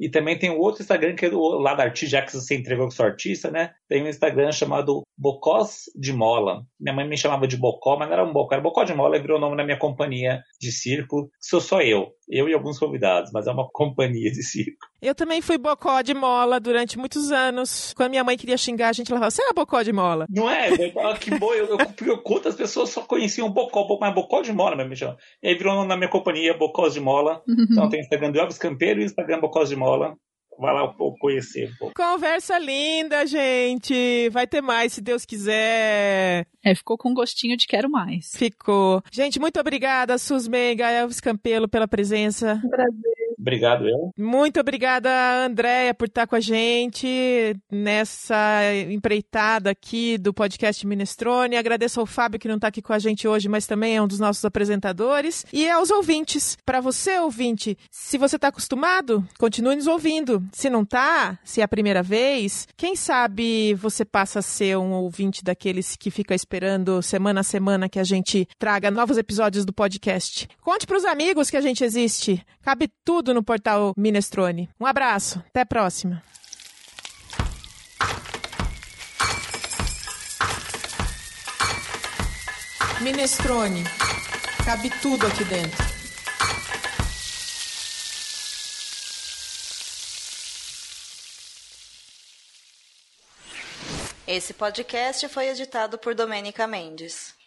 E 0.00 0.08
também 0.08 0.38
tem 0.38 0.50
outro 0.50 0.80
Instagram 0.80 1.16
que 1.16 1.26
é 1.26 1.30
do 1.30 1.40
lado 1.58 1.80
artista, 1.80 2.18
já 2.18 2.22
que 2.22 2.32
você 2.32 2.56
entregou 2.56 2.86
que 2.86 2.94
sou 2.94 3.04
artista, 3.04 3.50
né? 3.50 3.72
Tem 3.88 4.02
um 4.02 4.08
Instagram 4.08 4.52
chamado 4.52 5.02
Bocós 5.16 5.86
de 5.98 6.12
Mola. 6.12 6.62
Minha 6.78 6.94
mãe 6.94 7.08
me 7.08 7.18
chamava 7.18 7.48
de 7.48 7.56
Bocó, 7.56 7.98
mas 7.98 8.06
não 8.06 8.14
era 8.14 8.24
um 8.24 8.32
Bocó, 8.32 8.54
era 8.54 8.62
Bocó 8.62 8.84
de 8.84 8.94
Mola, 8.94 9.18
virou 9.18 9.38
o 9.38 9.40
nome 9.40 9.56
da 9.56 9.64
minha 9.64 9.78
companhia 9.78 10.40
de 10.60 10.70
circo. 10.70 11.28
Sou 11.40 11.60
só 11.60 11.80
eu, 11.80 12.12
eu 12.28 12.48
e 12.48 12.54
alguns 12.54 12.78
convidados, 12.78 13.32
mas 13.32 13.48
é 13.48 13.50
uma 13.50 13.68
companhia 13.74 14.30
de 14.30 14.42
circo. 14.42 14.86
Eu 15.00 15.14
também 15.14 15.40
fui 15.40 15.56
Bocó 15.58 16.02
de 16.02 16.12
Mola 16.12 16.58
durante 16.58 16.98
muitos 16.98 17.30
anos. 17.30 17.92
Quando 17.94 18.10
minha 18.10 18.24
mãe 18.24 18.36
queria 18.36 18.56
xingar, 18.56 18.88
a 18.88 18.92
gente 18.92 19.08
falava, 19.08 19.30
você 19.30 19.42
é 19.42 19.52
Bocó 19.52 19.82
de 19.82 19.92
Mola. 19.92 20.26
Não 20.28 20.50
é? 20.50 20.70
que 21.20 21.30
boa, 21.38 21.54
eu, 21.54 21.66
eu, 21.66 21.78
eu 22.06 22.18
conto, 22.18 22.48
as 22.48 22.56
pessoas 22.56 22.90
só 22.90 23.02
conheciam 23.02 23.50
Bocó, 23.50 23.98
mas 24.00 24.14
Bocó 24.14 24.42
de 24.42 24.52
Mola 24.52 24.76
mesmo 24.76 24.90
me 24.90 24.96
chama. 24.96 25.16
E 25.42 25.48
aí 25.48 25.54
virou 25.54 25.72
o 25.72 25.76
nome 25.76 25.88
da 25.88 25.96
minha 25.96 26.10
companhia, 26.10 26.54
Bocós 26.54 26.94
de 26.94 27.00
Mola. 27.00 27.42
Então 27.48 27.88
tem 27.88 28.00
o 28.00 28.02
Instagram 28.02 28.32
do 28.32 28.40
Elvis 28.40 28.58
Campeiro 28.58 29.00
e 29.00 29.04
o 29.04 29.06
Instagram 29.06 29.40
Bocós 29.40 29.68
de 29.68 29.76
Mola 29.76 30.16
vai 30.58 30.74
lá 30.74 30.92
conhecer. 31.20 31.70
Pô. 31.78 31.92
Conversa 31.94 32.58
linda, 32.58 33.24
gente. 33.24 34.28
Vai 34.30 34.46
ter 34.46 34.60
mais, 34.60 34.92
se 34.92 35.00
Deus 35.00 35.24
quiser. 35.24 36.46
É, 36.64 36.74
ficou 36.74 36.98
com 36.98 37.14
gostinho 37.14 37.56
de 37.56 37.66
quero 37.66 37.88
mais. 37.88 38.32
Ficou. 38.34 39.00
Gente, 39.12 39.38
muito 39.38 39.60
obrigada, 39.60 40.18
Susmega, 40.18 40.90
Elvis 40.90 41.20
Campelo, 41.20 41.68
pela 41.68 41.86
presença. 41.86 42.60
Prazer. 42.68 43.27
Obrigado, 43.38 43.88
eu. 43.88 44.10
Muito 44.18 44.58
obrigada, 44.58 45.08
Andréia, 45.44 45.94
por 45.94 46.08
estar 46.08 46.26
com 46.26 46.34
a 46.34 46.40
gente 46.40 47.54
nessa 47.70 48.60
empreitada 48.90 49.70
aqui 49.70 50.18
do 50.18 50.34
podcast 50.34 50.84
Minestrone. 50.86 51.56
Agradeço 51.56 52.00
ao 52.00 52.06
Fábio, 52.06 52.40
que 52.40 52.48
não 52.48 52.56
está 52.56 52.68
aqui 52.68 52.82
com 52.82 52.92
a 52.92 52.98
gente 52.98 53.28
hoje, 53.28 53.48
mas 53.48 53.66
também 53.66 53.96
é 53.96 54.02
um 54.02 54.08
dos 54.08 54.18
nossos 54.18 54.44
apresentadores. 54.44 55.46
E 55.52 55.68
aos 55.70 55.90
ouvintes. 55.90 56.56
Para 56.64 56.80
você, 56.80 57.18
ouvinte, 57.20 57.78
se 57.90 58.18
você 58.18 58.36
está 58.36 58.48
acostumado, 58.48 59.26
continue 59.38 59.76
nos 59.76 59.86
ouvindo. 59.86 60.42
Se 60.52 60.68
não 60.68 60.84
tá, 60.84 61.38
se 61.44 61.60
é 61.60 61.64
a 61.64 61.68
primeira 61.68 62.02
vez, 62.02 62.66
quem 62.76 62.96
sabe 62.96 63.74
você 63.74 64.04
passa 64.04 64.40
a 64.40 64.42
ser 64.42 64.76
um 64.76 64.92
ouvinte 64.92 65.44
daqueles 65.44 65.96
que 65.96 66.10
fica 66.10 66.34
esperando 66.34 67.00
semana 67.02 67.40
a 67.40 67.44
semana 67.44 67.88
que 67.88 67.98
a 67.98 68.04
gente 68.04 68.48
traga 68.58 68.90
novos 68.90 69.16
episódios 69.16 69.64
do 69.64 69.72
podcast. 69.72 70.48
Conte 70.60 70.86
para 70.86 70.98
os 70.98 71.04
amigos 71.04 71.50
que 71.50 71.56
a 71.56 71.60
gente 71.60 71.84
existe. 71.84 72.44
Cabe 72.62 72.90
tudo 73.28 73.34
no 73.34 73.42
portal 73.42 73.92
Minestrone. 73.94 74.70
Um 74.80 74.86
abraço, 74.86 75.42
até 75.50 75.60
a 75.60 75.66
próxima. 75.66 76.22
Minestrone. 83.02 83.84
Cabe 84.64 84.90
tudo 85.02 85.26
aqui 85.26 85.44
dentro. 85.44 85.88
Esse 94.26 94.54
podcast 94.54 95.28
foi 95.28 95.48
editado 95.48 95.98
por 95.98 96.14
Domênica 96.14 96.66
Mendes. 96.66 97.37